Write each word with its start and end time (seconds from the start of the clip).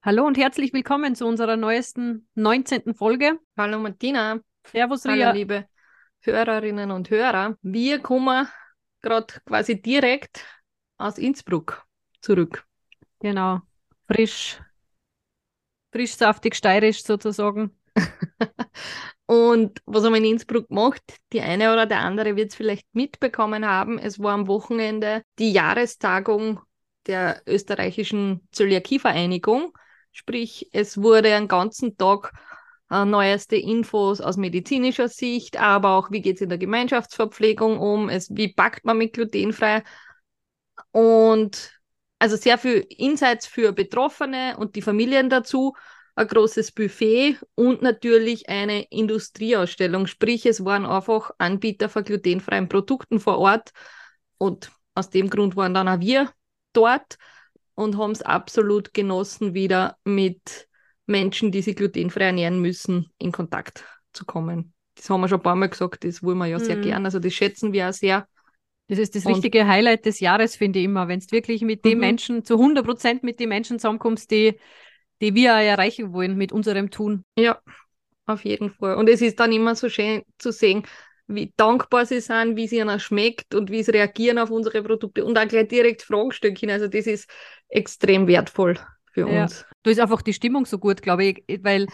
Hallo 0.00 0.24
und 0.24 0.38
herzlich 0.38 0.72
willkommen 0.72 1.16
zu 1.16 1.26
unserer 1.26 1.56
neuesten 1.56 2.28
19. 2.36 2.94
Folge. 2.94 3.40
Hallo 3.56 3.80
Martina. 3.80 4.38
Servus 4.64 5.04
Hallo 5.04 5.14
Ria. 5.16 5.32
liebe 5.32 5.66
Hörerinnen 6.20 6.92
und 6.92 7.10
Hörer. 7.10 7.56
Wir 7.62 7.98
kommen 7.98 8.46
gerade 9.02 9.34
quasi 9.44 9.82
direkt 9.82 10.44
aus 10.98 11.18
Innsbruck 11.18 11.84
zurück. 12.20 12.64
Genau. 13.18 13.60
Frisch, 14.06 14.60
frisch, 15.90 16.14
saftig, 16.14 16.54
steirisch 16.54 17.02
sozusagen. 17.02 17.76
Und 19.26 19.82
was 19.84 20.04
haben 20.04 20.12
wir 20.12 20.18
in 20.18 20.24
Innsbruck 20.24 20.68
gemacht? 20.68 21.02
Die 21.32 21.40
eine 21.40 21.72
oder 21.72 21.86
der 21.86 22.00
andere 22.00 22.36
wird 22.36 22.50
es 22.52 22.56
vielleicht 22.56 22.86
mitbekommen 22.94 23.66
haben. 23.66 23.98
Es 23.98 24.20
war 24.22 24.32
am 24.32 24.46
Wochenende 24.46 25.22
die 25.40 25.52
Jahrestagung 25.52 26.60
der 27.06 27.42
österreichischen 27.46 28.46
Zöliakievereinigung. 28.52 29.76
Sprich, 30.18 30.68
es 30.72 31.00
wurde 31.00 31.32
einen 31.32 31.46
ganzen 31.46 31.96
Tag 31.96 32.32
äh, 32.90 33.04
neueste 33.04 33.54
Infos 33.54 34.20
aus 34.20 34.36
medizinischer 34.36 35.08
Sicht, 35.08 35.60
aber 35.60 35.90
auch 35.90 36.10
wie 36.10 36.20
geht 36.20 36.36
es 36.36 36.42
in 36.42 36.48
der 36.48 36.58
Gemeinschaftsverpflegung 36.58 37.78
um, 37.78 38.08
es, 38.08 38.28
wie 38.34 38.52
backt 38.52 38.84
man 38.84 38.98
mit 38.98 39.12
glutenfrei. 39.12 39.84
Und 40.90 41.72
also 42.18 42.34
sehr 42.34 42.58
viel 42.58 42.84
Insights 42.88 43.46
für 43.46 43.72
Betroffene 43.72 44.56
und 44.58 44.74
die 44.74 44.82
Familien 44.82 45.30
dazu, 45.30 45.74
ein 46.16 46.26
großes 46.26 46.72
Buffet 46.72 47.38
und 47.54 47.80
natürlich 47.82 48.48
eine 48.48 48.82
Industrieausstellung. 48.90 50.08
Sprich, 50.08 50.46
es 50.46 50.64
waren 50.64 50.84
einfach 50.84 51.30
Anbieter 51.38 51.88
von 51.88 52.02
glutenfreien 52.02 52.68
Produkten 52.68 53.20
vor 53.20 53.38
Ort 53.38 53.70
und 54.36 54.72
aus 54.96 55.10
dem 55.10 55.30
Grund 55.30 55.54
waren 55.54 55.74
dann 55.74 55.88
auch 55.88 56.00
wir 56.00 56.32
dort 56.72 57.18
und 57.78 57.96
haben 57.96 58.10
es 58.10 58.22
absolut 58.22 58.92
genossen, 58.92 59.54
wieder 59.54 59.96
mit 60.04 60.66
Menschen, 61.06 61.52
die 61.52 61.62
sich 61.62 61.76
glutenfrei 61.76 62.24
ernähren 62.24 62.60
müssen, 62.60 63.08
in 63.18 63.30
Kontakt 63.30 63.84
zu 64.12 64.24
kommen. 64.26 64.74
Das 64.96 65.08
haben 65.08 65.20
wir 65.20 65.28
schon 65.28 65.38
ein 65.38 65.42
paar 65.44 65.54
Mal 65.54 65.68
gesagt, 65.68 66.02
das 66.02 66.22
wollen 66.24 66.38
wir 66.38 66.46
ja 66.46 66.58
sehr 66.58 66.76
Mhm. 66.76 66.82
gern. 66.82 67.04
Also 67.04 67.20
das 67.20 67.32
schätzen 67.32 67.72
wir 67.72 67.88
auch 67.88 67.92
sehr. 67.92 68.26
Das 68.88 68.98
ist 68.98 69.14
das 69.14 69.24
Und- 69.24 69.34
richtige 69.34 69.68
Highlight 69.68 70.06
des 70.06 70.18
Jahres, 70.18 70.56
finde 70.56 70.80
ich 70.80 70.86
immer, 70.86 71.06
wenn 71.06 71.20
du 71.20 71.30
wirklich 71.30 71.62
mit 71.62 71.84
den 71.84 71.98
Mhm. 71.98 72.00
Menschen, 72.00 72.44
zu 72.44 72.58
100 72.58 72.84
Prozent 72.84 73.22
mit 73.22 73.38
den 73.38 73.48
Menschen 73.48 73.78
zusammenkommst, 73.78 74.28
die, 74.32 74.58
die 75.22 75.34
wir 75.36 75.52
erreichen 75.52 76.12
wollen 76.12 76.36
mit 76.36 76.50
unserem 76.50 76.90
Tun. 76.90 77.22
Ja, 77.38 77.60
auf 78.26 78.44
jeden 78.44 78.70
Fall. 78.70 78.96
Und 78.96 79.08
es 79.08 79.22
ist 79.22 79.38
dann 79.38 79.52
immer 79.52 79.76
so 79.76 79.88
schön 79.88 80.22
zu 80.38 80.50
sehen, 80.50 80.82
wie 81.28 81.52
dankbar 81.56 82.06
sie 82.06 82.20
sind, 82.20 82.56
wie 82.56 82.64
es 82.64 82.72
ihnen 82.72 82.98
schmeckt 82.98 83.54
und 83.54 83.70
wie 83.70 83.82
sie 83.82 83.92
reagieren 83.92 84.38
auf 84.38 84.50
unsere 84.50 84.82
Produkte 84.82 85.24
und 85.24 85.38
auch 85.38 85.46
gleich 85.46 85.68
direkt 85.68 86.06
können. 86.08 86.70
Also 86.70 86.88
das 86.88 87.06
ist 87.06 87.30
extrem 87.68 88.26
wertvoll 88.26 88.78
für 89.12 89.26
Ja. 89.26 89.42
uns. 89.42 89.66
Da 89.82 89.90
ist 89.90 90.00
einfach 90.00 90.22
die 90.22 90.32
Stimmung 90.32 90.66
so 90.66 90.78
gut, 90.78 91.02
glaube 91.02 91.24
ich, 91.24 91.44
weil 91.62 91.86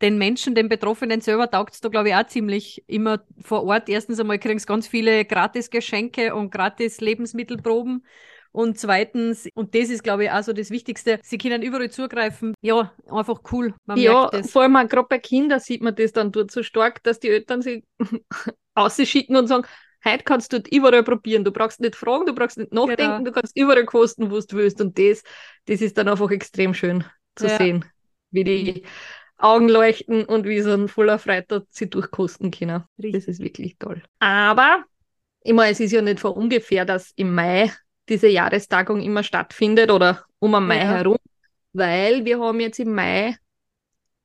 den 0.00 0.18
Menschen, 0.18 0.54
den 0.54 0.68
Betroffenen 0.68 1.20
selber 1.20 1.50
taugt 1.50 1.74
es 1.74 1.80
da, 1.80 1.88
glaube 1.88 2.08
ich, 2.08 2.14
auch 2.14 2.26
ziemlich 2.26 2.84
immer 2.86 3.24
vor 3.40 3.64
Ort. 3.64 3.88
Erstens 3.88 4.18
einmal 4.20 4.38
kriegen 4.38 4.58
sie 4.58 4.66
ganz 4.66 4.88
viele 4.88 5.24
Gratis-Geschenke 5.24 6.34
und 6.34 6.50
Gratis-Lebensmittelproben. 6.50 8.04
Und 8.52 8.78
zweitens, 8.78 9.48
und 9.54 9.74
das 9.74 9.88
ist, 9.88 10.04
glaube 10.04 10.24
ich, 10.24 10.30
auch 10.30 10.42
so 10.42 10.52
das 10.52 10.70
Wichtigste, 10.70 11.18
sie 11.22 11.38
können 11.38 11.62
überall 11.62 11.90
zugreifen. 11.90 12.54
Ja, 12.60 12.92
einfach 13.10 13.40
cool. 13.50 13.74
Man 13.86 13.98
ja, 13.98 14.30
vor 14.42 14.62
allem 14.62 14.74
gerade 14.88 15.08
bei 15.08 15.18
Kindern 15.18 15.58
sieht 15.58 15.82
man 15.82 15.94
das 15.94 16.12
dann 16.12 16.32
dort 16.32 16.50
so 16.50 16.62
stark, 16.62 17.02
dass 17.02 17.18
die 17.18 17.28
Eltern 17.30 17.62
sich 17.62 17.82
ausschicken 18.74 19.36
und 19.36 19.46
sagen, 19.46 19.66
heute 20.04 20.24
kannst 20.24 20.52
du 20.52 20.58
dort 20.60 20.72
überall 20.72 21.02
probieren. 21.02 21.44
Du 21.44 21.50
brauchst 21.50 21.80
nicht 21.80 21.96
fragen, 21.96 22.26
du 22.26 22.34
brauchst 22.34 22.58
nicht 22.58 22.72
nachdenken, 22.72 23.24
Genau. 23.24 23.24
du 23.24 23.32
kannst 23.32 23.56
überall 23.56 23.86
kosten, 23.86 24.30
wo 24.30 24.38
du 24.38 24.56
willst. 24.56 24.80
Und 24.80 24.98
das, 24.98 25.22
das 25.66 25.80
ist 25.80 25.96
dann 25.96 26.08
einfach 26.08 26.30
extrem 26.30 26.74
schön 26.74 27.04
zu 27.36 27.46
Ja. 27.46 27.56
sehen, 27.56 27.84
wie 28.32 28.44
die 28.44 28.82
Augen 29.38 29.68
leuchten 29.68 30.24
und 30.24 30.46
wie 30.46 30.60
so 30.60 30.72
ein 30.72 30.88
voller 30.88 31.18
Freude 31.18 31.66
sie 31.70 31.88
durchkosten 31.88 32.50
können. 32.50 32.84
Richtig. 32.98 33.12
Das 33.12 33.28
ist 33.28 33.40
wirklich 33.40 33.76
toll. 33.78 34.02
Aber, 34.20 34.84
ich 35.42 35.52
meine, 35.52 35.72
es 35.72 35.80
ist 35.80 35.92
ja 35.92 36.02
nicht 36.02 36.20
von 36.20 36.32
ungefähr, 36.32 36.84
dass 36.84 37.12
im 37.16 37.34
Mai 37.34 37.72
diese 38.08 38.28
Jahrestagung 38.28 39.00
immer 39.00 39.22
stattfindet 39.22 39.90
oder 39.90 40.24
um 40.38 40.54
am 40.54 40.66
Mai 40.66 40.78
Ja. 40.78 40.84
herum, 40.84 41.18
weil 41.72 42.24
wir 42.24 42.40
haben 42.40 42.60
jetzt 42.60 42.78
im 42.80 42.94
Mai 42.94 43.36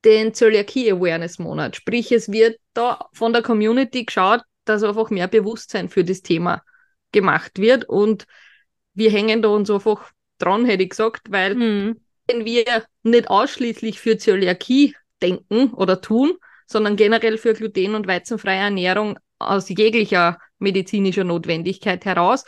den 0.05 0.33
Zöliakie 0.33 0.91
Awareness 0.91 1.39
Monat. 1.39 1.75
Sprich, 1.75 2.11
es 2.11 2.31
wird 2.31 2.59
da 2.73 3.07
von 3.13 3.33
der 3.33 3.41
Community 3.41 4.05
geschaut, 4.05 4.41
dass 4.65 4.83
einfach 4.83 5.09
mehr 5.09 5.27
Bewusstsein 5.27 5.89
für 5.89 6.03
das 6.03 6.21
Thema 6.21 6.63
gemacht 7.11 7.59
wird 7.59 7.85
und 7.87 8.25
wir 8.93 9.11
hängen 9.11 9.41
da 9.41 9.49
uns 9.49 9.69
einfach 9.69 10.11
dran, 10.39 10.65
hätte 10.65 10.83
ich 10.83 10.89
gesagt, 10.89 11.31
weil 11.31 11.55
Mhm. 11.55 11.99
wenn 12.27 12.45
wir 12.45 12.83
nicht 13.03 13.29
ausschließlich 13.29 13.99
für 13.99 14.17
Zöliakie 14.17 14.95
denken 15.21 15.73
oder 15.73 16.01
tun, 16.01 16.33
sondern 16.65 16.95
generell 16.95 17.37
für 17.37 17.53
gluten- 17.53 17.95
und 17.95 18.07
weizenfreie 18.07 18.59
Ernährung 18.59 19.17
aus 19.39 19.69
jeglicher 19.69 20.39
medizinischer 20.59 21.23
Notwendigkeit 21.23 22.03
heraus, 22.05 22.43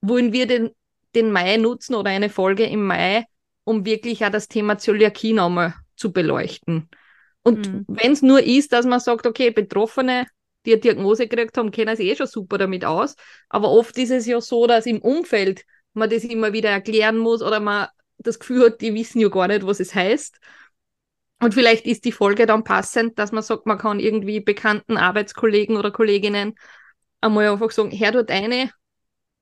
wollen 0.00 0.32
wir 0.32 0.46
den, 0.46 0.70
den 1.14 1.32
Mai 1.32 1.56
nutzen 1.56 1.94
oder 1.94 2.10
eine 2.10 2.30
Folge 2.30 2.64
im 2.66 2.86
Mai, 2.86 3.24
um 3.64 3.84
wirklich 3.84 4.24
auch 4.24 4.30
das 4.30 4.48
Thema 4.48 4.78
Zöliakie 4.78 5.32
nochmal 5.32 5.74
zu 5.96 6.12
beleuchten. 6.12 6.88
Und 7.42 7.70
Mhm. 7.72 7.86
wenn 7.86 8.12
es 8.12 8.22
nur 8.22 8.42
ist, 8.42 8.72
dass 8.72 8.86
man 8.86 9.00
sagt, 9.00 9.26
okay, 9.26 9.50
Betroffene, 9.50 10.26
die 10.66 10.72
eine 10.72 10.80
Diagnose 10.80 11.26
gekriegt 11.26 11.56
haben, 11.56 11.70
kennen 11.70 11.96
sich 11.96 12.06
eh 12.08 12.16
schon 12.16 12.26
super 12.26 12.58
damit 12.58 12.84
aus. 12.84 13.16
Aber 13.48 13.70
oft 13.70 13.96
ist 13.98 14.10
es 14.10 14.26
ja 14.26 14.40
so, 14.40 14.66
dass 14.66 14.86
im 14.86 15.00
Umfeld 15.00 15.64
man 15.94 16.10
das 16.10 16.24
immer 16.24 16.52
wieder 16.52 16.70
erklären 16.70 17.18
muss 17.18 17.42
oder 17.42 17.60
man 17.60 17.88
das 18.18 18.38
Gefühl 18.38 18.66
hat, 18.66 18.80
die 18.80 18.94
wissen 18.94 19.20
ja 19.20 19.28
gar 19.28 19.48
nicht, 19.48 19.66
was 19.66 19.80
es 19.80 19.94
heißt. 19.94 20.38
Und 21.42 21.54
vielleicht 21.54 21.86
ist 21.86 22.04
die 22.04 22.12
Folge 22.12 22.46
dann 22.46 22.64
passend, 22.64 23.18
dass 23.18 23.32
man 23.32 23.42
sagt, 23.42 23.66
man 23.66 23.78
kann 23.78 23.98
irgendwie 24.00 24.40
bekannten 24.40 24.96
Arbeitskollegen 24.96 25.76
oder 25.76 25.90
Kolleginnen 25.90 26.54
einmal 27.20 27.48
einfach 27.48 27.70
sagen, 27.70 27.92
hör 27.98 28.12
dort 28.12 28.30
eine, 28.30 28.70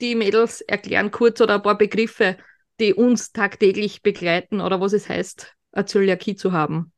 die 0.01 0.15
Mädels 0.15 0.61
erklären 0.61 1.11
kurz 1.11 1.41
oder 1.41 1.57
ein 1.57 1.63
paar 1.63 1.79
Begriffe, 1.79 2.37
die 2.81 2.95
uns 2.95 3.33
tagtäglich 3.33 4.03
begleiten 4.03 4.61
oder 4.61 4.81
was 4.81 4.93
es 4.93 5.09
heißt, 5.09 5.55
eine 5.73 5.87
Zöliakie 5.87 6.37
zu 6.37 6.53
haben. 6.53 6.93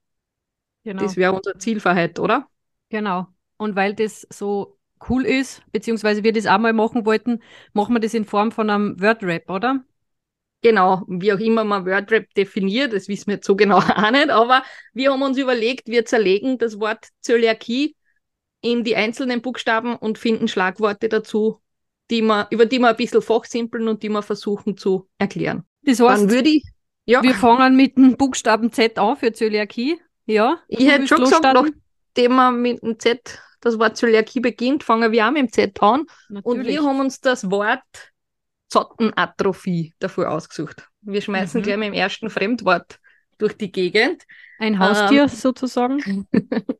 Genau. 0.84 1.03
Das 1.03 1.16
wäre 1.16 1.33
unser 1.33 1.59
Ziel 1.59 1.81
für 1.81 1.94
heute, 1.94 2.21
oder? 2.21 2.49
Genau. 2.88 3.27
Und 3.56 3.77
weil 3.77 3.94
das 3.94 4.27
so 4.31 4.78
cool 5.09 5.25
ist, 5.25 5.62
beziehungsweise 5.72 6.25
wir 6.25 6.33
das 6.33 6.47
auch 6.47 6.59
mal 6.59 6.72
machen 6.72 7.06
wollten, 7.06 7.43
machen 7.72 7.94
wir 7.94 8.00
das 8.00 8.15
in 8.15 8.25
Form 8.25 8.53
von 8.53 8.69
einem 8.69 9.00
Word-Rap, 9.00 9.49
oder? 9.49 9.84
Genau, 10.62 11.05
wie 11.09 11.32
auch 11.32 11.38
immer 11.38 11.65
man 11.65 11.87
Wordrap 11.87 12.34
definiert, 12.34 12.93
das 12.93 13.09
wissen 13.09 13.28
wir 13.28 13.37
jetzt 13.37 13.47
so 13.47 13.56
genau 13.56 13.78
auch 13.78 14.11
nicht, 14.11 14.28
aber 14.28 14.62
wir 14.93 15.11
haben 15.12 15.22
uns 15.22 15.38
überlegt, 15.38 15.88
wir 15.88 16.05
zerlegen 16.05 16.59
das 16.59 16.78
Wort 16.78 17.09
Zöliakie 17.21 17.97
in 18.61 18.84
die 18.84 18.94
einzelnen 18.94 19.41
Buchstaben 19.41 19.97
und 19.97 20.19
finden 20.19 20.49
Schlagworte 20.49 21.09
dazu, 21.09 21.62
die 22.10 22.22
man, 22.22 22.47
über 22.50 22.66
die 22.66 22.78
wir 22.78 22.88
ein 22.88 22.97
bisschen 22.97 23.22
fachsimpeln 23.22 23.88
und 23.88 24.03
die 24.03 24.09
wir 24.09 24.22
versuchen 24.22 24.76
zu 24.76 25.09
erklären. 25.19 25.65
Das 25.82 25.98
Dann 25.98 26.10
heißt, 26.10 26.31
würde 26.31 26.48
ich, 26.50 26.65
ja, 27.06 27.22
wir 27.22 27.34
fangen 27.34 27.76
mit 27.76 27.97
dem 27.97 28.17
Buchstaben 28.17 28.73
Z 28.73 28.99
an 28.99 29.17
für 29.17 29.32
Zöliakie. 29.32 29.99
Ja. 30.26 30.58
ich 30.69 30.87
hätte 30.87 31.06
schon 31.06 31.20
gesagt, 31.20 31.43
nachdem 31.44 32.32
man 32.32 32.61
mit 32.61 32.82
dem 32.82 32.99
Z 32.99 33.40
das 33.61 33.79
Wort 33.79 33.96
Zöliakie 33.96 34.40
beginnt, 34.40 34.85
fangen 34.85 35.12
wir 35.12 35.26
auch 35.26 35.31
mit 35.31 35.38
dem 35.43 35.52
Z 35.52 35.82
an. 35.82 36.00
Und 36.00 36.44
Natürlich. 36.58 36.69
wir 36.69 36.82
haben 36.85 37.00
uns 37.00 37.20
das 37.20 37.50
Wort 37.50 37.82
Zottenatrophie 38.69 39.94
dafür 39.99 40.31
ausgesucht. 40.31 40.87
Wir 41.02 41.20
schmeißen 41.20 41.61
Mhm. 41.61 41.64
gleich 41.64 41.76
mit 41.76 41.87
dem 41.88 41.94
ersten 41.94 42.31
Fremdwort 42.31 42.99
durch 43.38 43.55
die 43.56 43.73
Gegend. 43.73 44.23
Ein 44.58 44.79
Haustier 44.79 45.29
sozusagen. 45.29 46.26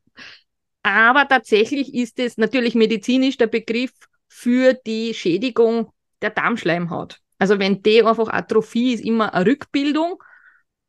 Aber 0.83 1.27
tatsächlich 1.27 1.93
ist 1.93 2.17
es 2.19 2.37
natürlich 2.37 2.75
medizinisch 2.75 3.37
der 3.37 3.47
Begriff 3.47 3.91
für 4.33 4.73
die 4.73 5.13
Schädigung 5.13 5.91
der 6.21 6.29
Darmschleimhaut. 6.29 7.19
Also 7.37 7.59
wenn 7.59 7.83
die 7.83 8.01
einfach 8.01 8.29
Atrophie 8.29 8.93
ist, 8.93 9.03
immer 9.03 9.33
eine 9.33 9.45
Rückbildung 9.45 10.23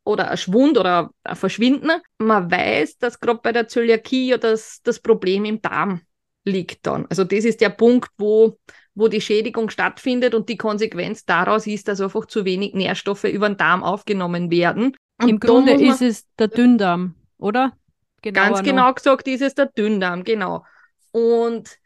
oder 0.05 0.31
ein 0.31 0.37
Schwund 0.37 0.77
oder 0.77 1.11
ein 1.25 1.35
Verschwinden. 1.35 1.91
Man 2.19 2.49
weiß, 2.49 2.99
dass 2.99 3.19
gerade 3.19 3.41
bei 3.43 3.51
der 3.51 3.67
Zöliakie 3.67 4.29
ja 4.29 4.37
das, 4.37 4.79
das 4.83 5.01
Problem 5.01 5.43
im 5.43 5.61
Darm 5.61 6.01
liegt 6.45 6.87
dann. 6.87 7.05
Also 7.09 7.25
das 7.25 7.43
ist 7.43 7.59
der 7.59 7.69
Punkt, 7.69 8.09
wo, 8.17 8.57
wo 8.95 9.09
die 9.09 9.19
Schädigung 9.19 9.69
stattfindet 9.69 10.35
und 10.35 10.47
die 10.47 10.57
Konsequenz 10.57 11.25
daraus 11.25 11.67
ist, 11.67 11.89
dass 11.89 11.99
einfach 11.99 12.25
zu 12.25 12.45
wenig 12.45 12.73
Nährstoffe 12.73 13.25
über 13.25 13.49
den 13.49 13.57
Darm 13.57 13.83
aufgenommen 13.83 14.51
werden. 14.51 14.95
Und 15.21 15.29
Im 15.29 15.39
Grunde 15.39 15.73
ist 15.73 16.01
es 16.01 16.25
der 16.39 16.47
Dünndarm, 16.47 17.15
oder? 17.37 17.73
Genauer 18.21 18.45
Ganz 18.45 18.57
noch. 18.59 18.65
genau 18.65 18.93
gesagt 18.93 19.27
ist 19.27 19.41
es 19.41 19.53
der 19.53 19.65
Dünndarm, 19.65 20.23
genau. 20.23 20.63
Und 21.11 21.77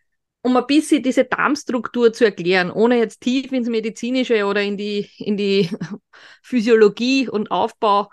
um 0.47 0.55
ein 0.55 0.65
bisschen 0.65 1.03
diese 1.03 1.25
Darmstruktur 1.25 2.13
zu 2.13 2.23
erklären, 2.23 2.71
ohne 2.71 2.97
jetzt 2.99 3.19
tief 3.19 3.51
ins 3.51 3.67
Medizinische 3.67 4.45
oder 4.45 4.61
in 4.61 4.77
die, 4.77 5.09
in 5.17 5.35
die 5.35 5.69
Physiologie 6.41 7.27
und 7.27 7.51
Aufbau 7.51 8.09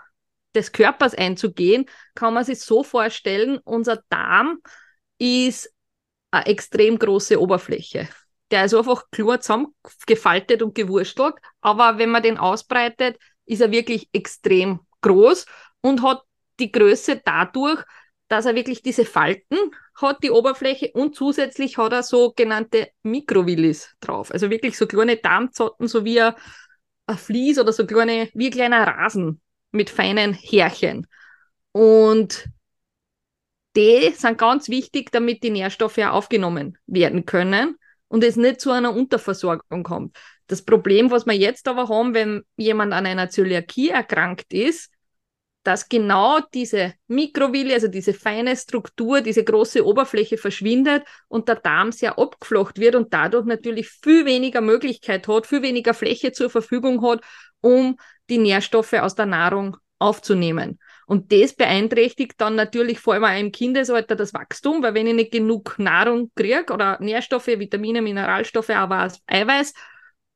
des 0.53 0.73
Körpers 0.73 1.15
einzugehen, 1.15 1.85
kann 2.13 2.33
man 2.33 2.43
sich 2.43 2.59
so 2.59 2.83
vorstellen, 2.83 3.59
unser 3.63 4.03
Darm 4.09 4.59
ist 5.17 5.73
eine 6.29 6.47
extrem 6.47 6.99
große 6.99 7.39
Oberfläche. 7.39 8.09
Der 8.51 8.65
ist 8.65 8.73
einfach 8.73 9.09
klar 9.11 9.39
zusammengefaltet 9.39 10.61
und 10.61 10.75
gewurstelt, 10.75 11.35
aber 11.61 11.97
wenn 11.99 12.09
man 12.09 12.21
den 12.21 12.37
ausbreitet, 12.37 13.17
ist 13.45 13.61
er 13.61 13.71
wirklich 13.71 14.09
extrem 14.11 14.81
groß 14.99 15.45
und 15.79 16.01
hat 16.01 16.21
die 16.59 16.71
Größe 16.71 17.21
dadurch, 17.23 17.81
dass 18.27 18.45
er 18.45 18.55
wirklich 18.55 18.81
diese 18.81 19.05
Falten 19.05 19.57
hat, 19.95 20.23
die 20.23 20.31
Oberfläche, 20.31 20.91
und 20.93 21.15
zusätzlich 21.15 21.77
hat 21.77 21.93
er 21.93 22.03
sogenannte 22.03 22.89
Mikrovillis 23.03 23.95
drauf. 23.99 24.31
Also 24.31 24.49
wirklich 24.49 24.77
so 24.77 24.87
kleine 24.87 25.17
Darmzotten, 25.17 25.87
so 25.87 26.05
wie 26.05 26.21
ein, 26.21 26.33
Vlies 27.15 27.59
oder 27.59 27.71
so 27.71 27.85
kleine, 27.85 28.29
wie 28.33 28.47
ein 28.47 28.51
kleiner 28.51 28.85
Rasen 28.87 29.39
mit 29.71 29.89
feinen 29.89 30.33
Härchen. 30.33 31.07
Und 31.71 32.49
die 33.75 34.11
sind 34.15 34.37
ganz 34.37 34.69
wichtig, 34.69 35.11
damit 35.11 35.43
die 35.43 35.49
Nährstoffe 35.49 35.97
aufgenommen 35.97 36.77
werden 36.87 37.25
können 37.25 37.75
und 38.07 38.23
es 38.23 38.37
nicht 38.37 38.61
zu 38.61 38.71
einer 38.71 38.95
Unterversorgung 38.95 39.83
kommt. 39.83 40.17
Das 40.47 40.63
Problem, 40.63 41.11
was 41.11 41.25
wir 41.25 41.33
jetzt 41.33 41.67
aber 41.67 41.89
haben, 41.89 42.13
wenn 42.13 42.43
jemand 42.55 42.93
an 42.93 43.05
einer 43.05 43.29
Zöliakie 43.29 43.89
erkrankt 43.89 44.53
ist, 44.53 44.91
dass 45.65 45.89
genau 45.89 46.39
diese 46.53 46.93
Mikrovilli, 47.07 47.73
also 47.73 47.87
diese 47.87 48.13
feine 48.13 48.55
Struktur, 48.55 49.21
diese 49.21 49.43
große 49.43 49.83
Oberfläche 49.83 50.37
verschwindet 50.37 51.03
und 51.27 51.47
der 51.47 51.55
Darm 51.55 51.91
sehr 51.91 52.19
abgeflacht 52.19 52.79
wird 52.79 52.93
und 52.95 53.13
dadurch 53.13 53.45
natürlich 53.45 53.89
viel 53.89 54.25
weniger 54.25 54.61
Möglichkeit 54.61 55.27
hat, 55.27 55.47
viel 55.47 55.63
weniger 55.63 55.95
Fläche 55.95 56.31
zur 56.31 56.51
Verfügung 56.51 57.01
hat, 57.03 57.21
um 57.61 57.97
die 58.29 58.37
Nährstoffe 58.37 58.93
aus 58.93 59.15
der 59.15 59.25
Nahrung 59.25 59.77
aufzunehmen. 59.97 60.79
Und 61.07 61.31
das 61.31 61.53
beeinträchtigt 61.53 62.33
dann 62.37 62.55
natürlich 62.55 62.99
vor 62.99 63.15
allem 63.15 63.23
auch 63.23 63.39
im 63.39 63.51
Kindesalter 63.51 64.15
das 64.15 64.33
Wachstum, 64.35 64.83
weil 64.83 64.93
wenn 64.93 65.07
ich 65.07 65.15
nicht 65.15 65.31
genug 65.31 65.79
Nahrung 65.79 66.31
kriege 66.35 66.71
oder 66.71 66.99
Nährstoffe, 66.99 67.47
Vitamine, 67.47 68.03
Mineralstoffe, 68.03 68.69
aber 68.71 69.05
auch 69.05 69.11
Eiweiß, 69.25 69.73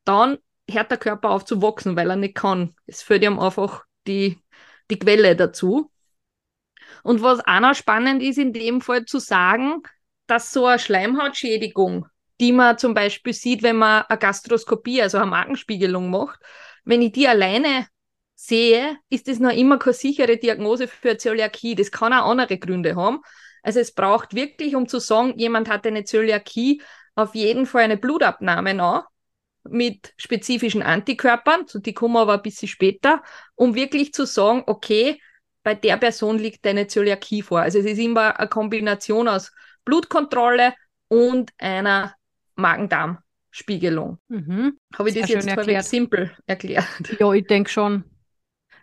dann 0.06 0.40
hört 0.70 0.90
der 0.90 0.98
Körper 0.98 1.30
auf 1.30 1.46
zu 1.46 1.62
wachsen, 1.62 1.96
weil 1.96 2.10
er 2.10 2.16
nicht 2.16 2.36
kann. 2.36 2.74
Es 2.88 3.04
fehlt 3.04 3.24
ihm 3.24 3.40
einfach 3.40 3.84
die, 4.08 4.40
die 4.90 5.00
Quelle 5.00 5.36
dazu. 5.36 5.92
Und 7.04 7.22
was 7.22 7.40
auch 7.46 7.60
noch 7.60 7.76
spannend 7.76 8.22
ist, 8.22 8.38
in 8.38 8.54
dem 8.54 8.82
Fall 8.82 9.06
zu 9.06 9.20
sagen, 9.20 9.82
dass 10.28 10.52
so 10.52 10.66
eine 10.66 10.80
Schleimhautschädigung, 10.80 12.08
die 12.40 12.52
man 12.52 12.78
zum 12.78 12.94
Beispiel 12.94 13.34
sieht, 13.34 13.64
wenn 13.64 13.78
man 13.78 14.04
eine 14.04 14.20
Gastroskopie, 14.20 15.02
also 15.02 15.18
eine 15.18 15.28
Magenspiegelung 15.28 16.10
macht, 16.10 16.40
wenn 16.84 17.02
ich 17.02 17.12
die 17.12 17.28
alleine 17.28 17.88
sehe, 18.36 18.98
ist 19.10 19.28
das 19.28 19.40
noch 19.40 19.52
immer 19.52 19.78
keine 19.78 19.94
sichere 19.94 20.38
Diagnose 20.38 20.88
für 20.88 21.18
Zöliakie. 21.18 21.76
Das 21.76 21.92
kann 21.92 22.14
auch 22.14 22.30
andere 22.30 22.58
Gründe 22.58 22.96
haben. 22.96 23.20
Also 23.64 23.80
es 23.80 23.94
braucht 23.94 24.34
wirklich, 24.34 24.76
um 24.76 24.88
zu 24.88 25.00
sagen, 25.00 25.38
jemand 25.38 25.70
hat 25.70 25.86
eine 25.86 26.06
Zöliakie, 26.06 26.82
auf 27.16 27.36
jeden 27.36 27.66
Fall 27.66 27.84
eine 27.84 27.98
Blutabnahme 27.98 28.74
noch 28.74 29.06
mit 29.64 30.14
spezifischen 30.18 30.82
Antikörpern, 30.82 31.68
so 31.68 31.80
die 31.80 31.94
kommen 31.94 32.18
aber 32.18 32.34
ein 32.34 32.42
bisschen 32.42 32.68
später, 32.68 33.22
um 33.56 33.76
wirklich 33.76 34.14
zu 34.14 34.26
sagen, 34.26 34.64
okay, 34.68 35.20
bei 35.64 35.76
der 35.76 35.98
Person 35.98 36.38
liegt 36.38 36.66
eine 36.66 36.88
Zöliakie 36.88 37.42
vor. 37.42 37.60
Also 37.60 37.80
es 37.80 37.86
ist 37.86 38.00
immer 38.00 38.40
eine 38.40 38.48
Kombination 38.48 39.28
aus 39.28 39.52
Blutkontrolle 39.86 40.74
und 41.08 41.52
einer 41.58 42.16
Magen-Darm-Spiegelung. 42.56 44.20
Mhm. 44.30 44.78
Habe 44.98 45.10
ich 45.10 45.14
Sehr 45.14 45.24
das 45.24 45.32
jetzt 45.32 45.48
erklärt. 45.48 45.86
simpel 45.86 46.32
erklärt? 46.46 46.86
Ja, 47.20 47.34
ich 47.34 47.46
denke 47.48 47.70
schon. 47.70 48.04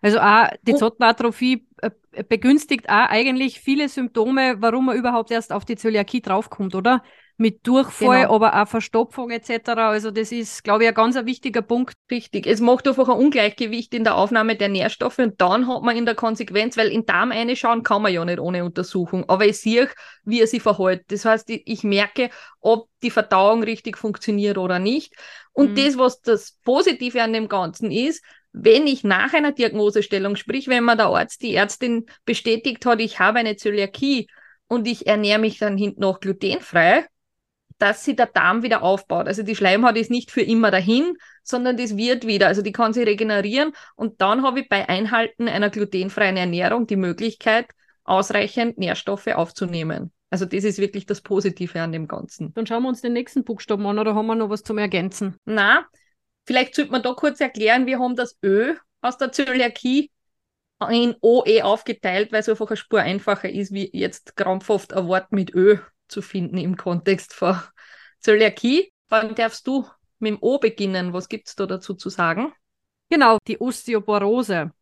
Also 0.03 0.21
auch 0.21 0.49
die 0.63 0.75
Zottenatrophie 0.75 1.67
äh, 1.79 1.91
begünstigt 2.29 2.89
auch 2.89 3.09
eigentlich 3.09 3.61
viele 3.61 3.89
Symptome, 3.89 4.57
warum 4.61 4.87
man 4.87 4.97
überhaupt 4.97 5.31
erst 5.31 5.53
auf 5.53 5.65
die 5.65 5.77
Zöliakie 5.77 6.21
draufkommt, 6.21 6.75
oder? 6.75 7.03
Mit 7.39 7.67
Durchfall, 7.67 8.23
Genau. 8.23 8.35
aber 8.35 8.63
auch 8.63 8.67
Verstopfung 8.67 9.31
etc. 9.31 9.89
Also 9.89 10.11
das 10.11 10.33
ist, 10.33 10.65
glaube 10.65 10.85
ich, 10.85 10.89
ein 10.89 10.95
ganz 10.95 11.17
ein 11.17 11.27
wichtiger 11.27 11.61
Punkt. 11.61 11.93
Richtig. 12.11 12.47
Es 12.47 12.61
macht 12.61 12.89
einfach 12.89 13.09
ein 13.11 13.19
Ungleichgewicht 13.19 13.93
in 13.93 14.05
der 14.05 14.15
Aufnahme 14.17 14.57
der 14.57 14.69
Nährstoffe 14.71 15.19
und 15.19 15.39
dann 15.41 15.69
hat 15.69 15.83
man 15.83 15.97
in 15.97 16.07
der 16.07 16.15
Konsequenz, 16.15 16.79
weil 16.79 16.89
in 16.89 17.01
den 17.03 17.07
Darm 17.07 17.33
reinschauen 17.33 17.83
kann 17.83 18.01
man 18.01 18.13
ja 18.15 18.25
nicht 18.25 18.39
ohne 18.41 18.65
Untersuchung, 18.65 19.29
aber 19.29 19.45
ich 19.47 19.59
sehe, 19.61 19.91
wie 20.25 20.41
er 20.41 20.47
sich 20.47 20.63
verhält. 20.63 21.05
Das 21.09 21.27
heißt, 21.27 21.51
ich, 21.51 21.63
ich 21.67 21.85
merke, 21.85 22.31
ob 22.61 22.89
die 23.03 23.11
Verdauung 23.11 23.63
richtig 23.63 23.99
funktioniert 23.99 24.57
oder 24.57 24.79
nicht. 24.79 25.15
Und 25.53 25.73
Mhm. 25.73 25.75
das, 25.77 25.99
was 25.99 26.21
das 26.23 26.53
Positive 26.65 27.23
an 27.23 27.35
dem 27.35 27.49
Ganzen 27.49 27.91
ist, 27.91 28.25
wenn 28.53 28.87
ich 28.87 29.05
nach 29.05 29.35
einer 29.35 29.53
Diagnosestellung, 29.53 30.37
sprich, 30.37 30.69
wenn 30.69 30.85
man 30.85 30.97
der 30.97 31.09
Arzt, 31.09 31.43
die 31.43 31.55
Ärztin 31.55 32.07
bestätigt 32.25 32.87
hat, 32.87 33.01
ich 33.01 33.19
habe 33.19 33.41
eine 33.41 33.57
Zöliakie 33.57 34.29
und 34.69 34.89
ich 34.89 35.07
ernähre 35.07 35.39
mich 35.39 35.59
dann 35.59 35.77
hinten 35.77 36.01
noch 36.01 36.21
glutenfrei, 36.21 37.05
dass 37.79 38.05
sich 38.05 38.17
der 38.17 38.27
Darm 38.27 38.63
wieder 38.63 38.83
aufbaut. 38.83 39.27
Also 39.27 39.43
die 39.43 39.57
Schleimhaut 39.57 39.97
ist 39.97 40.11
nicht 40.11 40.31
für 40.31 40.41
immer 40.41 40.71
dahin, 40.71 41.15
sondern 41.43 41.77
das 41.77 41.97
wird 41.97 42.27
wieder. 42.27 42.47
Also 42.47 42.63
die 42.63 42.73
kann 42.73 42.93
sich 42.93 43.07
regenerieren 43.07 43.73
und 43.95 44.21
dann 44.21 44.43
habe 44.43 44.61
ich 44.61 44.69
bei 44.69 44.89
Einhalten 44.89 45.49
einer 45.49 45.71
glutenfreien 45.71 46.37
Ernährung 46.37 46.87
die 46.87 46.97
Möglichkeit, 46.97 47.67
ausreichend 48.05 48.79
Nährstoffe 48.79 49.27
aufzunehmen. 49.29 50.13
Also 50.31 50.45
das 50.45 50.65
ist 50.65 50.79
wirklich 50.79 51.07
das 51.07 51.21
Positive 51.21 51.81
an 51.81 51.93
dem 51.93 52.09
Ganzen. 52.09 52.53
Dann 52.55 52.67
schauen 52.67 52.83
wir 52.83 52.89
uns 52.89 53.01
den 53.01 53.13
nächsten 53.13 53.45
Buchstaben 53.45 53.87
an 53.87 53.99
oder 53.99 54.15
haben 54.15 54.27
wir 54.27 54.35
noch 54.35 54.51
was 54.51 54.63
zum 54.63 54.79
Ergänzen? 54.79 55.37
Na, 55.45 55.87
vielleicht 56.47 56.75
sollte 56.75 56.93
man 56.93 57.03
da 57.03 57.13
kurz 57.13 57.41
erklären, 57.41 57.87
wir 57.87 57.99
haben 57.99 58.17
das 58.17 58.37
Ö 58.43 58.75
aus 59.03 59.19
der 59.19 59.33
Zöliakie 59.33 60.11
in 60.91 61.15
OE 61.21 61.63
aufgeteilt, 61.63 62.33
weil 62.33 62.41
es 62.41 62.49
einfach 62.49 62.69
eine 62.69 62.77
Spur 62.77 63.01
einfacher 63.01 63.49
ist, 63.49 63.73
wie 63.73 63.89
jetzt 63.93 64.37
krampfhaft 64.37 64.93
ein 64.93 65.07
Wort 65.07 65.33
mit 65.33 65.55
Ö 65.55 65.79
zu 66.09 66.23
finden 66.23 66.59
im 66.59 66.77
Kontext 66.77 67.35
von 67.35 67.59
Zöliakie. 68.21 68.93
Wann 69.09 69.35
darfst 69.35 69.67
du 69.67 69.87
mit 70.19 70.31
dem 70.31 70.39
O 70.41 70.59
beginnen? 70.59 71.13
Was 71.13 71.29
gibt 71.29 71.49
es 71.49 71.55
da 71.55 71.67
dazu 71.67 71.95
zu 71.95 72.09
sagen? 72.09 72.53
Genau, 73.09 73.39
die 73.47 73.61
Osteoporose. 73.61 74.73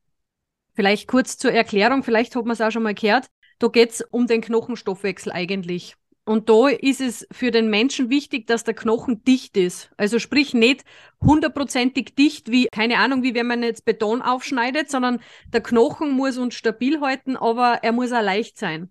Vielleicht 0.74 1.08
kurz 1.08 1.36
zur 1.36 1.52
Erklärung, 1.52 2.02
vielleicht 2.02 2.34
hat 2.34 2.44
man 2.44 2.52
es 2.52 2.60
auch 2.60 2.70
schon 2.70 2.82
mal 2.82 2.94
gehört. 2.94 3.26
Da 3.58 3.68
geht 3.68 3.90
es 3.90 4.00
um 4.00 4.26
den 4.26 4.40
Knochenstoffwechsel 4.40 5.30
eigentlich. 5.30 5.96
Und 6.26 6.48
da 6.48 6.68
ist 6.68 7.02
es 7.02 7.26
für 7.30 7.50
den 7.50 7.68
Menschen 7.68 8.08
wichtig, 8.08 8.46
dass 8.46 8.64
der 8.64 8.72
Knochen 8.72 9.22
dicht 9.24 9.58
ist. 9.58 9.90
Also 9.98 10.18
sprich 10.18 10.54
nicht 10.54 10.82
hundertprozentig 11.20 12.14
dicht 12.14 12.50
wie, 12.50 12.66
keine 12.72 12.98
Ahnung, 12.98 13.22
wie 13.22 13.34
wenn 13.34 13.46
man 13.46 13.62
jetzt 13.62 13.84
Beton 13.84 14.22
aufschneidet, 14.22 14.90
sondern 14.90 15.20
der 15.52 15.62
Knochen 15.62 16.12
muss 16.12 16.38
uns 16.38 16.54
stabil 16.54 17.00
halten, 17.00 17.36
aber 17.36 17.80
er 17.82 17.92
muss 17.92 18.10
auch 18.12 18.22
leicht 18.22 18.56
sein. 18.56 18.90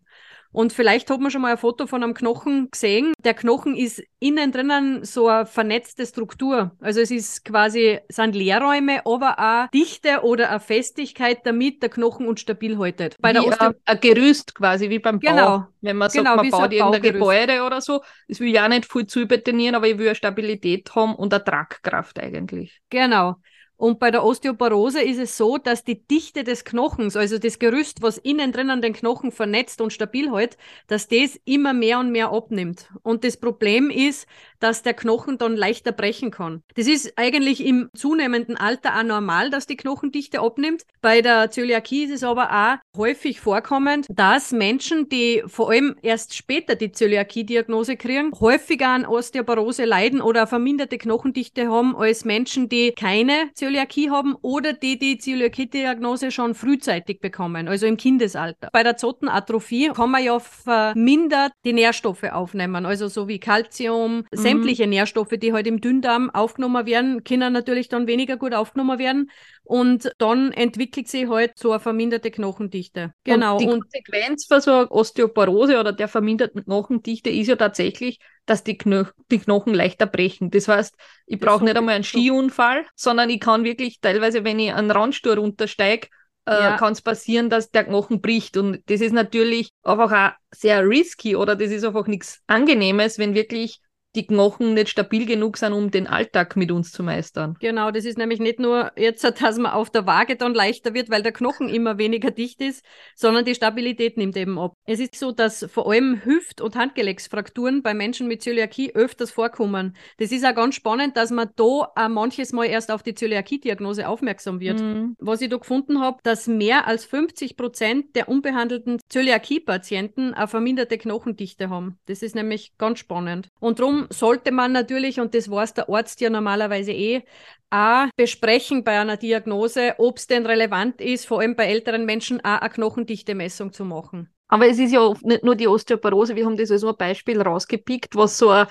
Und 0.54 0.72
vielleicht 0.72 1.10
hat 1.10 1.20
man 1.20 1.32
schon 1.32 1.42
mal 1.42 1.52
ein 1.52 1.58
Foto 1.58 1.88
von 1.88 2.04
einem 2.04 2.14
Knochen 2.14 2.70
gesehen. 2.72 3.14
Der 3.20 3.34
Knochen 3.34 3.76
ist 3.76 4.02
innen 4.20 4.52
drinnen 4.52 5.04
so 5.04 5.28
eine 5.28 5.46
vernetzte 5.46 6.06
Struktur. 6.06 6.72
Also 6.80 7.02
es 7.02 7.12
ist 7.12 7.44
quasi, 7.44 8.00
sind 8.08 8.36
Leerräume, 8.36 9.06
aber 9.06 9.40
auch 9.40 9.68
Dichte 9.72 10.22
oder 10.24 10.50
eine 10.52 10.60
Festigkeit, 10.60 11.40
damit 11.46 11.82
der 11.82 11.90
Knochen 11.90 12.28
uns 12.28 12.42
stabil 12.42 12.78
haltet. 12.78 13.18
Bei 13.20 13.34
der 13.34 13.42
wie 13.42 13.48
Osteo 13.48 13.70
ein, 13.70 13.76
ein 13.86 14.00
Gerüst 14.00 14.56
quasi, 14.56 14.90
wie 14.90 15.00
beim 15.00 15.20
Genau. 15.20 15.60
Bau. 15.60 15.68
Wenn 15.82 15.98
man 15.98 16.10
Genau, 16.12 16.32
sagt, 16.32 16.44
wie 16.44 16.52
man 16.52 16.52
so 16.52 16.58
baut 16.58 16.66
ein 16.66 16.72
irgendein. 16.72 17.02
Gebäude 17.02 17.64
oder 17.64 17.82
so, 17.82 18.02
das 18.28 18.40
will 18.40 18.50
ich 18.50 18.60
auch 18.60 18.68
nicht 18.68 18.92
viel 18.92 19.08
zu 19.08 19.22
übertonieren, 19.22 19.76
aber 19.76 19.88
ich 19.88 19.98
will 19.98 20.08
eine 20.08 20.16
Stabilität 20.16 20.94
haben 20.96 21.16
und 21.16 21.34
eine 21.34 21.44
Tragkraft 21.44 22.20
eigentlich. 22.20 22.82
Genau. 22.90 23.38
Und 23.84 24.00
bei 24.00 24.12
der 24.12 24.24
Osteoporose 24.24 25.02
ist 25.02 25.20
es 25.20 25.36
so, 25.36 25.58
dass 25.58 25.84
die 25.84 26.08
Dichte 26.08 26.46
des 26.46 26.64
Knochens, 26.64 27.18
also 27.18 27.38
das 27.38 27.60
Gerüst, 27.60 28.02
was 28.02 28.18
innen 28.18 28.54
drinnen 28.54 28.82
den 28.82 28.94
Knochen 28.94 29.30
vernetzt 29.30 29.82
und 29.82 29.92
stabil 29.92 30.32
hält, 30.32 30.56
dass 30.88 31.10
das 31.10 31.38
immer 31.44 31.74
mehr 31.74 32.00
und 32.00 32.14
mehr 32.14 32.32
abnimmt. 32.32 32.90
Und 33.02 33.26
das 33.26 33.36
Problem 33.36 33.90
ist, 33.90 34.26
dass 34.64 34.82
der 34.82 34.94
Knochen 34.94 35.38
dann 35.38 35.58
leichter 35.58 35.92
brechen 35.92 36.32
kann. 36.32 36.64
Das 36.76 36.88
ist 36.88 37.14
eigentlich 37.18 37.66
im 37.66 37.90
zunehmenden 37.94 38.56
Alter 38.56 38.98
auch 38.98 39.04
normal, 39.04 39.50
dass 39.50 39.68
die 39.68 39.76
Knochendichte 39.76 40.40
abnimmt. 40.40 40.84
Bei 41.02 41.22
der 41.22 41.52
Zöliakie 41.52 42.06
ist 42.06 42.12
es 42.12 42.24
aber 42.24 42.50
auch 42.52 42.98
häufig 42.98 43.42
vorkommend, 43.42 44.08
dass 44.10 44.54
Menschen, 44.54 45.10
die 45.10 45.44
vor 45.48 45.72
allem 45.72 45.96
erst 46.02 46.34
später 46.36 46.76
die 46.76 46.94
Zöliakie-Diagnose 46.94 47.98
kriegen, 47.98 48.32
häufiger 48.40 48.88
an 48.88 49.06
Osteoporose 49.06 49.84
leiden 49.84 50.22
oder 50.22 50.48
verminderte 50.48 50.98
Knochendichte 50.98 51.68
haben 51.68 51.96
als 51.98 52.24
Menschen, 52.24 52.70
die 52.70 52.94
keine 52.94 53.50
Zöliakie 53.56 54.12
haben 54.12 54.36
oder 54.42 54.72
die 54.72 54.98
die 54.98 55.18
Zöliakie-Diagnose 55.18 56.32
schon 56.32 56.56
frühzeitig 56.56 57.20
bekommen, 57.20 57.68
also 57.68 57.86
im 57.86 57.98
Kindesalter. 57.98 58.70
Bei 58.72 58.84
der 58.84 58.96
Zotenatrophie 58.96 59.90
kann 59.90 60.12
man 60.12 60.24
ja 60.24 60.40
vermindert 60.40 61.52
die 61.66 61.74
Nährstoffe 61.74 62.24
aufnehmen, 62.24 62.86
also 62.86 63.10
so 63.10 63.28
wie 63.28 63.40
Calcium, 63.40 64.24
sämtliche 64.54 64.88
Nährstoffe, 64.88 65.34
die 65.38 65.54
halt 65.54 65.68
im 65.68 65.82
Dünndarm 65.82 66.30
aufgenommen 66.30 66.86
werden, 66.86 67.24
können 67.24 67.54
natürlich 67.54 67.90
dann 67.90 68.08
weniger 68.08 68.38
gut 68.38 68.54
aufgenommen 68.54 69.00
werden 69.00 69.32
und 69.64 70.12
dann 70.18 70.52
entwickelt 70.52 71.08
sich 71.08 71.28
halt 71.28 71.58
so 71.58 71.72
eine 71.72 71.80
verminderte 71.80 72.32
Knochendichte. 72.32 73.14
Genau. 73.24 73.54
Und 73.54 73.62
die 73.62 73.68
Konsequenz 73.68 74.46
für 74.46 74.62
so 74.62 74.72
eine 74.72 74.92
Osteoporose 74.92 75.80
oder 75.80 75.94
der 75.94 76.08
verminderten 76.08 76.64
Knochendichte 76.64 77.30
ist 77.30 77.48
ja 77.48 77.56
tatsächlich, 77.56 78.20
dass 78.46 78.64
die, 78.64 78.78
Kno 78.78 79.06
die 79.32 79.40
Knochen 79.40 79.74
leichter 79.74 80.06
brechen. 80.06 80.52
Das 80.52 80.68
heißt, 80.68 80.96
ich 81.26 81.40
brauche 81.40 81.64
nicht 81.64 81.78
einmal 81.78 81.96
einen 81.96 82.04
Skiunfall, 82.04 82.86
sondern 82.96 83.30
ich 83.30 83.40
kann 83.40 83.64
wirklich 83.64 84.00
teilweise, 84.02 84.44
wenn 84.44 84.60
ich 84.60 84.74
einen 84.74 84.92
Randstuhl 84.92 85.40
runtersteige, 85.40 86.08
äh, 86.46 86.52
ja. 86.52 86.78
kann 86.78 86.94
es 86.94 87.02
passieren, 87.02 87.50
dass 87.50 87.72
der 87.72 87.86
Knochen 87.86 88.22
bricht. 88.22 88.58
Und 88.58 88.82
das 88.88 89.02
ist 89.02 89.14
natürlich 89.14 89.70
einfach 89.84 90.12
auch 90.12 90.38
sehr 90.52 90.88
risky 90.88 91.36
oder 91.36 91.56
das 91.56 91.72
ist 91.72 91.86
einfach 91.86 92.08
nichts 92.08 92.42
Angenehmes, 92.48 93.18
wenn 93.18 93.34
wirklich 93.34 93.80
die 94.16 94.28
Knochen 94.28 94.74
nicht 94.74 94.90
stabil 94.90 95.26
genug 95.26 95.58
sind, 95.58 95.74
um 95.74 95.92
den 95.92 96.08
Alltag 96.08 96.56
mit 96.56 96.72
uns 96.72 96.92
zu 96.92 97.04
meistern. 97.04 97.56
Genau, 97.60 97.92
das 97.92 98.06
ist 98.06 98.18
nämlich 98.18 98.40
nicht 98.40 98.60
nur 98.60 98.92
jetzt, 98.96 99.24
dass 99.24 99.58
man 99.58 99.72
auf 99.72 99.90
der 99.90 100.06
Waage 100.06 100.36
dann 100.36 100.54
leichter 100.54 100.94
wird, 100.94 101.10
weil 101.10 101.24
der 101.24 101.32
Knochen 101.32 101.70
immer 101.70 101.98
weniger 101.98 102.32
dicht 102.32 102.62
ist, 102.62 102.84
sondern 103.16 103.46
die 103.46 103.56
Stabilität 103.56 104.18
nimmt 104.18 104.38
eben 104.38 104.60
ab. 104.60 104.74
Es 104.86 105.00
ist 105.00 105.16
so, 105.16 105.32
dass 105.32 105.66
vor 105.72 105.92
allem 105.92 106.24
Hüft- 106.24 106.62
und 106.62 106.76
Handgelenksfrakturen 106.76 107.82
bei 107.82 107.94
Menschen 107.94 108.28
mit 108.28 108.42
Zöliakie 108.42 108.94
öfters 108.94 109.32
vorkommen. 109.32 109.96
Das 110.18 110.32
ist 110.32 110.46
auch 110.46 110.56
ganz 110.56 110.76
spannend, 110.76 111.18
dass 111.18 111.32
man 111.32 111.50
da 111.56 111.64
auch 111.64 112.10
manches 112.10 112.54
Mal 112.54 112.66
erst 112.66 112.92
auf 112.92 113.04
die 113.04 113.16
Zöliakie-Diagnose 113.16 114.08
aufmerksam 114.08 114.60
wird. 114.60 114.80
Mhm. 114.80 115.16
Was 115.20 115.42
ich 115.42 115.50
da 115.50 115.58
gefunden 115.58 116.00
habe, 116.00 116.20
dass 116.24 116.48
mehr 116.48 116.88
als 116.88 117.06
50 117.06 117.58
Prozent 117.58 118.16
der 118.16 118.30
unbehandelten 118.30 119.00
Zöliakie-Patienten 119.10 120.34
eine 120.34 120.48
verminderte 120.48 120.98
Knochendichte 120.98 121.70
haben. 121.70 121.98
Das 122.06 122.22
ist 122.22 122.36
nämlich 122.36 122.78
ganz 122.78 123.00
spannend. 123.00 123.50
Und 123.60 123.80
darum 123.80 124.03
sollte 124.10 124.52
man 124.52 124.72
natürlich, 124.72 125.20
und 125.20 125.34
das 125.36 125.50
weiß 125.50 125.74
der 125.74 125.90
Arzt 125.90 126.22
ja 126.22 126.30
normalerweise 126.30 126.92
eh, 126.92 127.24
auch 127.70 128.08
besprechen 128.16 128.84
bei 128.84 129.00
einer 129.00 129.18
Diagnose, 129.18 129.96
ob 129.98 130.18
es 130.18 130.28
denn 130.28 130.46
relevant 130.46 131.02
ist, 131.02 131.26
vor 131.26 131.40
allem 131.40 131.56
bei 131.56 131.66
älteren 131.66 132.06
Menschen 132.06 132.40
auch 132.42 132.62
eine 132.62 132.70
Knochendichte-Messung 132.70 133.74
zu 133.74 133.86
machen. 133.86 134.30
Aber 134.48 134.68
es 134.68 134.78
ist 134.78 134.92
ja 134.92 135.12
nicht 135.24 135.44
nur 135.44 135.56
die 135.56 135.68
Osteoporose, 135.68 136.36
wir 136.36 136.46
haben 136.46 136.58
das 136.58 136.70
als 136.70 136.84
ein 136.84 136.96
Beispiel 136.96 137.42
rausgepickt, 137.42 138.16
was 138.16 138.38
so 138.38 138.50
eine 138.50 138.68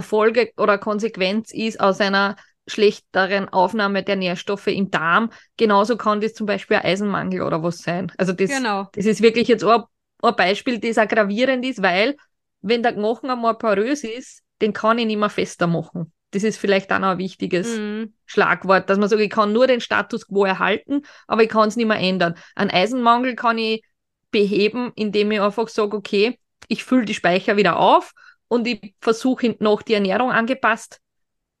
Folge 0.00 0.52
oder 0.56 0.78
Konsequenz 0.78 1.52
ist 1.52 1.80
aus 1.80 2.00
einer 2.00 2.36
schlechteren 2.66 3.48
Aufnahme 3.48 4.02
der 4.02 4.16
Nährstoffe 4.16 4.68
im 4.68 4.90
Darm. 4.90 5.30
Genauso 5.56 5.96
kann 5.96 6.20
das 6.20 6.34
zum 6.34 6.46
Beispiel 6.46 6.76
ein 6.76 6.84
Eisenmangel 6.84 7.42
oder 7.42 7.62
was 7.62 7.78
sein. 7.78 8.12
Also 8.16 8.32
das, 8.32 8.50
genau. 8.50 8.88
das 8.92 9.06
ist 9.06 9.20
wirklich 9.20 9.48
jetzt 9.48 9.64
ein, 9.64 9.82
ein 10.22 10.36
Beispiel, 10.36 10.78
das 10.78 10.98
auch 10.98 11.08
gravierend 11.08 11.64
ist, 11.66 11.82
weil 11.82 12.16
wenn 12.62 12.82
der 12.82 12.92
Knochen 12.92 13.28
einmal 13.28 13.58
porös 13.58 14.04
ist, 14.04 14.43
den 14.60 14.72
kann 14.72 14.98
ich 14.98 15.06
nicht 15.06 15.18
mehr 15.18 15.30
fester 15.30 15.66
machen. 15.66 16.12
Das 16.30 16.42
ist 16.42 16.58
vielleicht 16.58 16.92
auch 16.92 16.98
noch 16.98 17.10
ein 17.10 17.18
wichtiges 17.18 17.78
mhm. 17.78 18.14
Schlagwort, 18.26 18.90
dass 18.90 18.98
man 18.98 19.08
sagt, 19.08 19.22
ich 19.22 19.30
kann 19.30 19.52
nur 19.52 19.66
den 19.66 19.80
Status 19.80 20.26
quo 20.26 20.44
erhalten, 20.44 21.02
aber 21.26 21.42
ich 21.42 21.48
kann 21.48 21.68
es 21.68 21.76
nicht 21.76 21.86
mehr 21.86 21.98
ändern. 21.98 22.34
Ein 22.56 22.70
Eisenmangel 22.70 23.36
kann 23.36 23.58
ich 23.58 23.84
beheben, 24.30 24.92
indem 24.96 25.30
ich 25.30 25.40
einfach 25.40 25.68
sage, 25.68 25.96
okay, 25.96 26.38
ich 26.66 26.82
fülle 26.82 27.04
die 27.04 27.14
Speicher 27.14 27.56
wieder 27.56 27.78
auf 27.78 28.12
und 28.48 28.66
ich 28.66 28.94
versuche 29.00 29.56
noch 29.60 29.82
die 29.82 29.94
Ernährung 29.94 30.32
angepasst 30.32 31.00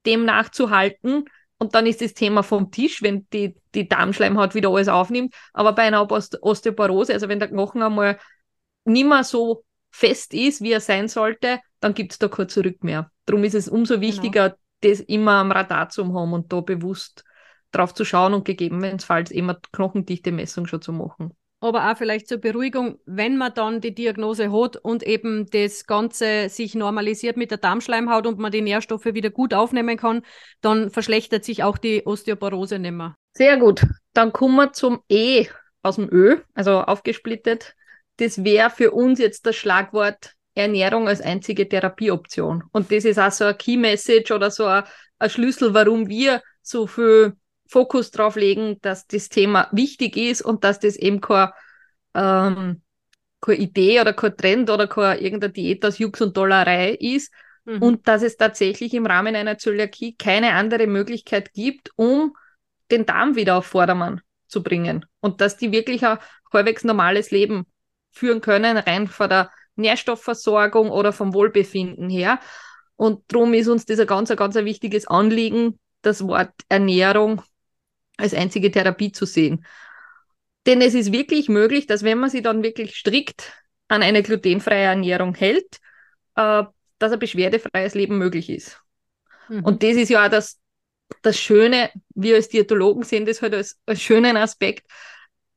dem 0.06 0.24
nachzuhalten. 0.24 1.24
Und 1.58 1.74
dann 1.74 1.86
ist 1.86 2.00
das 2.00 2.14
Thema 2.14 2.42
vom 2.42 2.70
Tisch, 2.70 3.02
wenn 3.02 3.26
die, 3.32 3.54
die 3.74 3.88
Darmschleimhaut 3.88 4.54
wieder 4.54 4.70
alles 4.70 4.88
aufnimmt. 4.88 5.34
Aber 5.52 5.72
bei 5.72 5.82
einer 5.82 6.10
Osteoporose, 6.10 7.12
also 7.12 7.28
wenn 7.28 7.38
der 7.38 7.48
Knochen 7.48 7.82
einmal 7.82 8.18
nicht 8.84 9.06
mehr 9.06 9.24
so 9.24 9.64
fest 9.90 10.34
ist, 10.34 10.60
wie 10.60 10.72
er 10.72 10.80
sein 10.80 11.08
sollte, 11.08 11.60
dann 11.84 11.92
gibt 11.92 12.12
es 12.12 12.18
da 12.18 12.28
kein 12.28 12.48
Zurück 12.48 12.82
mehr. 12.82 13.10
Darum 13.26 13.44
ist 13.44 13.54
es 13.54 13.68
umso 13.68 13.94
genau. 13.94 14.06
wichtiger, 14.06 14.48
genau. 14.50 14.60
das 14.80 15.00
immer 15.00 15.32
am 15.32 15.52
Radar 15.52 15.90
zu 15.90 16.14
haben 16.14 16.32
und 16.32 16.50
da 16.50 16.62
bewusst 16.62 17.24
drauf 17.72 17.92
zu 17.92 18.06
schauen 18.06 18.32
und 18.32 18.46
gegebenenfalls 18.46 19.30
immer 19.30 19.60
Knochendichte-Messung 19.72 20.66
schon 20.66 20.80
zu 20.80 20.94
machen. 20.94 21.34
Aber 21.60 21.90
auch 21.90 21.96
vielleicht 21.98 22.26
zur 22.26 22.38
Beruhigung, 22.38 23.00
wenn 23.04 23.36
man 23.36 23.52
dann 23.52 23.82
die 23.82 23.94
Diagnose 23.94 24.50
hat 24.50 24.78
und 24.78 25.02
eben 25.02 25.44
das 25.50 25.86
Ganze 25.86 26.48
sich 26.48 26.74
normalisiert 26.74 27.36
mit 27.36 27.50
der 27.50 27.58
Darmschleimhaut 27.58 28.26
und 28.26 28.38
man 28.38 28.50
die 28.50 28.62
Nährstoffe 28.62 29.04
wieder 29.04 29.28
gut 29.28 29.52
aufnehmen 29.52 29.98
kann, 29.98 30.22
dann 30.62 30.88
verschlechtert 30.88 31.44
sich 31.44 31.64
auch 31.64 31.76
die 31.76 32.06
Osteoporose 32.06 32.78
nicht 32.78 32.92
mehr. 32.92 33.14
Sehr 33.34 33.58
gut. 33.58 33.84
Dann 34.14 34.32
kommen 34.32 34.56
wir 34.56 34.72
zum 34.72 35.02
E 35.10 35.48
aus 35.82 35.96
dem 35.96 36.08
Ö, 36.10 36.38
also 36.54 36.80
aufgesplittet. 36.80 37.74
Das 38.16 38.42
wäre 38.42 38.70
für 38.70 38.92
uns 38.92 39.18
jetzt 39.18 39.44
das 39.44 39.56
Schlagwort 39.56 40.34
Ernährung 40.54 41.08
als 41.08 41.20
einzige 41.20 41.68
Therapieoption. 41.68 42.64
Und 42.72 42.92
das 42.92 43.04
ist 43.04 43.18
auch 43.18 43.32
so 43.32 43.44
ein 43.44 43.58
Key 43.58 43.76
Message 43.76 44.30
oder 44.30 44.50
so 44.50 44.66
ein, 44.66 44.84
ein 45.18 45.30
Schlüssel, 45.30 45.74
warum 45.74 46.08
wir 46.08 46.42
so 46.62 46.86
viel 46.86 47.34
Fokus 47.66 48.10
drauf 48.10 48.36
legen, 48.36 48.78
dass 48.82 49.06
das 49.06 49.28
Thema 49.28 49.68
wichtig 49.72 50.16
ist 50.16 50.42
und 50.42 50.64
dass 50.64 50.78
das 50.78 50.96
eben 50.96 51.20
kein, 51.20 51.50
ähm, 52.14 52.82
keine 53.40 53.58
Idee 53.58 54.00
oder 54.00 54.12
kein 54.12 54.36
Trend 54.36 54.70
oder 54.70 54.86
keine 54.86 55.20
irgendeine 55.20 55.52
Diät 55.52 55.84
aus 55.84 55.98
Jux 55.98 56.20
und 56.20 56.36
Dollerei 56.36 56.92
ist 56.92 57.32
mhm. 57.64 57.82
und 57.82 58.08
dass 58.08 58.22
es 58.22 58.36
tatsächlich 58.36 58.94
im 58.94 59.06
Rahmen 59.06 59.34
einer 59.34 59.58
Zöliakie 59.58 60.14
keine 60.16 60.52
andere 60.52 60.86
Möglichkeit 60.86 61.52
gibt, 61.52 61.90
um 61.96 62.36
den 62.90 63.06
Darm 63.06 63.34
wieder 63.34 63.56
auf 63.56 63.66
Vordermann 63.66 64.20
zu 64.46 64.62
bringen 64.62 65.04
und 65.20 65.40
dass 65.40 65.56
die 65.56 65.72
wirklich 65.72 66.04
ein 66.06 66.18
halbwegs 66.52 66.84
normales 66.84 67.30
Leben 67.30 67.66
führen 68.10 68.40
können, 68.40 68.76
rein 68.76 69.08
von 69.08 69.28
der 69.28 69.50
Nährstoffversorgung 69.76 70.90
oder 70.90 71.12
vom 71.12 71.34
Wohlbefinden 71.34 72.08
her. 72.08 72.40
Und 72.96 73.22
darum 73.28 73.54
ist 73.54 73.68
uns 73.68 73.84
das 73.86 73.98
ein 73.98 74.06
ganz, 74.06 74.34
ganz 74.34 74.56
ein 74.56 74.64
wichtiges 74.64 75.06
Anliegen, 75.06 75.78
das 76.02 76.26
Wort 76.26 76.52
Ernährung 76.68 77.42
als 78.16 78.34
einzige 78.34 78.70
Therapie 78.70 79.12
zu 79.12 79.26
sehen. 79.26 79.64
Denn 80.66 80.80
es 80.80 80.94
ist 80.94 81.12
wirklich 81.12 81.48
möglich, 81.48 81.86
dass 81.86 82.02
wenn 82.04 82.18
man 82.18 82.30
sich 82.30 82.42
dann 82.42 82.62
wirklich 82.62 82.96
strikt 82.96 83.52
an 83.88 84.02
eine 84.02 84.22
glutenfreie 84.22 84.84
Ernährung 84.84 85.34
hält, 85.34 85.78
äh, 86.36 86.64
dass 86.98 87.12
ein 87.12 87.18
beschwerdefreies 87.18 87.94
Leben 87.94 88.18
möglich 88.18 88.48
ist. 88.48 88.80
Mhm. 89.48 89.64
Und 89.64 89.82
das 89.82 89.96
ist 89.96 90.08
ja 90.08 90.24
auch 90.24 90.30
das, 90.30 90.58
das 91.22 91.38
Schöne, 91.38 91.90
wir 92.14 92.36
als 92.36 92.48
Diätologen 92.48 93.02
sehen 93.02 93.26
das 93.26 93.42
halt 93.42 93.54
als, 93.54 93.78
als 93.86 94.00
schönen 94.00 94.36
Aspekt, 94.36 94.86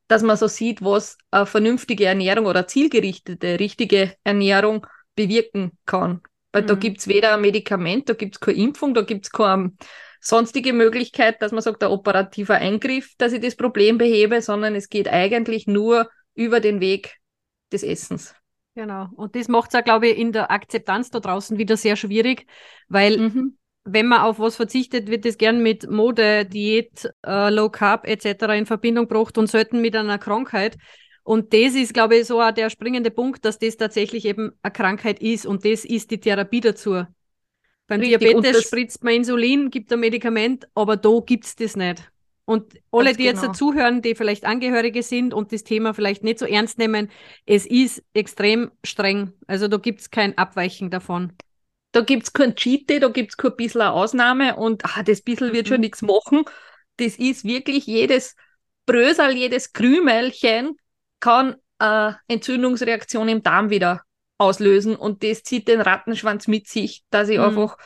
dass 0.08 0.24
man 0.24 0.38
so 0.38 0.48
sieht, 0.48 0.82
was 0.82 1.18
eine 1.32 1.46
vernünftige 1.46 2.06
Ernährung 2.06 2.46
oder 2.46 2.68
zielgerichtete, 2.68 3.60
richtige 3.60 4.14
Ernährung 4.24 4.86
bewirken 5.16 5.72
kann. 5.86 6.22
Weil 6.52 6.64
mhm. 6.64 6.68
da 6.68 6.76
gibt 6.76 7.00
es 7.00 7.08
weder 7.08 7.36
ein 7.36 7.42
Medikament, 7.42 8.10
da 8.10 8.14
gibt 8.14 8.36
es 8.36 8.40
keine 8.40 8.58
Impfung, 8.58 8.94
da 8.94 9.02
gibt 9.02 9.26
es 9.26 9.32
keine 9.32 9.74
sonstige 10.22 10.74
Möglichkeit, 10.74 11.42
dass 11.42 11.52
man 11.52 11.62
sagt, 11.62 11.84
ein 11.84 11.92
operativer 11.92 12.56
Eingriff, 12.56 13.14
dass 13.18 13.34
ich 13.34 13.42
das 13.42 13.56
Problem 13.56 13.98
behebe, 13.98 14.42
sondern 14.42 14.76
es 14.76 14.90
geht 14.90 15.08
eigentlich 15.08 15.68
nur 15.68 16.10
über 16.36 16.60
den 16.60 16.80
Weg 16.80 17.18
des 17.72 17.84
Essens. 17.84 18.34
Genau. 18.76 19.08
Und 19.16 19.36
das 19.36 19.48
macht 19.48 19.74
es 19.74 19.80
auch, 19.80 19.84
glaube 19.84 20.08
ich, 20.08 20.18
in 20.18 20.32
der 20.32 20.52
Akzeptanz 20.52 21.10
da 21.10 21.20
draußen 21.20 21.58
wieder 21.58 21.78
sehr 21.78 21.96
schwierig, 21.96 22.46
weil 22.88 23.18
mhm 23.18 23.58
wenn 23.88 24.08
man 24.08 24.22
auf 24.22 24.40
was 24.40 24.56
verzichtet, 24.56 25.10
wird 25.10 25.26
das 25.26 25.38
gern 25.38 25.64
mit 25.64 25.90
Mode, 25.90 26.46
Diät, 26.46 27.10
äh, 27.26 27.50
Low 27.50 27.70
Carb 27.70 28.08
etc. 28.08 28.44
in 28.58 28.66
Verbindung 28.66 29.08
gebracht 29.08 29.38
und 29.38 29.48
selten 29.48 29.82
mit 29.82 29.96
einer 29.96 30.18
Krankheit. 30.18 30.78
Und 31.24 31.54
das 31.54 31.76
ist, 31.76 31.94
glaube 31.94 32.18
ich, 32.18 32.26
so 32.26 32.42
auch 32.42 32.52
der 32.52 32.70
springende 32.70 33.12
Punkt, 33.12 33.44
dass 33.46 33.60
das 33.60 33.78
tatsächlich 33.78 34.26
eben 34.26 34.52
eine 34.62 34.72
Krankheit 34.72 35.22
ist 35.22 35.46
und 35.46 35.66
das 35.66 35.86
ist 35.86 36.12
die 36.12 36.20
Therapie 36.20 36.62
dazu. 36.62 37.04
Beim 37.88 38.02
Richtig, 38.02 38.20
Diabetes 38.20 38.64
spritzt 38.64 39.04
man 39.04 39.14
Insulin, 39.14 39.70
gibt 39.70 39.92
ein 39.92 40.00
Medikament, 40.00 40.68
aber 40.76 40.98
da 40.98 41.20
gibt 41.26 41.46
es 41.46 41.56
das 41.56 41.76
nicht. 41.76 42.12
Und 42.46 42.76
alle, 42.92 43.14
die 43.14 43.24
jetzt 43.24 43.42
genau. 43.42 43.52
dazuhören, 43.52 44.02
die 44.02 44.16
vielleicht 44.16 44.46
Angehörige 44.46 45.04
sind 45.04 45.34
und 45.34 45.52
das 45.52 45.64
Thema 45.64 45.94
vielleicht 45.94 46.24
nicht 46.24 46.40
so 46.40 46.46
ernst 46.46 46.78
nehmen, 46.78 47.10
es 47.46 47.66
ist 47.66 48.04
extrem 48.14 48.72
streng. 48.86 49.34
Also 49.48 49.68
da 49.68 49.78
gibt 49.78 50.00
es 50.00 50.12
kein 50.12 50.38
Abweichen 50.38 50.90
davon 50.90 51.34
da 51.98 52.04
gibt 52.04 52.24
es 52.24 52.34
kein 52.34 52.56
Cheat 52.56 53.02
da 53.02 53.08
gibt 53.08 53.32
es 53.32 53.38
kein 53.38 53.56
bisschen 53.56 53.82
eine 53.82 53.92
Ausnahme 53.92 54.56
und 54.56 54.86
ah, 54.86 55.02
das 55.02 55.22
bisschen 55.22 55.52
wird 55.52 55.68
schon 55.68 55.78
mhm. 55.78 55.82
nichts 55.82 56.04
machen. 56.04 56.46
Das 56.98 57.16
ist 57.16 57.44
wirklich 57.44 57.88
jedes 57.88 58.36
Brösel, 58.86 59.32
jedes 59.32 59.74
Krümelchen 59.74 60.78
kann 61.20 61.56
äh, 61.80 62.12
Entzündungsreaktion 62.28 63.28
im 63.30 63.42
Darm 63.42 63.72
wieder 63.72 64.04
auslösen 64.38 64.96
und 64.96 65.24
das 65.24 65.42
zieht 65.42 65.68
den 65.68 65.82
Rattenschwanz 65.82 66.48
mit 66.48 66.68
sich, 66.68 67.04
dass 67.10 67.30
ich 67.30 67.40
mhm. 67.40 67.46
einfach 67.46 67.78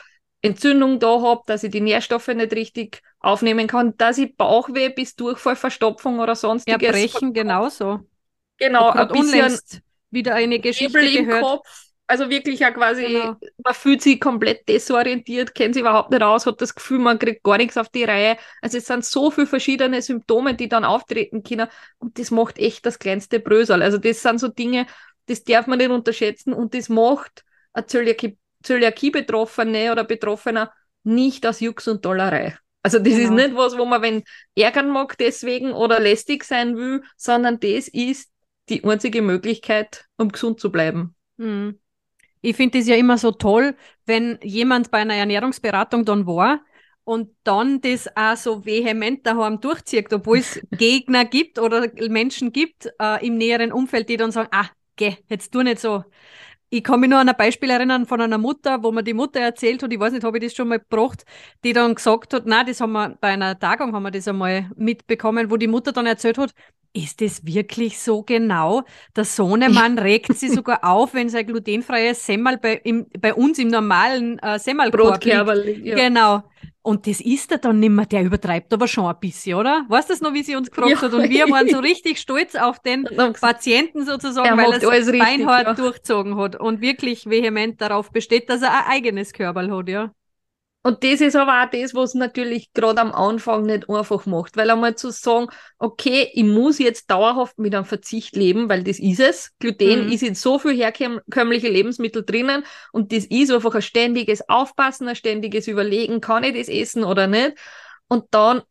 Entzündung 0.42 0.98
da 1.00 1.22
habe, 1.22 1.40
dass 1.46 1.64
ich 1.64 1.70
die 1.70 1.80
Nährstoffe 1.80 2.28
nicht 2.28 2.52
richtig 2.52 3.00
aufnehmen 3.18 3.66
kann, 3.66 3.96
dass 3.96 4.18
ich 4.18 4.36
Bauchweh 4.36 4.90
bis 4.90 5.16
Durchfall, 5.16 5.56
Verstopfung 5.56 6.18
oder 6.18 6.34
sonstiges. 6.34 6.82
Erbrechen 6.82 7.32
genauso. 7.32 8.00
Genau, 8.58 8.90
ein 8.90 9.08
bisschen 9.08 9.58
wieder 10.10 10.34
eine 10.34 10.58
Geschichte 10.58 11.00
gehört. 11.00 11.42
Kopf, 11.42 11.91
also 12.12 12.30
wirklich 12.30 12.60
ja 12.60 12.70
quasi, 12.70 13.04
genau. 13.06 13.36
man 13.64 13.74
fühlt 13.74 14.02
sich 14.02 14.20
komplett 14.20 14.68
desorientiert, 14.68 15.54
kennt 15.54 15.74
sich 15.74 15.80
überhaupt 15.80 16.10
nicht 16.10 16.22
aus, 16.22 16.46
hat 16.46 16.60
das 16.60 16.74
Gefühl, 16.74 16.98
man 16.98 17.18
kriegt 17.18 17.42
gar 17.42 17.56
nichts 17.56 17.76
auf 17.76 17.88
die 17.88 18.04
Reihe. 18.04 18.36
Also 18.60 18.78
es 18.78 18.86
sind 18.86 19.04
so 19.04 19.30
viele 19.30 19.46
verschiedene 19.46 20.02
Symptome, 20.02 20.54
die 20.54 20.68
dann 20.68 20.84
auftreten 20.84 21.42
können 21.42 21.68
und 21.98 22.18
das 22.18 22.30
macht 22.30 22.58
echt 22.58 22.84
das 22.86 22.98
kleinste 22.98 23.40
Brösel. 23.40 23.82
Also 23.82 23.98
das 23.98 24.22
sind 24.22 24.38
so 24.40 24.48
Dinge, 24.48 24.86
das 25.26 25.44
darf 25.44 25.66
man 25.66 25.78
nicht 25.78 25.90
unterschätzen 25.90 26.52
und 26.52 26.74
das 26.74 26.88
macht 26.88 27.44
eine 27.72 27.86
Zöliakie 27.86 28.36
Zöliakie-Betroffene 28.62 29.90
oder 29.90 30.04
Betroffener 30.04 30.72
nicht 31.02 31.44
aus 31.46 31.60
Jux 31.60 31.88
und 31.88 32.04
Dollerei. 32.04 32.56
Also 32.82 32.98
das 32.98 33.14
Genau. 33.14 33.24
ist 33.24 33.30
nicht 33.30 33.56
was, 33.56 33.76
wo 33.78 33.84
man 33.84 34.02
wenn 34.02 34.22
ärgern 34.54 34.90
mag 34.90 35.16
deswegen 35.18 35.72
oder 35.72 36.00
lästig 36.00 36.44
sein 36.44 36.76
will, 36.76 37.02
sondern 37.16 37.58
das 37.60 37.88
ist 37.88 38.30
die 38.68 38.84
einzige 38.84 39.22
Möglichkeit, 39.22 40.04
um 40.16 40.30
gesund 40.30 40.60
zu 40.60 40.70
bleiben. 40.70 41.14
Mhm. 41.36 41.78
Ich 42.42 42.56
finde 42.56 42.78
es 42.78 42.88
ja 42.88 42.96
immer 42.96 43.18
so 43.18 43.30
toll, 43.32 43.76
wenn 44.06 44.38
jemand 44.42 44.90
bei 44.90 44.98
einer 44.98 45.14
Ernährungsberatung 45.14 46.04
dann 46.04 46.26
war 46.26 46.60
und 47.04 47.30
dann 47.44 47.80
das 47.80 48.08
auch 48.16 48.36
so 48.36 48.64
vehement 48.64 49.26
daheim 49.26 49.60
durchzieht, 49.60 50.12
obwohl 50.12 50.38
es 50.38 50.60
Gegner 50.72 51.24
gibt 51.24 51.58
oder 51.58 51.88
Menschen 52.08 52.52
gibt 52.52 52.88
äh, 53.00 53.24
im 53.26 53.36
näheren 53.38 53.72
Umfeld, 53.72 54.08
die 54.08 54.16
dann 54.16 54.32
sagen, 54.32 54.48
ah, 54.52 54.66
geh, 54.96 55.16
jetzt 55.28 55.52
tu 55.52 55.62
nicht 55.62 55.80
so. 55.80 56.04
Ich 56.70 56.82
kann 56.82 57.00
mich 57.00 57.10
nur 57.10 57.18
an 57.18 57.28
ein 57.28 57.36
Beispiel 57.36 57.70
erinnern 57.70 58.06
von 58.06 58.20
einer 58.20 58.38
Mutter, 58.38 58.82
wo 58.82 58.92
mir 58.92 59.02
die 59.02 59.12
Mutter 59.14 59.40
erzählt 59.40 59.82
hat, 59.82 59.92
ich 59.92 60.00
weiß 60.00 60.12
nicht, 60.14 60.24
habe 60.24 60.38
ich 60.38 60.44
das 60.44 60.54
schon 60.54 60.68
mal 60.68 60.78
gebracht, 60.78 61.24
die 61.64 61.74
dann 61.74 61.94
gesagt 61.94 62.32
hat, 62.32 62.44
na, 62.46 62.64
das 62.64 62.80
haben 62.80 62.92
wir 62.92 63.10
bei 63.20 63.28
einer 63.28 63.58
Tagung 63.58 63.94
haben 63.94 64.02
wir 64.04 64.10
das 64.10 64.26
einmal 64.26 64.70
mitbekommen, 64.76 65.50
wo 65.50 65.58
die 65.58 65.66
Mutter 65.68 65.92
dann 65.92 66.06
erzählt 66.06 66.38
hat, 66.38 66.54
ist 66.94 67.20
das 67.20 67.44
wirklich 67.46 67.98
so 67.98 68.22
genau? 68.22 68.82
Der 69.16 69.24
Sohnemann 69.24 69.98
regt 69.98 70.36
sich 70.36 70.50
sogar 70.52 70.84
auf, 70.84 71.14
wenn 71.14 71.28
sein 71.28 71.46
glutenfreies 71.46 72.24
Semmel 72.24 72.58
bei, 72.58 72.80
im, 72.84 73.06
bei 73.18 73.34
uns 73.34 73.58
im 73.58 73.68
normalen 73.68 74.38
äh, 74.40 74.58
Semmelkorb 74.58 75.24
liegt. 75.24 75.86
Ja. 75.86 75.94
Genau. 75.94 76.42
Und 76.84 77.06
das 77.06 77.20
ist 77.20 77.52
er 77.52 77.58
dann 77.58 77.78
nimmer, 77.78 78.06
der 78.06 78.24
übertreibt 78.24 78.72
aber 78.74 78.88
schon 78.88 79.06
ein 79.06 79.18
bisschen, 79.20 79.54
oder? 79.54 79.86
Weißt 79.88 80.10
du 80.10 80.14
das 80.14 80.20
noch, 80.20 80.34
wie 80.34 80.42
sie 80.42 80.56
uns 80.56 80.68
gefragt 80.68 80.90
Ja. 80.90 81.00
hat? 81.00 81.14
Und 81.14 81.30
wir 81.30 81.48
waren 81.48 81.68
so 81.68 81.78
richtig 81.80 82.18
stolz 82.18 82.56
auf 82.56 82.80
den 82.80 83.04
Patienten 83.40 84.04
sozusagen, 84.04 84.48
Er 84.48 84.56
weil 84.56 84.72
er 84.72 84.82
es 84.82 85.06
beinhart 85.06 85.66
ja. 85.66 85.74
durchzogen 85.74 86.36
hat 86.36 86.56
und 86.56 86.80
wirklich 86.80 87.26
vehement 87.30 87.80
darauf 87.80 88.10
besteht, 88.10 88.50
dass 88.50 88.62
er 88.62 88.72
ein 88.72 88.90
eigenes 88.90 89.32
Körperl 89.32 89.70
hat, 89.70 89.88
ja. 89.88 90.10
Und 90.84 91.04
das 91.04 91.20
ist 91.20 91.36
aber 91.36 91.62
auch 91.62 91.70
das, 91.70 91.94
was 91.94 92.14
natürlich 92.14 92.72
gerade 92.72 93.00
am 93.00 93.12
Anfang 93.12 93.62
nicht 93.62 93.88
einfach 93.88 94.26
macht. 94.26 94.56
Weil 94.56 94.68
einmal 94.68 94.96
zu 94.96 95.10
sagen, 95.10 95.46
okay, 95.78 96.28
ich 96.34 96.42
muss 96.42 96.78
jetzt 96.80 97.08
dauerhaft 97.08 97.58
mit 97.58 97.72
einem 97.74 97.84
Verzicht 97.84 98.34
leben, 98.34 98.68
weil 98.68 98.82
das 98.82 98.98
ist 98.98 99.20
es. 99.20 99.52
Gluten 99.60 100.06
Mhm. 100.06 100.12
ist 100.12 100.22
in 100.24 100.34
so 100.34 100.58
viel 100.58 100.74
herkömmliche 100.76 101.68
Lebensmittel 101.68 102.24
drinnen 102.24 102.64
und 102.90 103.12
das 103.12 103.26
ist 103.26 103.52
einfach 103.52 103.74
ein 103.76 103.82
ständiges 103.82 104.48
Aufpassen, 104.48 105.06
ein 105.08 105.14
ständiges 105.16 105.68
Überlegen, 105.68 106.20
kann 106.20 106.42
ich 106.42 106.54
das 106.54 106.68
essen 106.68 107.04
oder 107.04 107.28
nicht. 107.28 107.56
Und 108.08 108.24
dann 108.32 108.62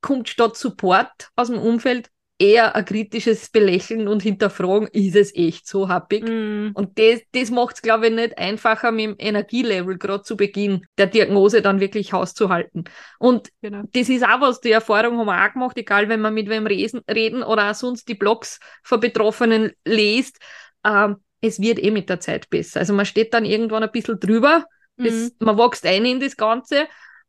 kommt 0.00 0.28
statt 0.28 0.56
Support 0.56 1.28
aus 1.36 1.48
dem 1.48 1.58
Umfeld 1.58 2.10
eher 2.40 2.74
ein 2.74 2.84
kritisches 2.84 3.50
Belächeln 3.50 4.08
und 4.08 4.22
Hinterfragen, 4.22 4.88
ist 4.88 5.14
es 5.14 5.34
echt 5.34 5.68
so 5.68 5.88
happig? 5.88 6.24
Mm, 6.26 6.70
Und 6.72 6.98
das, 6.98 7.20
das 7.32 7.50
macht 7.50 7.76
es, 7.76 7.82
glaube 7.82 8.08
ich, 8.08 8.14
nicht 8.14 8.38
einfacher 8.38 8.90
mit 8.92 9.04
dem 9.04 9.16
Energielevel, 9.18 9.98
gerade 9.98 10.22
zu 10.22 10.36
Beginn 10.36 10.86
der 10.98 11.06
Diagnose 11.06 11.62
dann 11.62 11.80
wirklich 11.80 12.12
hauszuhalten. 12.12 12.84
Und 13.18 13.50
genau. 13.60 13.82
das 13.92 14.08
ist 14.08 14.24
auch 14.24 14.40
was, 14.40 14.60
die 14.60 14.70
Erfahrung 14.72 15.18
haben 15.18 15.26
wir 15.26 15.46
auch 15.46 15.52
gemacht, 15.52 15.76
egal 15.76 16.08
wenn 16.08 16.20
wir 16.22 16.30
mit 16.30 16.48
wem 16.48 16.66
reden, 16.66 17.00
reden 17.10 17.42
oder 17.42 17.70
auch 17.70 17.74
sonst 17.74 18.08
die 18.08 18.14
Blogs 18.14 18.58
von 18.82 19.00
Betroffenen 19.00 19.72
liest, 19.84 20.38
ähm, 20.84 21.16
es 21.42 21.60
wird 21.60 21.78
eh 21.82 21.90
mit 21.90 22.08
der 22.08 22.20
Zeit 22.20 22.50
besser. 22.50 22.80
Also 22.80 22.92
man 22.94 23.06
steht 23.06 23.34
dann 23.34 23.44
irgendwann 23.44 23.82
ein 23.82 23.92
bisschen 23.92 24.18
drüber, 24.18 24.64
Mhm. 24.96 25.04
das, 25.04 25.32
man 25.38 25.56
wächst 25.56 25.86
ein 25.86 26.04
in 26.04 26.20
das 26.20 26.36
Ganze, 26.36 26.86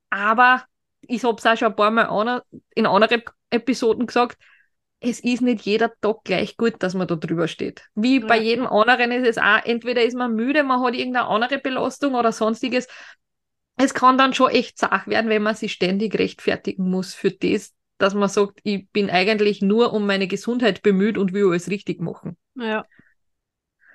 aber 0.10 0.66
ich 1.02 1.24
habe 1.24 1.38
es 1.38 1.46
auch 1.46 1.58
schon 1.58 1.70
ein 1.70 1.76
paar 1.76 1.92
Mal 1.92 2.42
in 2.76 2.86
anderen 2.86 3.24
Episoden 3.50 4.06
gesagt, 4.06 4.38
es 5.02 5.20
ist 5.20 5.42
nicht 5.42 5.64
jeder 5.64 5.92
Tag 6.00 6.24
gleich 6.24 6.56
gut, 6.58 6.76
dass 6.80 6.94
man 6.94 7.08
da 7.08 7.16
drüber 7.16 7.48
steht. 7.48 7.84
Wie 7.96 8.20
Ja. 8.20 8.28
bei 8.28 8.40
jedem 8.40 8.68
anderen 8.68 9.12
ist 9.12 9.28
es 9.28 9.38
auch, 9.38 9.66
entweder 9.66 10.04
ist 10.04 10.16
man 10.16 10.36
müde, 10.36 10.64
man 10.64 10.82
hat 10.82 10.94
irgendeine 10.94 11.28
andere 11.28 11.58
Belastung 11.58 12.14
oder 12.14 12.32
sonstiges. 12.32 12.88
Es 13.78 13.94
kann 13.96 14.18
dann 14.18 14.34
schon 14.34 14.52
echt 14.52 14.78
zach 14.78 15.08
werden, 15.08 15.30
wenn 15.30 15.42
man 15.42 15.56
sich 15.56 15.72
ständig 15.74 16.18
rechtfertigen 16.18 16.90
muss 16.90 17.16
für 17.16 17.32
das, 17.32 17.74
dass 17.98 18.14
man 18.14 18.30
sagt, 18.30 18.60
ich 18.64 18.88
bin 18.92 19.10
eigentlich 19.10 19.62
nur 19.62 19.92
um 19.92 20.06
meine 20.06 20.28
Gesundheit 20.28 20.84
bemüht 20.84 21.18
und 21.18 21.34
will 21.34 21.48
alles 21.48 21.70
richtig 21.70 22.00
machen. 22.00 22.38
Ja. 22.56 22.86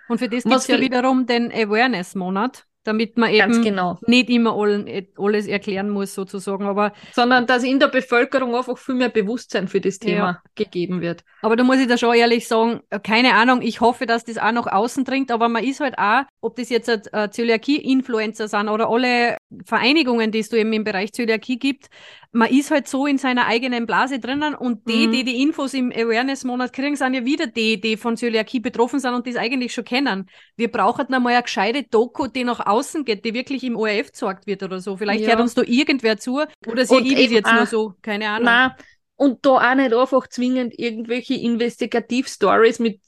Und 0.09 0.19
für 0.19 0.29
das 0.29 0.45
gibt 0.45 0.57
es 0.57 0.67
ja 0.67 0.81
wiederum 0.81 1.27
den 1.27 1.53
Awareness-Monat, 1.53 2.66
damit 2.87 3.16
man 3.16 3.31
eben 3.31 3.62
genau. 3.62 3.99
nicht 4.07 4.31
immer 4.31 4.55
allen, 4.57 4.88
alles 5.18 5.46
erklären 5.46 5.90
muss, 5.90 6.14
sozusagen. 6.14 6.64
Aber, 6.66 6.92
Sondern 7.12 7.46
dass 7.46 7.62
in 7.64 7.79
der 7.81 7.88
Bevölkerung 7.88 8.55
einfach 8.55 8.79
viel 8.79 8.94
mehr 8.94 9.09
Bewusstsein 9.09 9.68
für 9.68 9.81
das 9.81 9.99
Ja. 10.03 10.07
Thema 10.07 10.42
gegeben 10.55 11.01
wird. 11.01 11.25
aber 11.42 11.57
da 11.57 11.64
muss 11.64 11.79
ich 11.79 11.87
da 11.88 11.99
schon 11.99 12.14
ehrlich 12.14 12.46
sagen, 12.49 12.81
äh, 12.90 12.99
keine 13.01 13.35
Ahnung, 13.35 13.62
ich 13.62 13.81
hoffe, 13.81 14.07
dass 14.07 14.25
das 14.25 14.38
auch 14.38 14.53
nach 14.53 14.66
außen 14.66 15.05
dringt, 15.05 15.31
aber 15.31 15.49
man 15.49 15.64
ist 15.64 15.81
halt 15.81 15.99
auch, 15.99 16.22
ob 16.40 16.57
das 16.57 16.68
jetzt 16.70 16.88
äh, 16.88 17.31
Zöliakie-Influencer 17.31 18.49
sind 18.49 18.68
oder 18.68 18.88
alle 18.88 19.37
Vereinigungen, 19.64 20.31
die 20.33 20.40
es 20.40 20.49
da 20.49 20.57
eben 20.57 20.72
im 20.72 20.85
Bereich 20.85 21.12
Zöliakie 21.12 21.59
gibt, 21.59 21.87
man 22.33 22.49
ist 22.51 22.70
halt 22.70 22.87
so 22.88 23.07
in 23.07 23.16
seiner 23.18 23.46
eigenen 23.46 23.87
Blase 23.87 24.18
drinnen 24.18 24.55
und 24.55 24.87
die, 24.88 25.07
Mhm. 25.07 25.12
die 25.12 25.25
die 25.25 25.42
Infos 25.42 25.72
im 25.75 25.90
Awareness-Monat 25.90 26.72
kriegen, 26.72 26.94
sind 26.96 27.14
ja 27.14 27.25
wieder 27.25 27.46
die, 27.46 27.81
die 27.81 27.96
von 27.96 28.16
Zöliakie 28.16 28.61
betroffen 28.61 29.01
sind 29.01 29.14
und 29.14 29.27
das 29.27 29.37
eigentlich 29.37 29.72
schon 29.72 29.85
kennen. 29.85 30.27
Wir 30.57 30.70
brauchen 30.70 31.07
noch 31.09 31.20
mal 31.20 31.33
eine 31.33 31.42
gescheite 31.42 31.85
Doku, 31.85 32.27
die 32.27 32.44
nach 32.44 32.61
außen 32.66 32.76
geht, 33.05 33.25
die 33.25 33.35
wirklich 33.35 33.65
im 33.65 33.77
ORF 33.77 34.07
gezeigt 34.09 34.47
wird 34.47 34.62
oder 34.62 34.81
so. 34.81 34.97
Vielleicht 34.97 35.23
Ja. 35.23 35.29
hört 35.31 35.41
uns 35.41 35.55
da 35.55 35.62
irgendwer 35.62 36.19
zu 36.19 36.43
oder 36.67 36.85
sehe 36.87 37.01
ich 37.01 37.15
das 37.15 37.31
jetzt 37.31 37.53
nur 37.53 37.62
auch- 37.62 37.67
so, 37.67 37.95
keine 38.03 38.29
Ahnung. 38.29 38.45
Na, 38.45 38.77
und 39.19 39.47
da 39.47 39.51
auch 39.51 39.75
nicht 39.75 39.95
einfach 39.95 40.27
zwingend 40.29 40.79
irgendwelche 40.79 41.35
Investigativ-Stories 41.35 42.79
mit, 42.81 43.01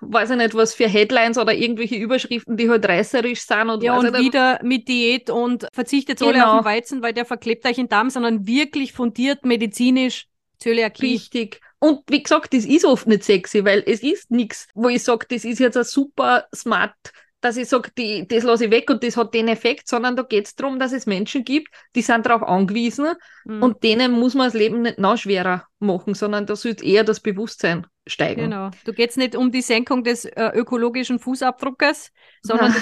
weiß 0.00 0.30
ich 0.30 0.36
nicht, 0.36 0.54
was 0.54 0.74
für 0.74 0.88
Headlines 0.88 1.38
oder 1.38 1.52
irgendwelche 1.54 1.96
Überschriften, 1.96 2.56
die 2.56 2.70
halt 2.70 2.86
reißerisch 2.86 3.42
sind 3.42 3.68
und 3.68 3.82
Ja, 3.82 3.98
und 3.98 4.06
ich 4.06 4.12
nicht, 4.12 4.22
wieder 4.22 4.60
mit 4.62 4.88
Diät 4.88 5.30
und 5.30 5.66
verzichtet 5.72 6.22
alle 6.22 6.32
Genau. 6.34 6.52
auf 6.58 6.60
den 6.60 6.64
Weizen, 6.64 7.02
weil 7.02 7.12
der 7.12 7.24
verklebt 7.26 7.66
euch 7.66 7.76
den 7.76 7.88
Darm, 7.88 8.10
sondern 8.10 8.46
wirklich 8.46 8.92
fundiert 8.92 9.44
medizinisch 9.44 10.26
Zöliakie. 10.58 11.12
Richtig. 11.14 11.60
Und 11.80 12.02
wie 12.08 12.22
gesagt, 12.22 12.54
das 12.54 12.64
ist 12.64 12.84
oft 12.84 13.08
nicht 13.08 13.24
sexy, 13.24 13.64
weil 13.64 13.82
es 13.84 14.02
ist 14.04 14.30
nichts, 14.30 14.68
wo 14.74 14.88
ich 14.88 15.02
sage, 15.02 15.26
das 15.28 15.44
ist 15.44 15.58
jetzt 15.58 15.76
ein 15.76 15.82
super 15.82 16.46
smart, 16.54 16.94
dass 17.42 17.56
ich 17.58 17.68
sage, 17.68 17.90
die, 17.98 18.26
das 18.26 18.44
lasse 18.44 18.64
ich 18.66 18.70
weg 18.70 18.88
und 18.90 19.02
das 19.04 19.16
hat 19.16 19.34
den 19.34 19.48
Effekt, 19.48 19.88
sondern 19.88 20.16
da 20.16 20.22
geht 20.22 20.46
es 20.46 20.54
darum, 20.54 20.78
dass 20.78 20.92
es 20.92 21.06
Menschen 21.06 21.44
gibt, 21.44 21.68
die 21.94 22.02
sind 22.02 22.24
darauf 22.26 22.42
angewiesen 22.42 23.08
Mhm. 23.44 23.62
und 23.62 23.82
denen 23.82 24.12
muss 24.12 24.34
man 24.34 24.46
das 24.46 24.54
Leben 24.54 24.82
nicht 24.82 24.98
noch 24.98 25.18
schwerer 25.18 25.66
machen, 25.80 26.14
sondern 26.14 26.46
da 26.46 26.56
sollte 26.56 26.84
eher 26.84 27.04
das 27.04 27.20
Bewusstsein 27.20 27.86
steigen. 28.06 28.50
Genau. 28.50 28.70
Du 28.84 28.92
geht's 28.92 29.16
nicht 29.16 29.36
um 29.36 29.50
die 29.52 29.62
Senkung 29.62 30.04
des 30.04 30.24
äh, 30.24 30.50
ökologischen 30.54 31.18
Fußabdruckes, 31.18 32.12
sondern 32.42 32.72
du 32.72 32.80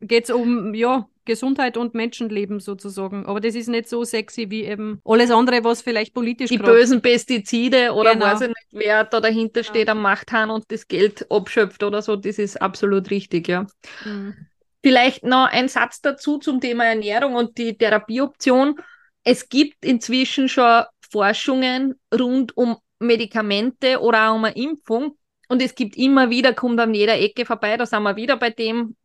geht's, 0.00 0.28
geht's 0.28 0.30
um 0.30 0.74
ja, 0.74 1.08
Gesundheit 1.24 1.76
und 1.76 1.94
Menschenleben 1.94 2.60
sozusagen. 2.60 3.26
Aber 3.26 3.40
das 3.40 3.54
ist 3.54 3.68
nicht 3.68 3.88
so 3.88 4.04
sexy 4.04 4.48
wie 4.50 4.64
eben 4.64 5.00
alles 5.04 5.30
andere, 5.30 5.64
was 5.64 5.82
vielleicht 5.82 6.14
politisch 6.14 6.50
Die 6.50 6.58
bösen 6.58 7.02
Pestizide 7.02 7.92
oder 7.92 8.12
Genau. 8.12 8.26
weiß 8.26 8.42
ich 8.42 8.48
nicht, 8.48 8.68
wer 8.72 9.04
da 9.04 9.20
dahinter 9.20 9.62
Genau. 9.62 9.70
steht 9.72 9.88
am 9.88 10.02
Machthahn 10.02 10.50
und 10.50 10.64
das 10.68 10.86
Geld 10.88 11.26
abschöpft 11.30 11.82
oder 11.82 12.00
so, 12.02 12.16
das 12.16 12.38
ist 12.38 12.60
absolut 12.62 13.10
richtig, 13.10 13.48
ja. 13.48 13.66
Mhm. 14.04 14.34
Vielleicht 14.82 15.24
noch 15.24 15.48
ein 15.50 15.68
Satz 15.68 16.00
dazu 16.00 16.38
zum 16.38 16.60
Thema 16.60 16.84
Ernährung 16.84 17.34
und 17.34 17.58
die 17.58 17.76
Therapieoption. 17.76 18.76
Es 19.24 19.48
gibt 19.48 19.84
inzwischen 19.84 20.48
schon 20.48 20.84
Forschungen 21.10 21.98
rund 22.16 22.56
um 22.56 22.76
Medikamente 23.00 24.00
oder 24.00 24.30
auch 24.30 24.36
um 24.36 24.44
eine 24.44 24.54
Impfung. 24.56 25.16
Und 25.48 25.62
es 25.62 25.74
gibt 25.74 25.96
immer 25.96 26.30
wieder, 26.30 26.52
kommt 26.52 26.80
an 26.80 26.94
jeder 26.94 27.18
Ecke 27.18 27.46
vorbei, 27.46 27.76
da 27.76 27.86
sind 27.86 28.02
wir 28.02 28.16
wieder 28.16 28.36
bei 28.36 28.50
dem, 28.50 28.96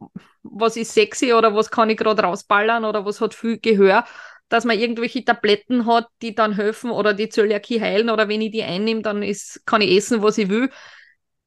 was 0.44 0.76
ist 0.76 0.94
sexy 0.94 1.34
oder 1.34 1.56
was 1.56 1.70
kann 1.70 1.90
ich 1.90 1.98
gerade 1.98 2.24
rausballern 2.24 2.84
oder 2.86 3.06
was 3.06 3.22
hat 3.22 3.34
viel 3.34 3.60
Gehör, 3.60 4.06
dass 4.50 4.66
man 4.66 4.80
irgendwelche 4.80 5.24
Tabletten 5.24 5.86
hat, 5.86 6.08
die 6.22 6.34
dann 6.36 6.54
helfen 6.54 6.92
oder 6.92 7.14
die 7.14 7.30
Zöliakie 7.30 7.80
heilen 7.80 8.10
oder 8.10 8.28
wenn 8.28 8.42
ich 8.42 8.52
die 8.52 8.64
einnehme, 8.64 9.02
dann 9.02 9.24
ist, 9.24 9.66
kann 9.66 9.82
ich 9.82 9.96
essen, 9.96 10.24
was 10.24 10.38
ich 10.38 10.50
will 10.50 10.70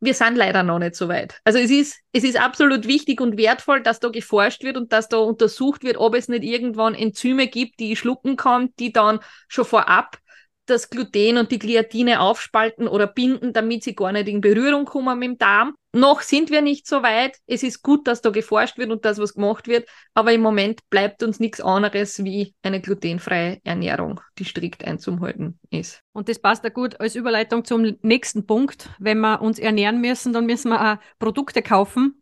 wir 0.04 0.14
sind 0.14 0.36
leider 0.36 0.62
noch 0.62 0.78
nicht 0.78 0.94
so 0.94 1.08
weit. 1.08 1.40
Also 1.44 1.58
es 1.58 1.70
ist, 1.70 1.98
es 2.12 2.24
ist 2.24 2.38
absolut 2.38 2.86
wichtig 2.86 3.20
und 3.20 3.36
wertvoll, 3.36 3.82
dass 3.82 4.00
da 4.00 4.08
geforscht 4.08 4.62
wird 4.62 4.76
und 4.76 4.92
dass 4.92 5.08
da 5.08 5.18
untersucht 5.18 5.82
wird, 5.82 5.96
ob 5.96 6.14
es 6.14 6.28
nicht 6.28 6.44
irgendwann 6.44 6.94
Enzyme 6.94 7.48
gibt, 7.48 7.80
die 7.80 7.92
ich 7.92 7.98
schlucken 7.98 8.36
kann, 8.36 8.72
die 8.78 8.92
dann 8.92 9.20
schon 9.48 9.64
vorab 9.64 10.18
das 10.66 10.90
Gluten 10.90 11.38
und 11.38 11.52
die 11.52 11.58
Gliadine 11.58 12.20
aufspalten 12.20 12.88
oder 12.88 13.06
binden, 13.06 13.52
damit 13.52 13.84
sie 13.84 13.94
gar 13.94 14.12
nicht 14.12 14.28
in 14.28 14.40
Berührung 14.40 14.84
kommen 14.84 15.18
mit 15.18 15.28
dem 15.28 15.38
Darm. 15.38 15.74
Noch 15.92 16.22
sind 16.22 16.50
wir 16.50 16.60
nicht 16.60 16.86
so 16.86 17.02
weit. 17.02 17.36
Es 17.46 17.62
ist 17.62 17.82
gut, 17.82 18.08
dass 18.08 18.20
da 18.20 18.30
geforscht 18.30 18.78
wird 18.78 18.90
und 18.90 19.04
dass 19.04 19.18
was 19.18 19.34
gemacht 19.34 19.68
wird, 19.68 19.88
aber 20.12 20.32
im 20.32 20.40
Moment 20.40 20.80
bleibt 20.90 21.22
uns 21.22 21.38
nichts 21.38 21.60
anderes 21.60 22.24
wie 22.24 22.54
eine 22.62 22.80
glutenfreie 22.80 23.60
Ernährung, 23.62 24.20
die 24.38 24.44
strikt 24.44 24.84
einzuhalten 24.84 25.60
ist. 25.70 26.00
Und 26.12 26.28
das 26.28 26.40
passt 26.40 26.64
da 26.64 26.68
gut 26.68 26.98
als 27.00 27.14
Überleitung 27.14 27.64
zum 27.64 27.96
nächsten 28.02 28.46
Punkt. 28.46 28.90
Wenn 28.98 29.20
wir 29.20 29.40
uns 29.40 29.58
ernähren 29.58 30.00
müssen, 30.00 30.32
dann 30.32 30.46
müssen 30.46 30.70
wir 30.70 30.94
auch 30.94 30.96
Produkte 31.18 31.62
kaufen. 31.62 32.20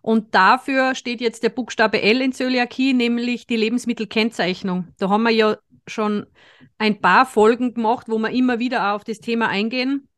Und 0.00 0.34
dafür 0.34 0.96
steht 0.96 1.20
jetzt 1.20 1.44
der 1.44 1.50
Buchstabe 1.50 2.02
L 2.02 2.20
in 2.20 2.32
Zöliakie, 2.32 2.92
nämlich 2.92 3.46
die 3.46 3.56
Lebensmittelkennzeichnung. 3.56 4.88
Da 4.98 5.08
haben 5.08 5.22
wir 5.22 5.30
ja 5.30 5.56
schon 5.86 6.26
ein 6.78 7.00
paar 7.00 7.26
Folgen 7.26 7.74
gemacht, 7.74 8.06
wo 8.08 8.18
wir 8.18 8.30
immer 8.30 8.58
wieder 8.58 8.90
auch 8.90 8.96
auf 8.96 9.04
das 9.04 9.20
Thema 9.20 9.48
eingehen. 9.48 10.08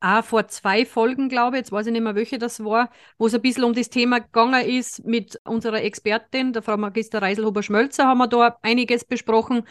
auch 0.00 0.24
vor 0.24 0.48
zwei 0.48 0.84
Folgen, 0.84 1.28
glaube 1.28 1.56
ich, 1.56 1.60
jetzt 1.60 1.72
weiß 1.72 1.86
ich 1.86 1.92
nicht 1.92 2.02
mehr, 2.02 2.16
welche 2.16 2.38
das 2.38 2.64
war, 2.64 2.90
wo 3.18 3.26
es 3.26 3.34
ein 3.34 3.42
bisschen 3.42 3.64
um 3.64 3.72
das 3.72 3.88
Thema 3.88 4.18
gegangen 4.18 4.64
ist 4.64 5.04
mit 5.04 5.40
unserer 5.44 5.82
Expertin, 5.82 6.52
der 6.52 6.62
Frau 6.62 6.76
Magister 6.76 7.22
Reiselhuber-Schmölzer, 7.22 8.06
haben 8.06 8.18
wir 8.18 8.26
da 8.26 8.58
einiges 8.62 9.04
besprochen. 9.04 9.62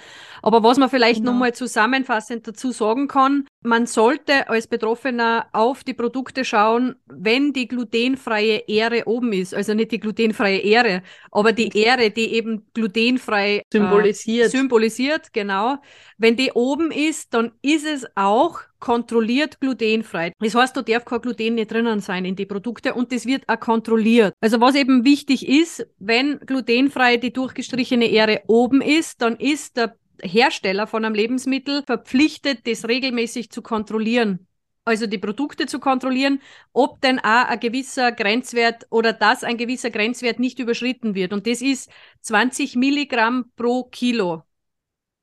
Aber 0.42 0.64
was 0.64 0.78
man 0.78 0.90
vielleicht 0.90 1.20
genau. 1.20 1.34
nochmal 1.34 1.54
zusammenfassend 1.54 2.48
dazu 2.48 2.72
sagen 2.72 3.08
kann, 3.10 3.46
man 3.64 3.86
sollte 3.86 4.50
als 4.50 4.68
Betroffener 4.68 5.48
auf 5.54 5.84
die 5.84 5.94
Produkte 5.94 6.44
schauen, 6.44 6.96
wenn 7.06 7.54
die 7.54 7.68
glutenfreie 7.68 8.64
Ähre 8.68 9.04
oben 9.06 9.34
ist. 9.34 9.54
Also 9.54 9.74
nicht 9.74 9.92
die 9.92 10.00
glutenfreie 10.00 10.60
Ähre, 10.60 11.04
aber 11.32 11.54
die 11.54 11.70
Ähre, 11.78 12.10
die 12.10 12.34
eben 12.34 12.66
glutenfrei 12.74 13.64
symbolisiert. 13.72 14.48
Äh, 14.48 14.50
symbolisiert, 14.50 15.34
genau. 15.34 15.78
Wenn 16.18 16.36
die 16.36 16.52
oben 16.54 16.92
ist, 16.92 17.34
dann 17.34 17.52
ist 17.62 17.86
es 17.86 18.06
auch 18.16 18.62
kontrolliert 18.80 19.60
glutenfrei. 19.62 20.34
Das 20.40 20.56
heißt, 20.56 20.76
da 20.76 20.82
darf 20.82 21.06
kein 21.06 21.22
Gluten 21.22 21.56
nicht 21.56 21.72
drinnen 21.72 22.00
sein 22.00 22.26
in 22.26 22.36
die 22.36 22.48
Produkte 22.48 22.96
und 22.96 23.12
das 23.12 23.26
wird 23.26 23.44
auch 23.48 23.60
kontrolliert. 23.60 24.34
Also 24.42 24.60
was 24.60 24.76
eben 24.76 25.06
wichtig 25.06 25.48
ist, 25.48 25.88
wenn 26.00 26.40
glutenfrei 26.40 27.18
die 27.18 27.32
durchgestrichene 27.32 28.10
Ähre 28.10 28.42
oben 28.48 28.82
ist, 28.82 29.22
dann 29.22 29.36
ist 29.38 29.78
der 29.78 29.96
Hersteller 30.24 30.88
von 30.88 31.06
einem 31.06 31.16
Lebensmittel 31.16 31.84
verpflichtet, 31.84 32.68
das 32.68 32.88
regelmäßig 32.88 33.52
zu 33.52 33.62
kontrollieren. 33.62 34.48
Also 34.84 35.06
die 35.06 35.20
Produkte 35.20 35.68
zu 35.68 35.80
kontrollieren, 35.80 36.42
ob 36.74 37.02
denn 37.02 37.20
auch 37.20 37.46
ein 37.48 37.60
gewisser 37.60 38.12
Grenzwert 38.12 38.88
oder 38.90 39.14
dass 39.14 39.44
ein 39.44 39.58
gewisser 39.58 39.92
Grenzwert 39.92 40.40
nicht 40.40 40.60
überschritten 40.60 41.14
wird. 41.14 41.34
Und 41.34 41.46
das 41.46 41.62
ist 41.62 41.92
20 42.22 42.76
Milligramm 42.76 43.52
pro 43.56 43.84
Kilo. 43.84 44.44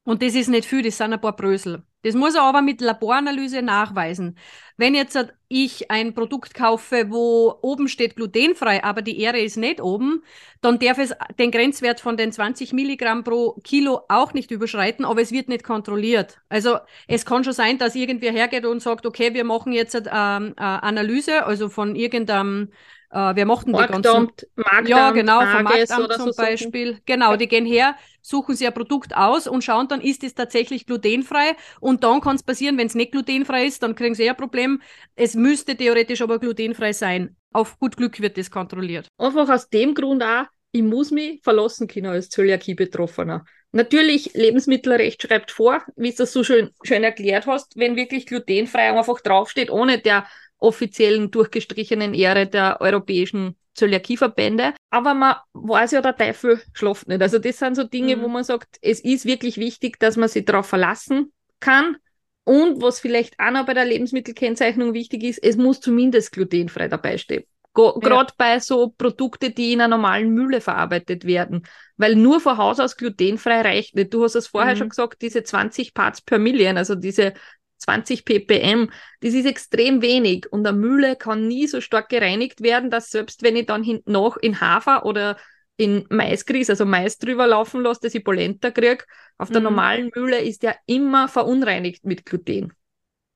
Und 0.08 0.22
das 0.22 0.34
ist 0.34 0.48
nicht 0.48 0.64
viel, 0.64 0.80
das 0.80 0.96
sind 0.96 1.12
ein 1.12 1.20
paar 1.20 1.36
Brösel. 1.36 1.82
Das 2.00 2.14
muss 2.14 2.34
er 2.34 2.44
aber 2.44 2.62
mit 2.62 2.80
Laboranalyse 2.80 3.60
nachweisen. 3.60 4.38
Wenn 4.78 4.94
jetzt 4.94 5.18
ich 5.48 5.90
ein 5.90 6.14
Produkt 6.14 6.54
kaufe, 6.54 7.10
wo 7.10 7.58
oben 7.60 7.88
steht 7.88 8.16
glutenfrei, 8.16 8.82
aber 8.82 9.02
die 9.02 9.20
Ähre 9.20 9.38
ist 9.38 9.58
nicht 9.58 9.82
oben, 9.82 10.22
dann 10.62 10.78
darf 10.78 10.96
es 10.96 11.12
den 11.38 11.50
Grenzwert 11.50 12.00
von 12.00 12.16
den 12.16 12.32
20 12.32 12.72
Milligramm 12.72 13.22
pro 13.22 13.60
Kilo 13.62 14.00
auch 14.08 14.32
nicht 14.32 14.50
überschreiten, 14.50 15.04
aber 15.04 15.20
es 15.20 15.30
wird 15.30 15.50
nicht 15.50 15.62
kontrolliert. 15.62 16.40
Also 16.48 16.78
es 17.06 17.26
kann 17.26 17.44
schon 17.44 17.52
sein, 17.52 17.76
dass 17.76 17.94
irgendwer 17.94 18.32
hergeht 18.32 18.64
und 18.64 18.80
sagt, 18.80 19.04
okay, 19.04 19.34
wir 19.34 19.44
machen 19.44 19.72
jetzt 19.74 19.94
ähm, 19.94 20.54
eine 20.56 20.82
Analyse, 20.84 21.44
also 21.44 21.68
von 21.68 21.94
irgendeinem 21.94 22.70
äh, 23.10 23.34
wir 23.34 23.46
mochten 23.46 23.72
die 23.72 23.78
ganzen. 23.78 24.02
Marktamt, 24.02 24.88
ja, 24.88 25.10
genau, 25.12 25.40
vom 25.40 25.62
Marktamt 25.62 26.12
zum 26.12 26.32
so 26.32 26.36
Beispiel. 26.36 26.88
Suchen. 26.88 27.02
Genau, 27.06 27.36
die 27.36 27.48
gehen 27.48 27.64
her, 27.66 27.96
suchen 28.22 28.54
sie 28.54 28.66
ein 28.66 28.74
Produkt 28.74 29.16
aus 29.16 29.46
und 29.46 29.64
schauen 29.64 29.88
dann, 29.88 30.00
ist 30.00 30.22
es 30.24 30.34
tatsächlich 30.34 30.86
glutenfrei. 30.86 31.56
Und 31.80 32.04
dann 32.04 32.20
kann 32.20 32.36
es 32.36 32.42
passieren, 32.42 32.76
wenn 32.78 32.86
es 32.86 32.94
nicht 32.94 33.12
glutenfrei 33.12 33.66
ist, 33.66 33.82
dann 33.82 33.94
kriegen 33.94 34.14
sie 34.14 34.24
eh 34.24 34.30
ein 34.30 34.36
Problem. 34.36 34.82
Es 35.16 35.34
müsste 35.34 35.76
theoretisch 35.76 36.20
aber 36.20 36.38
glutenfrei 36.38 36.92
sein. 36.92 37.36
Auf 37.52 37.78
gut 37.78 37.96
Glück 37.96 38.20
wird 38.20 38.36
das 38.36 38.50
kontrolliert. 38.50 39.08
Einfach 39.16 39.48
aus 39.48 39.70
dem 39.70 39.94
Grund 39.94 40.22
auch, 40.22 40.44
ich 40.72 40.82
muss 40.82 41.10
mich 41.10 41.40
verlassen 41.42 41.88
können 41.88 42.06
als 42.06 42.28
Zöliakie-Betroffener. 42.28 43.44
Natürlich, 43.72 44.32
Lebensmittelrecht 44.34 45.22
schreibt 45.22 45.50
vor, 45.50 45.82
wie 45.96 46.10
du 46.10 46.16
das 46.18 46.32
so 46.32 46.42
schön, 46.42 46.70
schön 46.82 47.04
erklärt 47.04 47.46
hast, 47.46 47.76
wenn 47.76 47.96
wirklich 47.96 48.26
glutenfrei 48.26 48.90
einfach 48.92 49.20
draufsteht, 49.20 49.70
ohne 49.70 49.98
der 49.98 50.26
offiziellen 50.58 51.30
durchgestrichenen 51.30 52.14
Ehre 52.14 52.46
der 52.46 52.80
europäischen 52.80 53.56
Zöliakieverbände. 53.74 54.74
Aber 54.90 55.14
man 55.14 55.36
weiß 55.52 55.92
ja, 55.92 56.02
der 56.02 56.16
Teufel 56.16 56.60
schlaft 56.72 57.08
nicht. 57.08 57.22
Also 57.22 57.38
das 57.38 57.58
sind 57.58 57.76
so 57.76 57.84
Dinge, 57.84 58.16
mhm. 58.16 58.22
wo 58.22 58.28
man 58.28 58.44
sagt, 58.44 58.76
es 58.82 59.00
ist 59.00 59.24
wirklich 59.24 59.56
wichtig, 59.56 59.98
dass 60.00 60.16
man 60.16 60.28
sich 60.28 60.44
darauf 60.44 60.66
verlassen 60.66 61.32
kann. 61.60 61.96
Und 62.44 62.82
was 62.82 63.00
vielleicht 63.00 63.38
auch 63.38 63.50
noch 63.50 63.66
bei 63.66 63.74
der 63.74 63.84
Lebensmittelkennzeichnung 63.84 64.94
wichtig 64.94 65.22
ist, 65.22 65.38
es 65.38 65.56
muss 65.56 65.80
zumindest 65.80 66.32
glutenfrei 66.32 66.88
dabei 66.88 67.18
stehen. 67.18 67.44
Gerade 67.74 68.30
ja. 68.30 68.34
bei 68.36 68.58
so 68.58 68.88
Produkten, 68.88 69.54
die 69.54 69.72
in 69.72 69.80
einer 69.80 69.96
normalen 69.96 70.30
Mühle 70.32 70.60
verarbeitet 70.60 71.24
werden. 71.24 71.64
Weil 71.96 72.16
nur 72.16 72.40
von 72.40 72.56
Haus 72.56 72.80
aus 72.80 72.96
glutenfrei 72.96 73.60
reicht 73.60 73.94
nicht. 73.94 74.12
Du 74.12 74.24
hast 74.24 74.34
es 74.34 74.48
vorher 74.48 74.74
mhm. 74.74 74.78
schon 74.78 74.88
gesagt, 74.88 75.22
diese 75.22 75.44
20 75.44 75.94
Parts 75.94 76.20
per 76.22 76.38
Million, 76.38 76.76
also 76.76 76.96
diese 76.96 77.34
20 77.78 78.24
ppm, 78.24 78.90
das 79.20 79.34
ist 79.34 79.46
extrem 79.46 80.02
wenig 80.02 80.52
und 80.52 80.66
eine 80.66 80.76
Mühle 80.76 81.16
kann 81.16 81.48
nie 81.48 81.66
so 81.66 81.80
stark 81.80 82.08
gereinigt 82.08 82.62
werden, 82.62 82.90
dass 82.90 83.10
selbst 83.10 83.42
wenn 83.42 83.56
ich 83.56 83.66
dann 83.66 83.82
hinten 83.82 84.12
noch 84.12 84.36
in 84.36 84.60
Hafer 84.60 85.06
oder 85.06 85.36
in 85.78 86.04
Maisgrieß, 86.10 86.70
also 86.70 86.84
Mais 86.84 87.18
drüber 87.18 87.46
laufen 87.46 87.82
lasse, 87.82 88.00
dass 88.02 88.14
ich 88.14 88.24
Polenta 88.24 88.70
kriege, 88.70 89.04
auf 89.38 89.48
der 89.48 89.60
mhm. 89.60 89.64
normalen 89.64 90.10
Mühle 90.14 90.40
ist 90.40 90.64
der 90.64 90.76
immer 90.86 91.28
verunreinigt 91.28 92.04
mit 92.04 92.26
Gluten. 92.26 92.72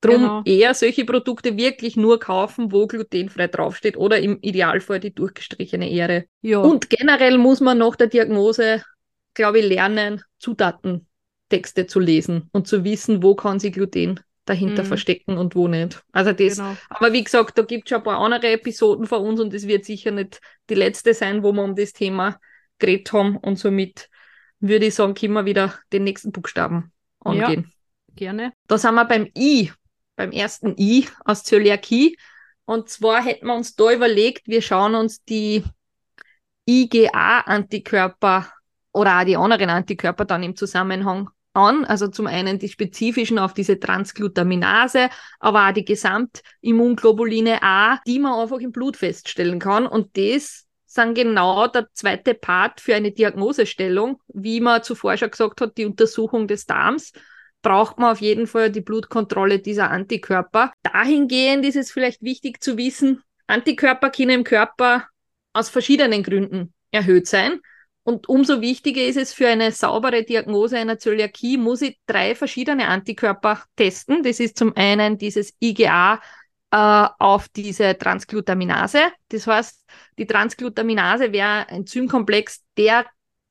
Drum 0.00 0.16
genau. 0.16 0.42
eher 0.44 0.74
solche 0.74 1.04
Produkte 1.04 1.56
wirklich 1.56 1.96
nur 1.96 2.18
kaufen, 2.18 2.72
wo 2.72 2.88
glutenfrei 2.88 3.46
draufsteht 3.46 3.96
oder 3.96 4.18
im 4.18 4.38
Idealfall 4.40 4.98
die 4.98 5.14
durchgestrichene 5.14 5.88
Ähre. 5.88 6.24
Ja. 6.40 6.58
Und 6.58 6.90
generell 6.90 7.38
muss 7.38 7.60
man 7.60 7.78
nach 7.78 7.94
der 7.94 8.08
Diagnose, 8.08 8.82
glaube 9.34 9.60
ich, 9.60 9.68
lernen, 9.68 10.20
Zutatentexte 10.40 11.86
zu 11.86 12.00
lesen 12.00 12.50
und 12.50 12.66
zu 12.66 12.82
wissen, 12.82 13.22
wo 13.22 13.36
kann 13.36 13.60
sie 13.60 13.70
Gluten 13.70 14.18
dahinter 14.44 14.82
mhm. 14.82 14.88
verstecken 14.88 15.38
und 15.38 15.54
wo 15.54 15.68
nicht. 15.68 16.02
Also 16.12 16.32
das, 16.32 16.56
genau. 16.56 16.76
aber 16.88 17.12
wie 17.12 17.22
gesagt, 17.22 17.56
da 17.58 17.62
gibt 17.62 17.84
es 17.84 17.90
schon 17.90 17.98
ein 17.98 18.04
paar 18.04 18.18
andere 18.18 18.50
Episoden 18.50 19.06
von 19.06 19.22
uns 19.22 19.40
und 19.40 19.54
es 19.54 19.66
wird 19.66 19.84
sicher 19.84 20.10
nicht 20.10 20.40
die 20.68 20.74
letzte 20.74 21.14
sein, 21.14 21.42
wo 21.42 21.52
wir 21.52 21.62
um 21.62 21.76
das 21.76 21.92
Thema 21.92 22.40
geredet 22.78 23.12
haben 23.12 23.36
und 23.36 23.58
somit 23.58 24.08
würde 24.58 24.86
ich 24.86 24.94
sagen, 24.94 25.14
können 25.14 25.34
wir 25.34 25.44
wieder 25.44 25.74
den 25.92 26.04
nächsten 26.04 26.32
Buchstaben 26.32 26.92
angehen. 27.20 27.72
Ja, 28.08 28.14
gerne. 28.14 28.52
Da 28.66 28.78
sind 28.78 28.94
wir 28.94 29.04
beim 29.04 29.28
I, 29.36 29.72
beim 30.16 30.32
ersten 30.32 30.74
I 30.78 31.06
aus 31.24 31.44
Zöliakie. 31.44 32.16
Und 32.64 32.88
zwar 32.88 33.24
hätten 33.24 33.46
wir 33.46 33.54
uns 33.54 33.74
da 33.74 33.92
überlegt, 33.92 34.46
wir 34.46 34.62
schauen 34.62 34.94
uns 34.94 35.22
die 35.24 35.64
IgA-Antikörper 36.68 38.52
oder 38.92 39.20
auch 39.20 39.24
die 39.24 39.36
anderen 39.36 39.68
Antikörper 39.68 40.24
dann 40.24 40.44
im 40.44 40.54
Zusammenhang 40.54 41.28
an. 41.52 41.84
Also 41.84 42.08
zum 42.08 42.26
einen 42.26 42.58
die 42.58 42.68
spezifischen 42.68 43.38
auf 43.38 43.54
diese 43.54 43.78
Transglutaminase, 43.78 45.08
aber 45.40 45.68
auch 45.68 45.72
die 45.72 45.84
Gesamtimmunglobuline 45.84 47.62
A, 47.62 48.00
die 48.06 48.18
man 48.18 48.40
einfach 48.40 48.58
im 48.58 48.72
Blut 48.72 48.96
feststellen 48.96 49.58
kann. 49.58 49.86
Und 49.86 50.16
das 50.16 50.66
sind 50.86 51.14
genau 51.14 51.66
der 51.68 51.88
zweite 51.92 52.34
Part 52.34 52.80
für 52.80 52.94
eine 52.94 53.12
Diagnosestellung. 53.12 54.20
Wie 54.28 54.60
man 54.60 54.82
zuvor 54.82 55.16
schon 55.16 55.30
gesagt 55.30 55.60
hat, 55.60 55.76
die 55.78 55.86
Untersuchung 55.86 56.46
des 56.46 56.66
Darms 56.66 57.12
braucht 57.62 57.98
man 57.98 58.12
auf 58.12 58.20
jeden 58.20 58.46
Fall 58.46 58.70
die 58.70 58.80
Blutkontrolle 58.80 59.60
dieser 59.60 59.90
Antikörper. 59.90 60.72
Dahingehend 60.82 61.64
ist 61.64 61.76
es 61.76 61.92
vielleicht 61.92 62.22
wichtig 62.22 62.62
zu 62.62 62.76
wissen, 62.76 63.22
Antikörper 63.46 64.10
können 64.10 64.30
im 64.30 64.44
Körper 64.44 65.06
aus 65.52 65.68
verschiedenen 65.68 66.22
Gründen 66.22 66.72
erhöht 66.90 67.26
sein. 67.26 67.60
Und 68.04 68.28
umso 68.28 68.60
wichtiger 68.60 69.02
ist 69.02 69.16
es 69.16 69.32
für 69.32 69.48
eine 69.48 69.70
saubere 69.70 70.24
Diagnose 70.24 70.76
einer 70.78 70.98
Zöliakie, 70.98 71.56
muss 71.56 71.82
ich 71.82 71.98
drei 72.06 72.34
verschiedene 72.34 72.88
Antikörper 72.88 73.62
testen. 73.76 74.22
Das 74.22 74.40
ist 74.40 74.58
zum 74.58 74.74
einen 74.76 75.18
dieses 75.18 75.54
IgA 75.60 76.20
äh, 76.72 77.08
auf 77.18 77.48
diese 77.48 77.96
Transglutaminase. 77.96 79.12
Das 79.28 79.46
heißt, 79.46 79.84
die 80.18 80.26
Transglutaminase 80.26 81.32
wäre 81.32 81.68
ein 81.68 81.68
Enzymkomplex, 81.68 82.64
der 82.76 83.06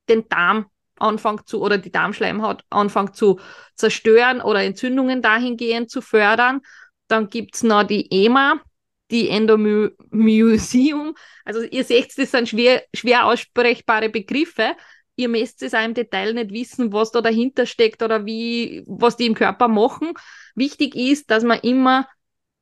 den 0.09 0.27
Darm 0.27 0.65
anfängt 0.97 1.47
zu 1.47 1.61
oder 1.61 1.77
die 1.77 1.91
Darmschleimhaut 1.91 2.63
anfängt 2.69 3.15
zu 3.15 3.39
zerstören 3.75 4.41
oder 4.41 4.63
Entzündungen 4.63 5.21
dahingehend 5.21 5.89
zu 5.89 6.01
fördern. 6.01 6.61
Dann 7.07 7.29
gibt's 7.29 7.63
noch 7.63 7.83
die 7.83 8.11
EMA, 8.11 8.61
die 9.11 9.29
Endomyosium. 9.29 11.15
Also 11.45 11.61
ihr 11.61 11.83
seht, 11.83 12.17
das 12.17 12.31
sind 12.31 12.49
schwer, 12.49 12.83
schwer 12.95 13.25
aussprechbare 13.25 14.09
Begriffe. 14.09 14.75
Ihr 15.15 15.29
müsst 15.29 15.61
es 15.61 15.73
auch 15.73 15.83
im 15.83 15.93
Detail 15.93 16.33
nicht 16.33 16.51
wissen, 16.51 16.93
was 16.93 17.11
da 17.11 17.21
dahinter 17.21 17.65
steckt 17.65 18.01
oder 18.01 18.25
wie, 18.25 18.83
was 18.87 19.17
die 19.17 19.25
im 19.27 19.35
Körper 19.35 19.67
machen. 19.67 20.13
Wichtig 20.55 20.95
ist, 20.95 21.29
dass 21.29 21.43
man 21.43 21.59
immer 21.59 22.07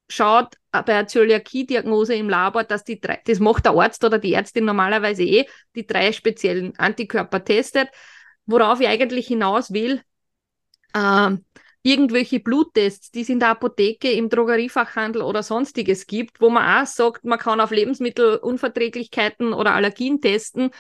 schaut 0.10 0.56
bei 0.72 0.82
der 0.82 1.08
Zöliakie-Diagnose 1.08 2.16
im 2.16 2.30
Labor, 2.30 2.64
dass 2.64 2.84
die 2.84 3.00
drei, 3.00 3.22
das 3.26 3.40
macht 3.40 3.66
der 3.66 3.74
Arzt 3.74 4.04
oder 4.04 4.18
die 4.18 4.34
Ärztin 4.34 4.66
normalerweise 4.66 5.24
eh, 5.24 5.46
die 5.76 5.86
drei 5.86 6.12
speziellen 6.12 6.78
Antikörper 6.78 7.44
testet. 7.44 7.90
Worauf 8.46 8.82
ich 8.82 8.88
eigentlich 8.88 9.28
hinaus 9.28 9.72
will, 9.72 10.02
äh, 10.94 11.30
irgendwelche 11.82 12.40
Bluttests, 12.40 13.12
die 13.12 13.22
es 13.22 13.30
in 13.30 13.40
der 13.40 13.50
Apotheke, 13.50 14.12
im 14.12 14.30
Drogeriefachhandel 14.30 15.22
oder 15.22 15.44
sonstiges 15.44 16.08
gibt, 16.08 16.42
wo 16.42 16.50
man 16.50 16.84
auch 16.84 16.88
sagt, 16.88 17.24
man 17.24 17.40
kann 17.40 17.62
auf 17.62 17.72
Lebensmittelunverträglichkeiten 17.72 19.54
oder 19.54 19.74
Allergien 19.74 20.20
testen. 20.20 20.72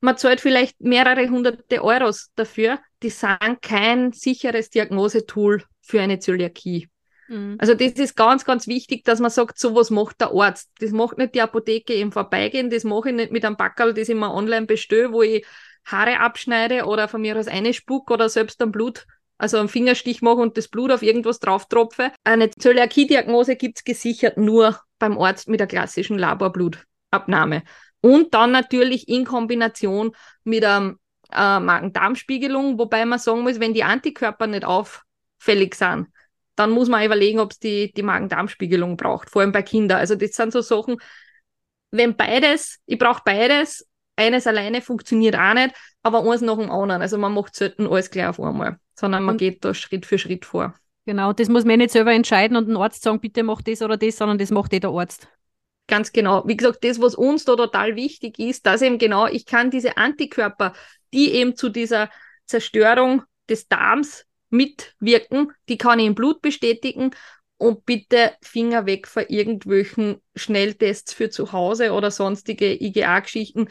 Man 0.00 0.16
zahlt 0.16 0.40
vielleicht 0.40 0.80
mehrere 0.80 1.28
hunderte 1.28 1.82
Euros 1.82 2.30
dafür. 2.36 2.78
Die 3.02 3.10
sind 3.10 3.60
kein 3.62 4.12
sicheres 4.12 4.70
Diagnosetool 4.70 5.64
für 5.80 6.00
eine 6.00 6.18
Zöliakie. 6.18 6.88
Mhm. 7.28 7.56
Also 7.58 7.74
das 7.74 7.92
ist 7.92 8.14
ganz, 8.16 8.44
ganz 8.44 8.68
wichtig, 8.68 9.04
dass 9.04 9.18
man 9.18 9.30
sagt, 9.30 9.58
sowas 9.58 9.90
macht 9.90 10.20
der 10.20 10.30
Arzt. 10.32 10.70
Das 10.78 10.92
macht 10.92 11.18
nicht 11.18 11.34
die 11.34 11.40
Apotheke 11.40 11.94
im 11.94 12.12
Vorbeigehen, 12.12 12.70
das 12.70 12.84
mache 12.84 13.10
ich 13.10 13.16
nicht 13.16 13.32
mit 13.32 13.44
einem 13.44 13.56
Backerl, 13.56 13.94
das 13.94 14.08
ich 14.08 14.14
mir 14.14 14.32
online 14.32 14.66
bestelle, 14.66 15.12
wo 15.12 15.22
ich 15.22 15.44
Haare 15.84 16.20
abschneide 16.20 16.84
oder 16.84 17.08
von 17.08 17.20
mir 17.20 17.36
aus 17.36 17.48
eine 17.48 17.72
spuck 17.72 18.10
oder 18.10 18.28
selbst 18.28 18.60
am 18.60 18.72
Blut 18.72 19.06
also 19.38 19.58
einen 19.58 19.68
Fingerstich 19.68 20.22
mache 20.22 20.36
und 20.36 20.56
das 20.56 20.68
Blut 20.68 20.90
auf 20.90 21.02
irgendwas 21.02 21.40
drauf 21.40 21.66
tropfe. 21.68 22.12
Eine 22.24 22.50
Zöliakie-Diagnose 22.50 23.56
gibt 23.56 23.78
es 23.78 23.84
gesichert 23.84 24.36
nur 24.38 24.80
beim 24.98 25.18
Arzt 25.18 25.48
mit 25.48 25.60
der 25.60 25.66
klassischen 25.66 26.18
Laborblutabnahme. 26.18 27.62
Und 28.00 28.34
dann 28.34 28.52
natürlich 28.52 29.08
in 29.08 29.24
Kombination 29.24 30.14
mit 30.44 30.64
einer 30.64 30.94
äh, 31.32 31.60
Magen-Darm-Spiegelung, 31.60 32.78
wobei 32.78 33.04
man 33.04 33.18
sagen 33.18 33.42
muss, 33.42 33.60
wenn 33.60 33.74
die 33.74 33.84
Antikörper 33.84 34.46
nicht 34.46 34.64
auffällig 34.64 35.74
sind, 35.74 36.08
dann 36.54 36.70
muss 36.70 36.88
man 36.88 37.04
überlegen, 37.04 37.38
ob 37.38 37.52
es 37.52 37.58
die, 37.58 37.92
die 37.92 38.02
Magen-Darm-Spiegelung 38.02 38.96
braucht, 38.96 39.30
vor 39.30 39.42
allem 39.42 39.52
bei 39.52 39.62
Kindern. 39.62 39.98
Also 39.98 40.14
das 40.14 40.30
sind 40.32 40.52
so 40.52 40.62
Sachen, 40.62 40.96
wenn 41.90 42.16
beides, 42.16 42.78
ich 42.86 42.98
brauche 42.98 43.22
beides, 43.24 43.86
eines 44.16 44.46
alleine 44.46 44.80
funktioniert 44.80 45.36
auch 45.36 45.54
nicht, 45.54 45.74
aber 46.02 46.28
eins 46.30 46.40
nach 46.40 46.56
dem 46.56 46.70
anderen. 46.70 47.02
Also 47.02 47.18
man 47.18 47.34
macht 47.34 47.54
selten 47.54 47.86
alles 47.86 48.10
gleich 48.10 48.28
auf 48.28 48.40
einmal, 48.40 48.78
sondern 48.98 49.24
man 49.24 49.34
und 49.34 49.38
geht 49.38 49.64
da 49.64 49.74
Schritt 49.74 50.06
für 50.06 50.18
Schritt 50.18 50.44
vor. 50.44 50.74
Genau, 51.04 51.32
das 51.32 51.48
muss 51.48 51.64
man 51.64 51.78
nicht 51.78 51.90
selber 51.90 52.12
entscheiden 52.12 52.56
und 52.56 52.68
ein 52.68 52.76
Arzt 52.76 53.02
sagen, 53.02 53.20
bitte 53.20 53.44
mach 53.44 53.62
das 53.62 53.80
oder 53.80 53.96
das, 53.96 54.16
sondern 54.16 54.38
das 54.38 54.50
macht 54.50 54.72
eh 54.72 54.80
der 54.80 54.90
Arzt. 54.90 55.28
Ganz 55.86 56.10
genau. 56.10 56.42
Wie 56.46 56.56
gesagt, 56.56 56.82
das, 56.82 57.00
was 57.00 57.14
uns 57.14 57.44
da 57.44 57.54
total 57.54 57.94
wichtig 57.94 58.40
ist, 58.40 58.66
dass 58.66 58.82
eben 58.82 58.98
genau, 58.98 59.28
ich 59.28 59.46
kann 59.46 59.70
diese 59.70 59.96
Antikörper, 59.96 60.72
die 61.14 61.30
eben 61.32 61.54
zu 61.54 61.68
dieser 61.68 62.10
Zerstörung 62.44 63.22
des 63.48 63.68
Darms 63.68 64.26
mitwirken, 64.50 65.52
die 65.68 65.78
kann 65.78 66.00
ich 66.00 66.06
im 66.06 66.16
Blut 66.16 66.42
bestätigen 66.42 67.10
und 67.56 67.86
bitte 67.86 68.32
Finger 68.42 68.86
weg 68.86 69.06
von 69.06 69.24
irgendwelchen 69.28 70.20
Schnelltests 70.34 71.12
für 71.12 71.30
zu 71.30 71.52
Hause 71.52 71.92
oder 71.92 72.10
sonstige 72.10 72.74
IGA-Geschichten. 72.74 73.68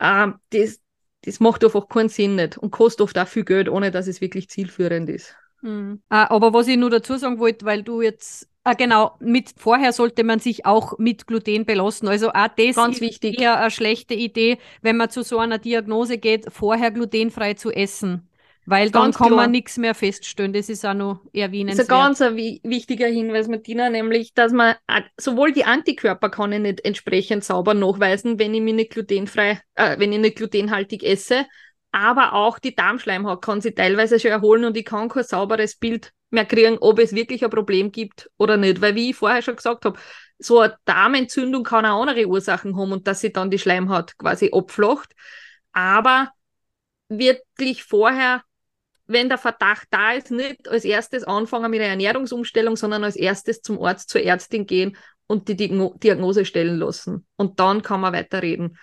Ähm, 0.00 0.36
das, 0.50 0.80
das 1.24 1.40
macht 1.40 1.64
einfach 1.64 1.88
keinen 1.88 2.08
Sinn 2.08 2.36
nicht 2.36 2.58
und 2.58 2.70
kostet 2.70 3.02
oft 3.02 3.18
auch 3.18 3.28
viel 3.28 3.44
Geld, 3.44 3.68
ohne 3.68 3.90
dass 3.90 4.06
es 4.06 4.20
wirklich 4.20 4.48
zielführend 4.48 5.08
ist. 5.10 5.34
Mhm. 5.62 6.00
Aber 6.08 6.52
was 6.52 6.68
ich 6.68 6.76
nur 6.76 6.90
dazu 6.90 7.16
sagen 7.16 7.38
wollte, 7.38 7.64
weil 7.66 7.82
du 7.82 8.02
jetzt 8.02 8.50
Ah, 8.62 8.74
genau, 8.74 9.16
mit 9.20 9.54
vorher 9.56 9.90
sollte 9.92 10.22
man 10.22 10.38
sich 10.38 10.66
auch 10.66 10.98
mit 10.98 11.26
Gluten 11.26 11.64
belassen. 11.64 12.08
Also 12.08 12.28
auch 12.30 12.48
das 12.56 12.76
Ganz 12.76 12.96
ist 12.96 13.00
wichtig. 13.00 13.40
eher 13.40 13.58
eine 13.58 13.70
schlechte 13.70 14.12
Idee, 14.12 14.58
wenn 14.82 14.98
man 14.98 15.08
zu 15.08 15.22
so 15.22 15.38
einer 15.38 15.56
Diagnose 15.58 16.18
geht, 16.18 16.52
vorher 16.52 16.90
glutenfrei 16.90 17.54
zu 17.54 17.70
essen. 17.70 18.28
Weil 18.70 18.92
dann 18.92 19.02
ganz 19.02 19.18
kann 19.18 19.26
klar. 19.26 19.36
man 19.40 19.50
nichts 19.50 19.78
mehr 19.78 19.96
feststellen. 19.96 20.52
Das 20.52 20.68
ist 20.68 20.86
auch 20.86 20.94
noch 20.94 21.22
erwähnenswert. 21.32 21.90
Das 21.90 21.96
ist 22.14 22.22
ein 22.22 22.28
ganz 22.28 22.62
ein 22.62 22.70
wichtiger 22.70 23.08
Hinweis, 23.08 23.48
Martina, 23.48 23.90
nämlich, 23.90 24.32
dass 24.32 24.52
man 24.52 24.76
sowohl 25.16 25.50
die 25.50 25.64
Antikörper 25.64 26.30
kann 26.30 26.52
ich 26.52 26.60
nicht 26.60 26.84
entsprechend 26.84 27.42
sauber 27.42 27.74
nachweisen, 27.74 28.38
wenn 28.38 28.54
ich 28.54 28.60
mich 28.60 28.74
nicht 28.74 28.92
glutenfrei, 28.92 29.60
äh, 29.74 29.98
wenn 29.98 30.12
ich 30.12 30.20
nicht 30.20 30.36
glutenhaltig 30.36 31.02
esse, 31.02 31.46
aber 31.90 32.32
auch 32.34 32.60
die 32.60 32.76
Darmschleimhaut 32.76 33.42
kann 33.42 33.60
sich 33.60 33.74
teilweise 33.74 34.20
schon 34.20 34.30
erholen 34.30 34.64
und 34.64 34.76
ich 34.76 34.84
kann 34.84 35.08
kein 35.08 35.24
sauberes 35.24 35.74
Bild 35.74 36.12
mehr 36.30 36.44
kriegen, 36.44 36.78
ob 36.78 37.00
es 37.00 37.12
wirklich 37.12 37.42
ein 37.42 37.50
Problem 37.50 37.90
gibt 37.90 38.30
oder 38.38 38.56
nicht. 38.56 38.80
Weil, 38.80 38.94
wie 38.94 39.10
ich 39.10 39.16
vorher 39.16 39.42
schon 39.42 39.56
gesagt 39.56 39.84
habe, 39.84 39.98
so 40.38 40.60
eine 40.60 40.76
Darmentzündung 40.84 41.64
kann 41.64 41.84
auch 41.86 42.02
andere 42.02 42.28
Ursachen 42.28 42.76
haben 42.76 42.92
und 42.92 43.08
dass 43.08 43.20
sie 43.20 43.32
dann 43.32 43.50
die 43.50 43.58
Schleimhaut 43.58 44.16
quasi 44.16 44.50
abflacht. 44.52 45.12
Aber 45.72 46.30
wirklich 47.08 47.82
vorher 47.82 48.44
wenn 49.10 49.28
der 49.28 49.38
Verdacht 49.38 49.88
da 49.90 50.12
ist, 50.12 50.30
nicht 50.30 50.68
als 50.68 50.84
erstes 50.84 51.24
anfangen 51.24 51.70
mit 51.70 51.80
einer 51.80 51.90
Ernährungsumstellung, 51.90 52.76
sondern 52.76 53.04
als 53.04 53.16
erstes 53.16 53.60
zum 53.60 53.82
Arzt, 53.82 54.08
zur 54.08 54.22
Ärztin 54.22 54.66
gehen 54.66 54.96
und 55.26 55.48
die 55.48 55.56
Diagnose 55.56 56.44
stellen 56.44 56.76
lassen. 56.76 57.26
Und 57.36 57.60
dann 57.60 57.82
kann 57.82 58.00
man 58.00 58.12
weiterreden. 58.12 58.78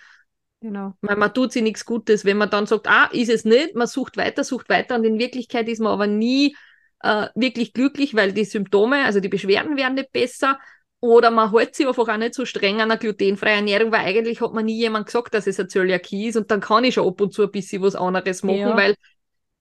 Genau. 0.60 0.94
Weil 1.00 1.16
man 1.16 1.32
tut 1.32 1.52
sich 1.52 1.62
nichts 1.62 1.84
Gutes, 1.84 2.24
wenn 2.24 2.36
man 2.36 2.50
dann 2.50 2.66
sagt, 2.66 2.88
ah, 2.88 3.08
ist 3.12 3.30
es 3.30 3.44
nicht, 3.44 3.74
man 3.74 3.86
sucht 3.86 4.16
weiter, 4.16 4.42
sucht 4.44 4.68
weiter 4.68 4.96
und 4.96 5.04
in 5.04 5.18
Wirklichkeit 5.18 5.68
ist 5.68 5.78
man 5.78 5.92
aber 5.92 6.06
nie 6.06 6.56
äh, 7.02 7.28
wirklich 7.34 7.72
glücklich, 7.72 8.14
weil 8.14 8.32
die 8.32 8.44
Symptome, 8.44 9.04
also 9.04 9.20
die 9.20 9.28
Beschwerden 9.28 9.76
werden 9.76 9.94
nicht 9.94 10.12
besser 10.12 10.58
oder 11.00 11.30
man 11.30 11.52
hält 11.52 11.76
sich 11.76 11.86
einfach 11.86 12.08
auch 12.08 12.16
nicht 12.16 12.34
so 12.34 12.44
streng 12.44 12.76
an 12.76 12.90
einer 12.90 12.96
glutenfreien 12.96 13.68
Ernährung, 13.68 13.92
weil 13.92 14.00
eigentlich 14.00 14.40
hat 14.40 14.52
man 14.52 14.64
nie 14.64 14.78
jemand 14.78 15.06
gesagt, 15.06 15.32
dass 15.32 15.46
es 15.46 15.60
eine 15.60 15.68
Zöliakie 15.68 16.28
ist 16.28 16.36
und 16.36 16.50
dann 16.50 16.60
kann 16.60 16.82
ich 16.82 16.94
schon 16.94 17.06
ab 17.06 17.20
und 17.20 17.32
zu 17.32 17.44
ein 17.44 17.52
bisschen 17.52 17.82
was 17.82 17.94
anderes 17.94 18.42
machen, 18.42 18.58
ja. 18.58 18.76
weil 18.76 18.96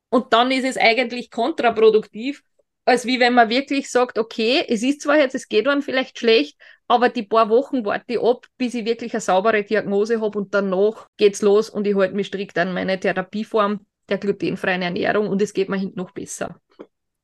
und 0.10 0.34
dann 0.34 0.52
ist 0.52 0.65
es 0.65 0.78
eigentlich 0.78 1.32
kontraproduktiv, 1.32 2.43
als 2.86 3.06
wie 3.06 3.20
wenn 3.20 3.34
man 3.34 3.50
wirklich 3.50 3.91
sagt, 3.91 4.17
okay, 4.17 4.63
es 4.67 4.82
ist 4.82 5.02
zwar 5.02 5.17
jetzt, 5.17 5.36
es 5.36 5.50
geht 5.50 5.67
dann 5.67 5.82
vielleicht 5.82 6.20
schlecht, 6.20 6.58
aber 6.88 7.10
die 7.10 7.24
paar 7.24 7.50
Wochen 7.50 7.84
warte 7.84 8.13
ich 8.13 8.22
ab, 8.22 8.46
bis 8.58 8.74
ich 8.74 8.86
wirklich 8.86 9.13
eine 9.13 9.22
saubere 9.22 9.63
Diagnose 9.63 10.22
habe 10.22 10.38
und 10.38 10.54
danach 10.54 11.08
geht's 11.17 11.41
los 11.41 11.70
und 11.70 11.86
ich 11.86 11.96
halte 11.96 12.15
mich 12.15 12.28
strikt 12.28 12.58
an 12.58 12.74
meine 12.74 13.00
Therapieform 13.00 13.86
der 14.08 14.17
glutenfreien 14.20 14.82
Ernährung 14.82 15.28
und 15.28 15.41
es 15.41 15.54
geht 15.54 15.67
mir 15.67 15.78
hinten 15.78 16.00
noch 16.00 16.12
besser. 16.12 16.56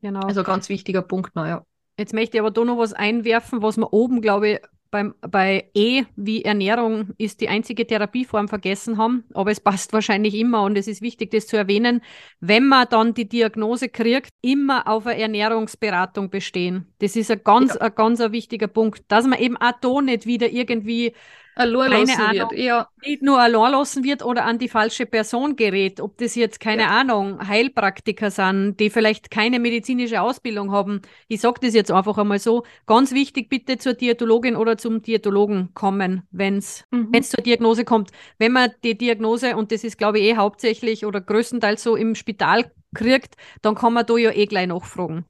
Genau. 0.01 0.19
Also 0.19 0.43
ganz 0.43 0.67
wichtiger 0.67 1.01
Punkt, 1.01 1.33
naja. 1.35 1.65
Jetzt 1.97 2.13
möchte 2.13 2.35
ich 2.35 2.41
aber 2.41 2.51
da 2.51 2.65
noch 2.65 2.77
was 2.77 2.91
einwerfen, 2.91 3.61
was 3.61 3.77
wir 3.77 3.93
oben, 3.93 4.19
glaube 4.19 4.49
ich, 4.49 4.59
beim, 4.93 5.15
bei 5.21 5.71
E 5.73 6.03
wie 6.15 6.43
Ernährung 6.45 7.09
ist 7.17 7.41
die 7.41 7.49
einzige 7.49 7.87
Therapieform 7.87 8.47
vergessen 8.47 8.99
haben, 8.99 9.23
aber 9.33 9.49
es 9.49 9.59
passt 9.59 9.91
wahrscheinlich 9.93 10.35
immer 10.35 10.61
und 10.61 10.77
es 10.77 10.87
ist 10.87 11.01
wichtig, 11.01 11.31
das 11.31 11.47
zu 11.47 11.57
erwähnen, 11.57 12.01
wenn 12.39 12.67
man 12.67 12.87
dann 12.89 13.15
die 13.15 13.27
Diagnose 13.27 13.89
kriegt, 13.89 14.29
immer 14.41 14.87
auf 14.87 15.07
eine 15.07 15.19
Ernährungsberatung 15.19 16.29
bestehen. 16.29 16.93
Das 16.99 17.15
ist 17.15 17.31
ein 17.31 17.41
ganz, 17.43 17.73
ja. 17.73 17.81
ein 17.81 17.95
ganz 17.95 18.21
ein 18.21 18.31
wichtiger 18.31 18.67
Punkt, 18.67 19.03
dass 19.07 19.25
man 19.25 19.39
eben 19.39 19.57
auch 19.57 19.73
da 19.81 20.01
nicht 20.01 20.27
wieder 20.27 20.49
irgendwie 20.51 21.13
allein 21.55 22.05
keine 22.05 22.19
Ahnung, 22.19 22.51
wird. 22.51 22.59
Ja. 22.59 22.87
nicht 23.05 23.21
nur 23.21 23.39
allein 23.39 23.71
lassen 23.71 24.03
wird 24.03 24.23
oder 24.23 24.45
an 24.45 24.59
die 24.59 24.69
falsche 24.69 25.05
Person 25.05 25.55
gerät. 25.55 25.99
Ob 25.99 26.17
das 26.17 26.35
jetzt, 26.35 26.59
keine 26.59 26.83
ja. 26.83 26.89
Ahnung, 26.89 27.47
Heilpraktiker 27.47 28.31
sind, 28.31 28.79
die 28.79 28.89
vielleicht 28.89 29.31
keine 29.31 29.59
medizinische 29.59 30.21
Ausbildung 30.21 30.71
haben. 30.71 31.01
Ich 31.27 31.41
sage 31.41 31.59
das 31.61 31.73
jetzt 31.73 31.91
einfach 31.91 32.17
einmal 32.17 32.39
so. 32.39 32.63
Ganz 32.85 33.11
wichtig, 33.11 33.49
bitte 33.49 33.77
zur 33.77 33.93
Diätologin 33.93 34.55
oder 34.55 34.77
zum 34.77 35.01
Diätologen 35.01 35.69
kommen, 35.73 36.23
wenn 36.31 36.57
es 36.57 36.85
mhm. 36.91 37.21
zur 37.21 37.43
Diagnose 37.43 37.85
kommt. 37.85 38.11
Wenn 38.37 38.51
man 38.51 38.71
die 38.83 38.97
Diagnose, 38.97 39.55
und 39.55 39.71
das 39.71 39.83
ist, 39.83 39.97
glaube 39.97 40.19
ich, 40.19 40.25
eh 40.25 40.37
hauptsächlich 40.37 41.05
oder 41.05 41.21
größtenteils 41.21 41.83
so 41.83 41.95
im 41.95 42.15
Spital 42.15 42.71
kriegt, 42.93 43.35
dann 43.61 43.75
kann 43.75 43.93
man 43.93 44.05
da 44.05 44.17
ja 44.17 44.31
eh 44.31 44.45
gleich 44.45 44.67
nachfragen. 44.67 45.25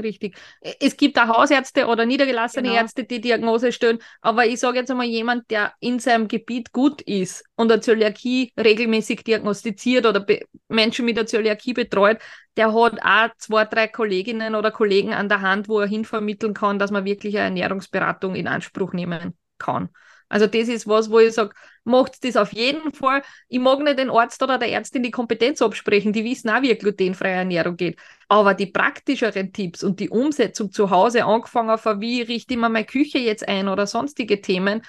Richtig. 0.00 0.36
Es 0.80 0.96
gibt 0.96 1.18
auch 1.18 1.28
Hausärzte 1.28 1.86
oder 1.86 2.06
niedergelassene 2.06 2.68
genau. 2.68 2.80
Ärzte, 2.80 3.04
die 3.04 3.20
Diagnose 3.20 3.72
stellen, 3.72 3.98
aber 4.20 4.46
ich 4.46 4.60
sage 4.60 4.78
jetzt 4.78 4.90
einmal 4.90 5.06
jemand, 5.06 5.50
der 5.50 5.72
in 5.80 5.98
seinem 5.98 6.28
Gebiet 6.28 6.72
gut 6.72 7.02
ist 7.02 7.44
und 7.56 7.72
eine 7.72 7.80
Zöliakie 7.80 8.52
regelmäßig 8.56 9.24
diagnostiziert 9.24 10.06
oder 10.06 10.24
Menschen 10.68 11.04
mit 11.04 11.16
der 11.16 11.26
Zöliakie 11.26 11.72
betreut, 11.72 12.18
der 12.56 12.72
hat 12.72 13.02
auch 13.02 13.36
zwei, 13.38 13.64
drei 13.64 13.88
Kolleginnen 13.88 14.54
oder 14.54 14.70
Kollegen 14.70 15.12
an 15.12 15.28
der 15.28 15.40
Hand, 15.40 15.68
wo 15.68 15.80
er 15.80 15.88
hinvermitteln 15.88 16.54
kann, 16.54 16.78
dass 16.78 16.90
man 16.90 17.04
wirklich 17.04 17.36
eine 17.36 17.44
Ernährungsberatung 17.44 18.36
in 18.36 18.46
Anspruch 18.46 18.92
nehmen 18.92 19.36
kann. 19.58 19.88
Also 20.28 20.46
das 20.46 20.68
ist 20.68 20.86
was, 20.86 21.10
wo 21.10 21.18
ich 21.18 21.32
sage, 21.32 21.54
macht 21.84 22.22
das 22.24 22.36
auf 22.36 22.52
jeden 22.52 22.92
Fall. 22.92 23.22
Ich 23.48 23.58
mag 23.58 23.80
nicht 23.80 23.98
den 23.98 24.10
Arzt 24.10 24.42
oder 24.42 24.58
der 24.58 24.70
Ärztin 24.70 25.02
die 25.02 25.10
Kompetenz 25.10 25.62
absprechen, 25.62 26.12
die 26.12 26.24
wissen 26.24 26.50
auch, 26.50 26.62
wie 26.62 26.74
glutenfreie 26.74 27.36
Ernährung 27.36 27.76
geht. 27.76 27.98
Aber 28.28 28.54
die 28.54 28.66
praktischeren 28.66 29.52
Tipps 29.52 29.82
und 29.82 30.00
die 30.00 30.10
Umsetzung 30.10 30.70
zu 30.70 30.90
Hause, 30.90 31.24
angefangen 31.24 31.78
von 31.78 32.00
wie 32.00 32.22
richte 32.22 32.54
ich 32.54 32.60
mir 32.60 32.68
meine 32.68 32.84
Küche 32.84 33.18
jetzt 33.18 33.48
ein 33.48 33.68
oder 33.68 33.86
sonstige 33.86 34.40
Themen, 34.40 34.82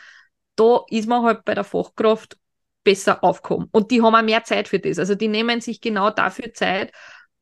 da 0.56 0.84
ist 0.90 1.08
man 1.08 1.24
halt 1.24 1.46
bei 1.46 1.56
der 1.56 1.64
Fachkraft 1.64 2.38
besser 2.84 3.24
aufgekommen. 3.24 3.70
Und 3.72 3.92
die 3.92 4.02
haben 4.02 4.16
auch 4.16 4.22
mehr 4.22 4.44
Zeit 4.44 4.68
für 4.68 4.80
das. 4.80 5.00
Also 5.00 5.16
die 5.16 5.28
nehmen 5.28 5.62
sich 5.62 5.80
genau 5.80 6.10
dafür 6.10 6.54
Zeit, 6.54 6.92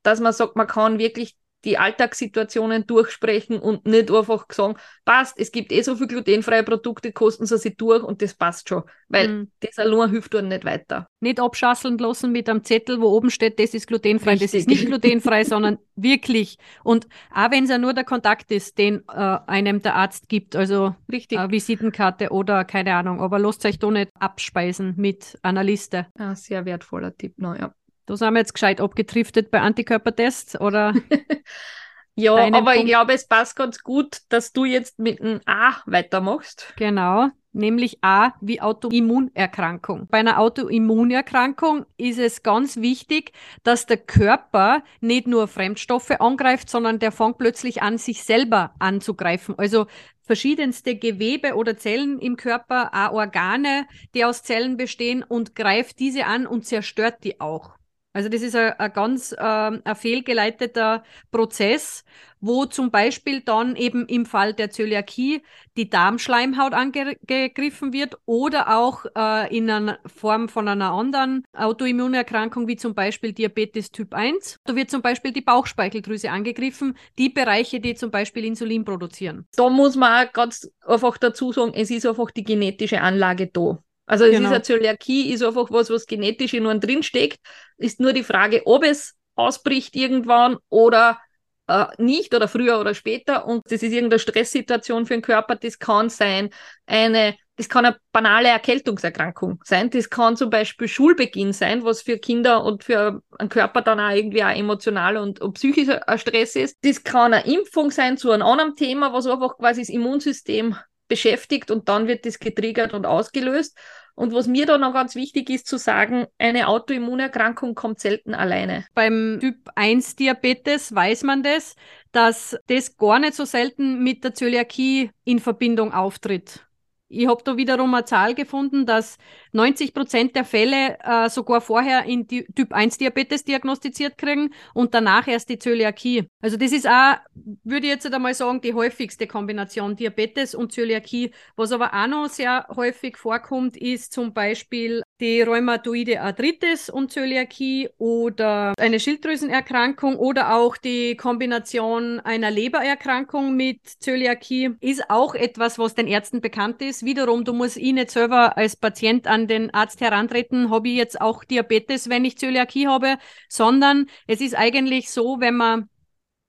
dass 0.03 0.19
man 0.19 0.33
sagt, 0.33 0.55
man 0.55 0.67
kann 0.67 0.99
wirklich 0.99 1.35
die 1.65 1.77
Alltagssituationen 1.77 2.85
durchsprechen 2.85 3.59
und 3.59 3.85
nicht 3.85 4.11
einfach 4.11 4.45
sagen, 4.51 4.75
passt, 5.05 5.39
es 5.39 5.51
gibt 5.51 5.71
eh 5.71 5.81
so 5.81 5.95
viele 5.95 6.07
glutenfreie 6.07 6.63
Produkte, 6.63 7.11
kosten 7.11 7.45
sie 7.45 7.57
sich 7.57 7.75
durch 7.77 8.03
und 8.03 8.21
das 8.21 8.35
passt 8.35 8.69
schon. 8.69 8.83
Weil 9.09 9.27
mhm. 9.27 9.51
das 9.61 9.77
allein 9.77 10.11
hilft 10.11 10.33
dann 10.33 10.49
nicht 10.49 10.65
weiter. 10.65 11.07
Nicht 11.19 11.39
abschasseln 11.39 11.97
lassen 11.97 12.31
mit 12.31 12.49
einem 12.49 12.63
Zettel, 12.63 13.01
wo 13.01 13.07
oben 13.07 13.29
steht, 13.29 13.59
das 13.59 13.73
ist 13.73 13.87
glutenfrei, 13.87 14.31
Richtig. 14.31 14.51
das 14.51 14.59
ist 14.59 14.69
nicht 14.69 14.85
glutenfrei, 14.85 15.43
sondern 15.43 15.77
wirklich. 15.95 16.57
Und 16.83 17.07
auch 17.33 17.51
wenn 17.51 17.63
es 17.63 17.69
ja 17.69 17.77
nur 17.77 17.93
der 17.93 18.03
Kontakt 18.03 18.51
ist, 18.51 18.77
den 18.77 19.03
äh, 19.09 19.37
einem 19.47 19.81
der 19.81 19.95
Arzt 19.95 20.29
gibt, 20.29 20.55
also 20.55 20.95
Richtig. 21.11 21.39
Äh, 21.39 21.49
Visitenkarte 21.49 22.29
oder 22.29 22.65
keine 22.65 22.93
Ahnung, 22.95 23.19
aber 23.19 23.39
lasst 23.39 23.65
euch 23.65 23.79
da 23.79 23.89
nicht 23.89 24.11
abspeisen 24.19 24.93
mit 24.97 25.37
einer 25.41 25.63
Liste. 25.63 26.07
Ja, 26.19 26.35
sehr 26.35 26.65
wertvoller 26.65 27.15
Tipp, 27.15 27.33
naja. 27.37 27.73
Da 28.07 28.15
sind 28.15 28.33
wir 28.33 28.39
jetzt 28.39 28.53
gescheit 28.53 28.79
abgetriftet 28.79 29.51
bei 29.51 29.59
Antikörpertests, 29.59 30.59
oder? 30.61 30.93
ja, 32.15 32.33
aber 32.35 32.71
Punkt? 32.71 32.77
ich 32.77 32.85
glaube, 32.85 33.13
es 33.13 33.27
passt 33.27 33.57
ganz 33.57 33.83
gut, 33.83 34.21
dass 34.29 34.53
du 34.53 34.63
jetzt 34.63 34.97
mit 34.97 35.21
einem 35.21 35.41
A 35.45 35.75
weitermachst. 35.85 36.73
Genau, 36.77 37.27
nämlich 37.51 37.97
A 38.01 38.31
wie 38.39 38.61
Autoimmunerkrankung. 38.61 40.07
Bei 40.09 40.19
einer 40.19 40.39
Autoimmunerkrankung 40.39 41.85
ist 41.97 42.17
es 42.17 42.43
ganz 42.43 42.77
wichtig, 42.77 43.33
dass 43.63 43.87
der 43.87 43.97
Körper 43.97 44.83
nicht 45.01 45.27
nur 45.27 45.49
Fremdstoffe 45.49 46.11
angreift, 46.11 46.69
sondern 46.69 46.99
der 46.99 47.11
fängt 47.11 47.37
plötzlich 47.39 47.81
an, 47.81 47.97
sich 47.97 48.23
selber 48.23 48.73
anzugreifen. 48.79 49.59
Also 49.59 49.87
verschiedenste 50.21 50.95
Gewebe 50.95 51.55
oder 51.55 51.77
Zellen 51.77 52.19
im 52.19 52.37
Körper, 52.37 52.91
auch 52.93 53.11
Organe, 53.11 53.85
die 54.13 54.23
aus 54.23 54.43
Zellen 54.43 54.77
bestehen 54.77 55.23
und 55.23 55.57
greift 55.57 55.99
diese 55.99 56.25
an 56.25 56.47
und 56.47 56.65
zerstört 56.65 57.25
die 57.25 57.41
auch. 57.41 57.76
Also 58.17 58.29
das 58.29 58.41
ist 58.41 58.55
ein, 58.55 58.93
ganz 58.93 59.31
äh, 59.31 59.37
ein 59.37 59.95
fehlgeleiteter 59.95 61.03
Prozess, 61.29 62.03
wo 62.41 62.65
zum 62.65 62.89
Beispiel 62.89 63.41
dann 63.41 63.75
eben 63.75 64.07
im 64.07 64.25
Fall 64.25 64.55
der 64.55 64.71
Zöliakie 64.71 65.43
die 65.77 65.87
Darmschleimhaut 65.87 66.73
angegriffen 66.73 67.93
wird 67.93 68.17
oder 68.25 68.75
auch 68.75 69.05
äh, 69.15 69.55
in 69.55 69.69
einer 69.69 69.99
Form 70.07 70.49
von 70.49 70.67
einer 70.67 70.93
anderen 70.93 71.43
Autoimmunerkrankung 71.53 72.67
wie 72.67 72.75
zum 72.75 72.95
Beispiel 72.95 73.33
Diabetes 73.33 73.91
Typ 73.91 74.15
1. 74.15 74.61
Da 74.65 74.75
wird 74.75 74.89
zum 74.89 75.03
Beispiel 75.03 75.31
die 75.31 75.41
Bauchspeicheldrüse 75.41 76.31
angegriffen, 76.31 76.97
die 77.19 77.29
Bereiche, 77.29 77.79
die 77.79 77.93
zum 77.93 78.09
Beispiel 78.09 78.45
Insulin 78.45 78.83
produzieren. 78.83 79.45
Da 79.55 79.69
muss 79.69 79.95
man 79.95 80.25
auch 80.25 80.33
ganz 80.33 80.71
einfach 80.83 81.19
dazu 81.19 81.51
sagen, 81.51 81.73
es 81.75 81.91
ist 81.91 82.07
einfach 82.07 82.31
die 82.31 82.43
genetische 82.43 82.99
Anlage 82.99 83.45
da. 83.45 83.77
Also 84.07 84.23
es 84.23 84.31
genau. 84.31 84.45
ist 84.45 84.55
eine 84.55 84.63
Zöliakie, 84.63 85.31
ist 85.31 85.43
einfach 85.43 85.69
was, 85.69 85.89
was 85.89 86.07
genetisch 86.07 86.53
in 86.53 86.65
uns 86.65 86.83
drinsteckt. 86.83 87.39
Ist 87.77 87.99
nur 87.99 88.13
die 88.13 88.23
Frage, 88.23 88.65
ob 88.65 88.83
es 88.83 89.15
ausbricht 89.35 89.95
irgendwann 89.95 90.57
oder 90.69 91.19
äh, 91.67 91.85
nicht 91.97 92.33
oder 92.33 92.47
früher 92.47 92.79
oder 92.79 92.95
später. 92.95 93.45
Und 93.45 93.65
das 93.65 93.83
ist 93.83 93.91
irgendeine 93.91 94.19
Stresssituation 94.19 95.05
für 95.05 95.13
den 95.13 95.21
Körper. 95.21 95.55
Das 95.55 95.77
kann 95.77 96.09
sein 96.09 96.49
eine, 96.85 97.35
das 97.57 97.67
kann 97.67 97.85
eine 97.85 97.97
banale 98.13 98.47
Erkältungserkrankung 98.47 99.61
sein. 99.65 99.89
Das 99.89 100.09
kann 100.09 100.37
zum 100.37 100.49
Beispiel 100.49 100.87
Schulbeginn 100.87 101.51
sein, 101.51 101.83
was 101.83 102.01
für 102.01 102.17
Kinder 102.17 102.63
und 102.63 102.85
für 102.85 103.21
einen 103.37 103.49
Körper 103.49 103.81
dann 103.81 103.99
auch 103.99 104.15
irgendwie 104.15 104.43
auch 104.43 104.55
emotional 104.55 105.17
und, 105.17 105.41
und 105.41 105.53
psychischer 105.53 106.01
Stress 106.17 106.55
ist. 106.55 106.77
Das 106.81 107.03
kann 107.03 107.33
eine 107.33 107.45
Impfung 107.45 107.91
sein 107.91 108.17
zu 108.17 108.31
einem 108.31 108.43
anderen 108.43 108.75
Thema, 108.77 109.11
was 109.11 109.27
einfach 109.27 109.57
quasi 109.57 109.81
das 109.81 109.89
Immunsystem 109.89 110.77
beschäftigt 111.07 111.71
und 111.71 111.89
dann 111.89 112.07
wird 112.07 112.25
das 112.25 112.39
getriggert 112.39 112.93
und 112.93 113.05
ausgelöst. 113.05 113.77
Und 114.15 114.33
was 114.33 114.47
mir 114.47 114.65
da 114.65 114.79
noch 114.79 114.93
ganz 114.93 115.13
wichtig 115.13 115.49
ist 115.51 115.67
zu 115.67 115.77
sagen, 115.77 116.25
eine 116.39 116.67
Autoimmunerkrankung 116.69 117.75
kommt 117.75 117.99
selten 117.99 118.33
alleine. 118.33 118.85
Beim 118.95 119.37
Typ 119.39 119.57
1 119.75 120.15
Diabetes 120.15 120.93
weiß 120.93 121.21
man 121.21 121.43
das, 121.43 121.75
dass 122.11 122.57
das 122.65 122.97
gar 122.97 123.19
nicht 123.19 123.35
so 123.35 123.45
selten 123.45 124.03
mit 124.03 124.23
der 124.23 124.33
Zöliakie 124.33 125.11
in 125.23 125.37
Verbindung 125.37 125.93
auftritt. 125.93 126.67
Ich 127.09 127.27
habe 127.27 127.43
da 127.43 127.57
wiederum 127.57 127.93
eine 127.93 128.05
Zahl 128.05 128.33
gefunden, 128.33 128.85
dass 128.85 129.17
90 129.51 129.93
Prozent 129.93 130.35
der 130.35 130.45
Fälle 130.45 130.97
äh, 131.03 131.29
sogar 131.29 131.61
vorher 131.61 132.05
in 132.05 132.27
die 132.27 132.45
Typ 132.55 132.73
1 132.73 132.97
Diabetes 132.97 133.43
diagnostiziert 133.43 134.17
kriegen 134.17 134.51
und 134.73 134.93
danach 134.93 135.27
erst 135.27 135.49
die 135.49 135.59
Zöliakie. 135.59 136.27
Also 136.41 136.57
das 136.57 136.71
ist 136.71 136.87
auch, 136.87 137.17
würde 137.63 137.87
ich 137.87 137.93
jetzt 137.93 138.11
einmal 138.11 138.33
sagen, 138.33 138.61
die 138.61 138.73
häufigste 138.73 139.27
Kombination 139.27 139.95
Diabetes 139.95 140.55
und 140.55 140.71
Zöliakie. 140.71 141.31
Was 141.55 141.71
aber 141.71 141.93
auch 141.93 142.07
noch 142.07 142.29
sehr 142.29 142.67
häufig 142.75 143.17
vorkommt, 143.17 143.77
ist 143.77 144.13
zum 144.13 144.33
Beispiel 144.33 145.01
die 145.19 145.41
rheumatoide 145.41 146.21
Arthritis 146.21 146.89
und 146.89 147.11
Zöliakie 147.11 147.89
oder 147.97 148.73
eine 148.77 148.99
Schilddrüsenerkrankung 148.99 150.15
oder 150.17 150.55
auch 150.55 150.77
die 150.77 151.15
Kombination 151.15 152.19
einer 152.19 152.51
Lebererkrankung 152.51 153.55
mit 153.55 153.87
Zöliakie 153.87 154.75
ist 154.79 155.09
auch 155.09 155.33
etwas, 155.35 155.79
was 155.79 155.95
den 155.95 156.07
Ärzten 156.07 156.41
bekannt 156.41 156.81
ist. 156.81 157.03
Wiederum, 157.03 157.43
du 157.43 157.53
musst 157.53 157.77
ich 157.77 157.93
nicht 157.93 158.11
selber 158.11 158.57
als 158.57 158.75
Patient 158.75 159.27
an 159.27 159.36
den 159.45 159.71
Arzt 159.73 160.01
herantreten, 160.01 160.71
habe 160.71 160.87
ich 160.87 160.95
jetzt 160.95 161.21
auch 161.21 161.43
Diabetes, 161.43 162.09
wenn 162.09 162.25
ich 162.25 162.39
Zöliakie 162.39 162.87
habe, 162.87 163.17
sondern 163.49 164.07
es 164.25 164.41
ist 164.41 164.55
eigentlich 164.55 165.11
so, 165.11 165.39
wenn 165.39 165.55
man 165.55 165.89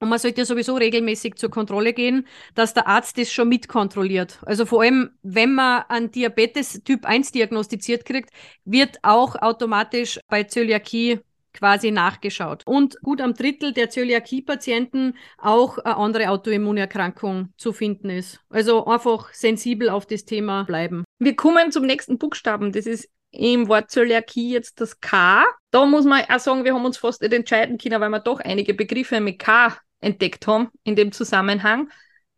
und 0.00 0.10
man 0.10 0.18
sollte 0.18 0.42
ja 0.42 0.44
sowieso 0.44 0.76
regelmäßig 0.76 1.34
zur 1.34 1.50
Kontrolle 1.50 1.92
gehen, 1.92 2.26
dass 2.54 2.72
der 2.72 2.86
Arzt 2.86 3.18
das 3.18 3.32
schon 3.32 3.48
mitkontrolliert. 3.48 4.38
Also 4.46 4.64
vor 4.64 4.82
allem, 4.82 5.10
wenn 5.22 5.54
man 5.54 5.82
einen 5.88 6.12
Diabetes 6.12 6.84
Typ 6.84 7.04
1 7.04 7.32
diagnostiziert 7.32 8.04
kriegt, 8.04 8.30
wird 8.64 8.98
auch 9.02 9.34
automatisch 9.34 10.20
bei 10.28 10.44
Zöliakie 10.44 11.20
quasi 11.58 11.90
nachgeschaut. 11.90 12.66
Und 12.66 13.00
gut 13.02 13.20
am 13.20 13.34
Drittel 13.34 13.72
der 13.72 13.90
Zöliakie-Patienten 13.90 15.16
auch 15.38 15.78
eine 15.78 15.96
andere 15.96 16.30
Autoimmunerkrankung 16.30 17.52
zu 17.56 17.72
finden 17.72 18.10
ist. 18.10 18.40
Also 18.48 18.86
einfach 18.86 19.32
sensibel 19.34 19.88
auf 19.88 20.06
das 20.06 20.24
Thema 20.24 20.64
bleiben. 20.64 21.04
Wir 21.18 21.36
kommen 21.36 21.72
zum 21.72 21.86
nächsten 21.86 22.18
Buchstaben. 22.18 22.72
Das 22.72 22.86
ist 22.86 23.08
im 23.30 23.68
Wort 23.68 23.90
Zöliakie 23.90 24.52
jetzt 24.52 24.80
das 24.80 25.00
K. 25.00 25.44
Da 25.70 25.84
muss 25.84 26.04
man 26.04 26.24
auch 26.28 26.38
sagen, 26.38 26.64
wir 26.64 26.74
haben 26.74 26.84
uns 26.84 26.98
fast 26.98 27.20
nicht 27.20 27.34
entscheiden 27.34 27.78
können, 27.78 28.00
weil 28.00 28.10
wir 28.10 28.20
doch 28.20 28.40
einige 28.40 28.74
Begriffe 28.74 29.20
mit 29.20 29.38
K 29.38 29.76
entdeckt 30.00 30.46
haben 30.46 30.68
in 30.84 30.96
dem 30.96 31.12
Zusammenhang. 31.12 31.90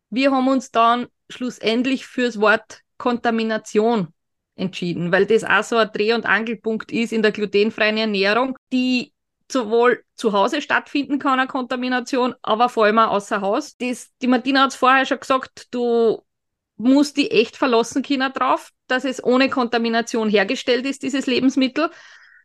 Wir 0.09 0.31
haben 0.31 0.47
uns 0.47 0.71
dann 0.71 1.07
schlussendlich 1.29 2.05
fürs 2.05 2.41
Wort 2.41 2.81
Kontamination 2.97 4.13
entschieden, 4.61 5.11
weil 5.11 5.25
das 5.25 5.43
auch 5.43 5.63
so 5.63 5.77
ein 5.77 5.89
Dreh- 5.91 6.13
und 6.13 6.25
Angelpunkt 6.25 6.91
ist 6.91 7.11
in 7.11 7.21
der 7.21 7.31
glutenfreien 7.31 7.97
Ernährung, 7.97 8.55
die 8.71 9.13
sowohl 9.51 10.03
zu 10.15 10.31
Hause 10.33 10.61
stattfinden 10.61 11.19
kann, 11.19 11.39
eine 11.39 11.47
Kontamination, 11.47 12.35
aber 12.41 12.69
vor 12.69 12.85
allem 12.85 12.99
auch 12.99 13.11
außer 13.11 13.41
Haus. 13.41 13.75
Das, 13.77 14.09
die 14.21 14.27
Martina 14.27 14.63
hat 14.63 14.71
es 14.71 14.75
vorher 14.75 15.05
schon 15.05 15.19
gesagt, 15.19 15.67
du 15.71 16.21
musst 16.77 17.17
die 17.17 17.31
echt 17.31 17.57
verlassen 17.57 18.01
können 18.01 18.31
drauf, 18.33 18.71
dass 18.87 19.05
es 19.05 19.23
ohne 19.23 19.49
Kontamination 19.49 20.29
hergestellt 20.29 20.85
ist, 20.85 21.03
dieses 21.03 21.27
Lebensmittel, 21.27 21.89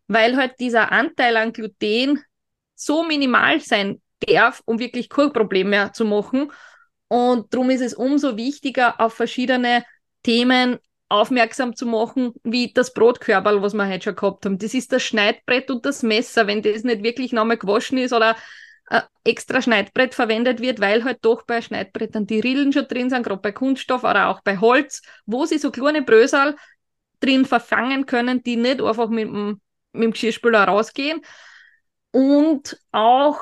weil 0.09 0.37
halt 0.37 0.55
dieser 0.61 0.93
Anteil 0.93 1.37
an 1.37 1.53
Gluten 1.53 2.23
so 2.75 3.05
minimal 3.05 3.61
sein 3.61 4.03
darf, 4.21 4.63
um 4.67 4.79
wirklich 4.79 5.09
kein 5.09 5.93
zu 5.93 6.05
machen. 6.05 6.53
Und 7.09 7.55
darum 7.55 7.71
ist 7.71 7.81
es 7.81 7.95
umso 7.95 8.37
wichtiger, 8.37 9.01
auf 9.01 9.15
verschiedene 9.15 9.85
Themen 10.23 10.79
aufmerksam 11.09 11.77
zu 11.77 11.87
machen, 11.87 12.33
wie 12.43 12.73
das 12.73 12.93
Brotkörperl, 12.93 13.63
was 13.63 13.75
wir 13.75 13.87
heute 13.89 14.05
schon 14.05 14.17
gehabt 14.17 14.45
haben. 14.45 14.59
Das 14.59 14.75
ist 14.75 14.93
das 14.93 15.03
Schneidbrett 15.03 15.71
und 15.71 15.87
das 15.87 16.03
Messer. 16.03 16.47
Wenn 16.47 16.63
das 16.63 16.83
nicht 16.83 17.03
wirklich 17.03 17.33
nochmal 17.33 17.59
gewaschen 17.59 17.99
ist 17.99 18.13
oder 18.13 18.37
ein 18.89 19.03
extra 19.25 19.63
Schneidbrett 19.63 20.15
verwendet 20.15 20.61
wird, 20.61 20.81
weil 20.81 21.05
halt 21.05 21.19
doch 21.23 21.43
bei 21.43 21.61
Schneidbrettern 21.61 22.27
die 22.27 22.41
Rillen 22.41 22.73
schon 22.73 22.89
drin 22.89 23.11
sind, 23.11 23.25
gerade 23.25 23.41
bei 23.41 23.53
Kunststoff 23.53 24.05
oder 24.05 24.29
auch 24.29 24.41
bei 24.43 24.59
Holz, 24.59 25.03
wo 25.27 25.45
sie 25.45 25.59
so 25.59 25.71
kleine 25.71 26.03
Brösel 26.03 26.57
drin 27.21 27.45
verfangen 27.45 28.07
können, 28.07 28.43
die 28.43 28.57
nicht 28.57 28.81
einfach 28.81 29.09
mit 29.09 29.27
dem, 29.27 29.61
mit 29.93 30.05
dem 30.05 30.13
Geschirrspüler 30.13 30.65
rausgehen. 30.65 31.21
Und 32.11 32.81
auch 32.93 33.41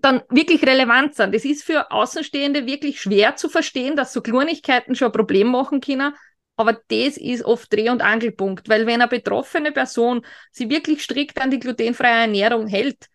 dann 0.00 0.22
wirklich 0.28 0.62
relevant 0.62 1.14
sind. 1.14 1.34
Das 1.34 1.44
ist 1.44 1.64
für 1.64 1.90
Außenstehende 1.90 2.66
wirklich 2.66 3.00
schwer 3.00 3.36
zu 3.36 3.48
verstehen, 3.48 3.96
dass 3.96 4.12
so 4.12 4.20
Kleinigkeiten 4.20 4.94
schon 4.94 5.08
ein 5.08 5.12
Problem 5.12 5.48
machen 5.48 5.80
können. 5.80 6.14
Aber 6.56 6.74
das 6.88 7.16
ist 7.16 7.44
oft 7.44 7.72
Dreh- 7.72 7.90
und 7.90 8.02
Angelpunkt, 8.02 8.68
weil 8.68 8.86
wenn 8.86 9.00
eine 9.00 9.08
betroffene 9.08 9.72
Person 9.72 10.24
sie 10.52 10.70
wirklich 10.70 11.02
strikt 11.02 11.40
an 11.40 11.50
die 11.50 11.58
glutenfreie 11.58 12.22
Ernährung 12.22 12.66
hält 12.66 13.06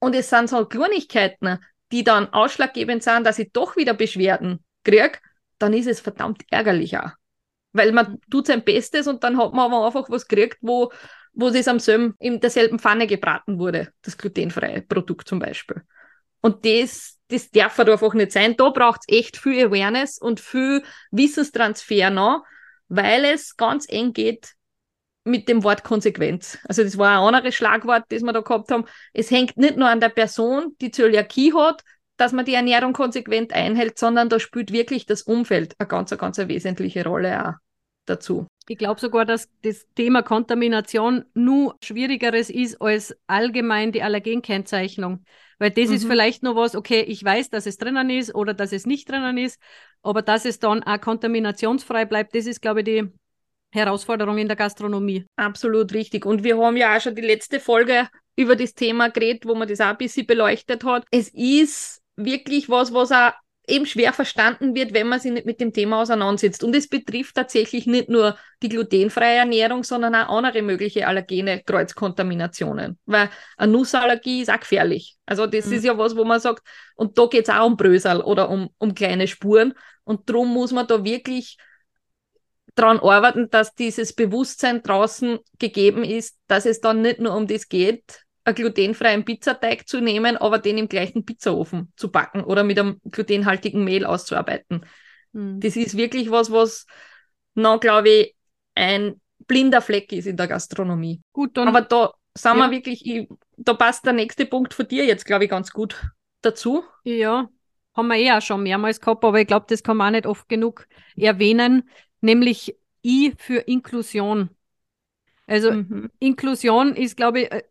und 0.00 0.14
es 0.14 0.30
sind 0.30 0.48
so 0.48 0.64
Kleinigkeiten, 0.64 1.58
die 1.92 2.02
dann 2.02 2.32
ausschlaggebend 2.32 3.02
sind, 3.02 3.24
dass 3.24 3.38
ich 3.38 3.52
doch 3.52 3.76
wieder 3.76 3.94
Beschwerden 3.94 4.64
kriege, 4.82 5.18
dann 5.58 5.72
ist 5.72 5.86
es 5.86 6.00
verdammt 6.00 6.42
ärgerlicher. 6.50 7.14
Weil 7.72 7.92
man 7.92 8.18
tut 8.30 8.48
sein 8.48 8.64
Bestes 8.64 9.06
und 9.06 9.22
dann 9.22 9.38
hat 9.38 9.52
man 9.52 9.72
aber 9.72 9.86
einfach 9.86 10.10
was 10.10 10.26
gekriegt, 10.26 10.58
wo, 10.60 10.90
wo 11.34 11.48
es 11.48 11.68
am 11.68 11.78
selben, 11.78 12.14
in 12.18 12.40
derselben 12.40 12.78
Pfanne 12.80 13.06
gebraten 13.06 13.58
wurde, 13.58 13.92
das 14.02 14.18
glutenfreie 14.18 14.82
Produkt 14.82 15.28
zum 15.28 15.38
Beispiel. 15.38 15.82
Und 16.40 16.64
das, 16.64 17.18
das 17.28 17.50
darf 17.50 17.78
halt 17.78 17.88
einfach 17.88 18.14
nicht 18.14 18.32
sein. 18.32 18.56
Da 18.56 18.70
braucht 18.70 19.00
es 19.06 19.16
echt 19.16 19.36
viel 19.36 19.66
Awareness 19.66 20.18
und 20.18 20.40
viel 20.40 20.82
Wissenstransfer 21.10 22.10
noch, 22.10 22.44
weil 22.88 23.24
es 23.24 23.56
ganz 23.56 23.86
eng 23.88 24.12
geht 24.12 24.54
mit 25.24 25.48
dem 25.48 25.64
Wort 25.64 25.82
Konsequenz. 25.82 26.58
Also 26.68 26.84
das 26.84 26.98
war 26.98 27.18
ein 27.18 27.34
anderes 27.34 27.54
Schlagwort, 27.54 28.04
das 28.10 28.22
wir 28.22 28.32
da 28.32 28.40
gehabt 28.40 28.70
haben. 28.70 28.84
Es 29.12 29.30
hängt 29.30 29.56
nicht 29.56 29.76
nur 29.76 29.88
an 29.88 30.00
der 30.00 30.08
Person, 30.08 30.76
die 30.80 30.92
Zöliakie 30.92 31.52
hat, 31.52 31.82
dass 32.16 32.32
man 32.32 32.44
die 32.44 32.54
Ernährung 32.54 32.92
konsequent 32.92 33.52
einhält, 33.52 33.98
sondern 33.98 34.28
da 34.28 34.38
spielt 34.38 34.72
wirklich 34.72 35.04
das 35.04 35.22
Umfeld 35.22 35.74
eine 35.78 35.88
ganz, 35.88 36.16
ganz 36.16 36.38
eine 36.38 36.48
wesentliche 36.48 37.04
Rolle 37.04 37.48
auch 37.48 37.52
dazu. 38.06 38.46
Ich 38.68 38.78
glaube 38.78 39.00
sogar, 39.00 39.24
dass 39.24 39.48
das 39.62 39.86
Thema 39.94 40.22
Kontamination 40.22 41.24
nur 41.34 41.76
schwierigeres 41.82 42.48
ist 42.48 42.80
als 42.80 43.16
allgemein 43.26 43.92
die 43.92 44.02
Allergenkennzeichnung. 44.02 45.24
Weil 45.58 45.70
das 45.70 45.88
mhm. 45.88 45.94
ist 45.94 46.06
vielleicht 46.06 46.42
noch 46.42 46.56
was, 46.56 46.74
okay, 46.74 47.00
ich 47.00 47.24
weiß, 47.24 47.50
dass 47.50 47.66
es 47.66 47.78
drinnen 47.78 48.10
ist 48.10 48.34
oder 48.34 48.54
dass 48.54 48.72
es 48.72 48.86
nicht 48.86 49.08
drinnen 49.08 49.38
ist, 49.38 49.60
aber 50.02 50.22
dass 50.22 50.44
es 50.44 50.58
dann 50.58 50.82
auch 50.82 51.00
kontaminationsfrei 51.00 52.04
bleibt, 52.04 52.34
das 52.34 52.46
ist, 52.46 52.60
glaube 52.60 52.80
ich, 52.80 52.84
die 52.84 53.12
Herausforderung 53.72 54.38
in 54.38 54.48
der 54.48 54.56
Gastronomie. 54.56 55.26
Absolut 55.36 55.92
richtig. 55.92 56.26
Und 56.26 56.44
wir 56.44 56.58
haben 56.58 56.76
ja 56.76 56.96
auch 56.96 57.00
schon 57.00 57.14
die 57.14 57.22
letzte 57.22 57.60
Folge 57.60 58.08
über 58.36 58.54
das 58.54 58.74
Thema 58.74 59.08
geredet, 59.08 59.46
wo 59.46 59.54
man 59.54 59.68
das 59.68 59.80
auch 59.80 59.86
ein 59.86 59.96
bisschen 59.96 60.26
beleuchtet 60.26 60.84
hat. 60.84 61.04
Es 61.10 61.28
ist 61.32 62.02
wirklich 62.16 62.68
was, 62.68 62.92
was 62.92 63.12
auch 63.12 63.32
eben 63.66 63.86
schwer 63.86 64.12
verstanden 64.12 64.74
wird, 64.74 64.94
wenn 64.94 65.08
man 65.08 65.18
sich 65.18 65.32
nicht 65.32 65.46
mit 65.46 65.60
dem 65.60 65.72
Thema 65.72 66.02
auseinandersetzt. 66.02 66.62
Und 66.62 66.74
es 66.76 66.88
betrifft 66.88 67.34
tatsächlich 67.34 67.86
nicht 67.86 68.08
nur 68.08 68.36
die 68.62 68.68
glutenfreie 68.68 69.38
Ernährung, 69.38 69.82
sondern 69.82 70.14
auch 70.14 70.36
andere 70.36 70.62
mögliche 70.62 71.06
allergene 71.06 71.62
Kreuzkontaminationen. 71.62 72.98
Weil 73.06 73.30
eine 73.56 73.72
Nussallergie 73.72 74.42
ist 74.42 74.50
auch 74.50 74.60
gefährlich. 74.60 75.16
Also 75.26 75.46
das 75.46 75.66
mhm. 75.66 75.72
ist 75.72 75.84
ja 75.84 75.98
was, 75.98 76.16
wo 76.16 76.24
man 76.24 76.40
sagt, 76.40 76.62
und 76.94 77.18
da 77.18 77.26
geht 77.26 77.48
es 77.48 77.54
auch 77.54 77.66
um 77.66 77.76
Brösel 77.76 78.20
oder 78.20 78.48
um, 78.48 78.70
um 78.78 78.94
kleine 78.94 79.26
Spuren. 79.26 79.74
Und 80.04 80.30
darum 80.30 80.52
muss 80.52 80.72
man 80.72 80.86
da 80.86 81.04
wirklich 81.04 81.58
daran 82.76 83.00
arbeiten, 83.00 83.50
dass 83.50 83.74
dieses 83.74 84.12
Bewusstsein 84.12 84.82
draußen 84.82 85.38
gegeben 85.58 86.04
ist, 86.04 86.38
dass 86.46 86.66
es 86.66 86.80
dann 86.80 87.02
nicht 87.02 87.18
nur 87.18 87.34
um 87.34 87.46
das 87.46 87.68
geht, 87.68 88.25
glutenfreien 88.54 89.24
Pizzateig 89.24 89.88
zu 89.88 90.00
nehmen, 90.00 90.36
aber 90.36 90.58
den 90.58 90.78
im 90.78 90.88
gleichen 90.88 91.24
Pizzaofen 91.24 91.92
zu 91.96 92.10
backen 92.10 92.42
oder 92.42 92.64
mit 92.64 92.78
einem 92.78 93.00
glutenhaltigen 93.10 93.84
Mehl 93.84 94.04
auszuarbeiten. 94.04 94.84
Mhm. 95.32 95.60
Das 95.60 95.76
ist 95.76 95.96
wirklich 95.96 96.30
was, 96.30 96.50
was 96.50 96.86
noch, 97.54 97.80
glaube 97.80 98.08
ich, 98.08 98.36
ein 98.74 99.20
blinder 99.46 99.80
Fleck 99.80 100.12
ist 100.12 100.26
in 100.26 100.36
der 100.36 100.48
Gastronomie. 100.48 101.22
Gut, 101.32 101.56
dann. 101.56 101.68
Aber 101.68 101.82
da 101.82 102.12
sind 102.34 102.56
ja. 102.56 102.66
wir 102.66 102.70
wirklich, 102.70 103.06
ich, 103.06 103.28
da 103.56 103.74
passt 103.74 104.04
der 104.06 104.12
nächste 104.12 104.46
Punkt 104.46 104.74
von 104.74 104.86
dir 104.86 105.04
jetzt, 105.04 105.24
glaube 105.24 105.44
ich, 105.44 105.50
ganz 105.50 105.70
gut 105.70 106.10
dazu. 106.42 106.84
Ja, 107.04 107.48
haben 107.94 108.08
wir 108.08 108.16
eh 108.16 108.32
auch 108.32 108.42
schon 108.42 108.62
mehrmals 108.62 109.00
gehabt, 109.00 109.24
aber 109.24 109.40
ich 109.40 109.46
glaube, 109.46 109.66
das 109.68 109.82
kann 109.82 109.96
man 109.96 110.08
auch 110.08 110.16
nicht 110.18 110.26
oft 110.26 110.48
genug 110.48 110.86
erwähnen 111.16 111.88
nämlich 112.20 112.76
I 113.04 113.32
für 113.38 113.60
Inklusion. 113.60 114.50
Also 115.46 115.72
mhm. 115.72 116.10
Inklusion 116.18 116.94
ist, 116.94 117.16
glaube 117.16 117.42
ich, 117.42 117.52
äh, 117.52 117.62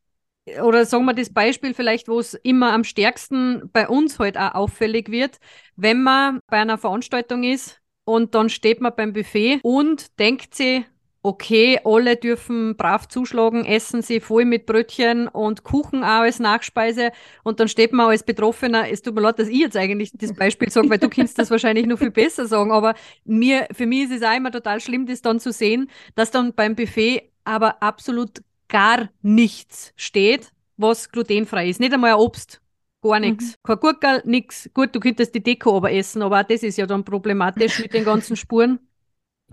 oder 0.62 0.86
sagen 0.86 1.06
wir 1.06 1.14
das 1.14 1.34
Beispiel 1.34 1.74
vielleicht, 1.74 2.08
wo 2.08 2.20
es 2.20 2.36
immer 2.36 2.72
am 2.74 2.84
stärksten 2.84 3.70
bei 3.74 3.88
uns 3.88 4.20
halt 4.20 4.38
auch 4.38 4.54
auffällig 4.54 5.10
wird, 5.10 5.40
wenn 5.76 6.04
man 6.04 6.40
bei 6.48 6.58
einer 6.58 6.78
Veranstaltung 6.78 7.44
ist 7.44 7.82
und 8.04 8.36
dann 8.36 8.50
steht 8.50 8.82
man 8.82 8.94
beim 8.96 9.14
Buffet 9.14 9.60
und 9.64 10.20
denkt 10.20 10.54
sich, 10.54 10.86
okay, 11.24 11.80
alle 11.84 12.16
dürfen 12.18 12.78
brav 12.78 13.08
zuschlagen, 13.08 13.66
essen 13.66 14.04
sie 14.04 14.20
voll 14.20 14.46
mit 14.46 14.68
Brötchen 14.68 15.28
und 15.28 15.64
Kuchen 15.64 16.04
auch 16.04 16.22
als 16.22 16.38
Nachspeise 16.40 17.12
und 17.44 17.60
dann 17.60 17.68
steht 17.68 17.94
man 17.94 18.10
als 18.10 18.22
Betroffener, 18.22 18.92
es 18.92 19.02
tut 19.02 19.16
mir 19.16 19.22
leid, 19.22 19.40
dass 19.40 19.48
ich 19.48 19.58
jetzt 19.58 19.76
eigentlich 19.76 20.12
das 20.14 20.34
Beispiel 20.36 20.70
sage, 20.70 20.88
weil 20.92 21.00
du 21.00 21.10
kannst 21.10 21.40
das 21.40 21.50
wahrscheinlich 21.50 21.88
noch 21.88 21.98
viel 21.98 22.12
besser 22.12 22.46
sagen, 22.46 22.72
aber 22.72 22.94
mir, 23.24 23.68
für 23.72 23.88
mich 23.88 24.04
ist 24.04 24.18
es 24.18 24.22
auch 24.22 24.36
immer 24.36 24.52
total 24.52 24.80
schlimm, 24.80 25.08
das 25.08 25.24
dann 25.24 25.40
zu 25.40 25.52
sehen, 25.52 25.90
dass 26.14 26.30
dann 26.30 26.54
beim 26.54 26.76
Buffet 26.76 27.32
aber 27.44 27.82
absolut 27.82 28.42
gar 28.76 29.08
nichts 29.22 29.94
steht, 29.96 30.52
was 30.76 31.10
glutenfrei 31.10 31.70
ist. 31.70 31.80
Nicht 31.80 31.94
einmal 31.94 32.12
ein 32.12 32.20
Obst. 32.20 32.60
Gar 33.02 33.22
nichts. 33.22 33.52
Mhm. 33.52 33.68
Kein 33.68 33.80
Gurkel, 33.80 34.22
nichts. 34.26 34.70
Gut, 34.74 34.94
du 34.94 35.00
könntest 35.00 35.34
die 35.34 35.42
Deko 35.42 35.78
aber 35.78 35.94
essen, 35.94 36.22
aber 36.22 36.42
auch 36.42 36.44
das 36.44 36.62
ist 36.62 36.78
ja 36.78 36.86
dann 36.86 37.06
problematisch 37.06 37.80
mit 37.80 37.94
den 37.94 38.04
ganzen 38.04 38.36
Spuren. 38.36 38.80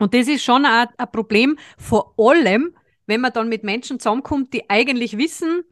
Und 0.00 0.12
das 0.12 0.26
ist 0.26 0.42
schon 0.42 0.64
ein, 0.64 0.88
ein 0.96 1.12
Problem, 1.12 1.56
vor 1.78 2.14
allem, 2.16 2.74
wenn 3.06 3.20
man 3.20 3.32
dann 3.32 3.48
mit 3.48 3.62
Menschen 3.62 4.00
zusammenkommt, 4.00 4.52
die 4.54 4.68
eigentlich 4.68 5.16
wissen, 5.16 5.62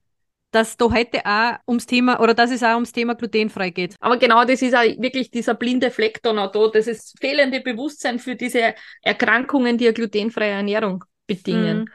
dass 0.52 0.76
da 0.76 0.92
heute 0.92 1.26
auch 1.26 1.58
ums 1.66 1.86
Thema 1.86 2.20
oder 2.20 2.34
dass 2.34 2.52
es 2.52 2.62
auch 2.62 2.74
ums 2.74 2.92
Thema 2.92 3.16
glutenfrei 3.16 3.70
geht. 3.70 3.96
Aber 3.98 4.16
genau 4.16 4.44
das 4.44 4.62
ist 4.62 4.76
auch 4.76 4.82
wirklich 4.82 5.32
dieser 5.32 5.54
blinde 5.54 5.90
Fleck 5.90 6.22
dann 6.22 6.38
auch 6.38 6.52
da, 6.52 6.68
das 6.68 6.86
ist 6.86 7.18
fehlende 7.18 7.60
Bewusstsein 7.60 8.20
für 8.20 8.36
diese 8.36 8.74
Erkrankungen, 9.02 9.76
die 9.76 9.86
eine 9.86 9.94
glutenfreie 9.94 10.52
Ernährung 10.52 11.04
bedingen. 11.26 11.78
Mhm. 11.78 11.88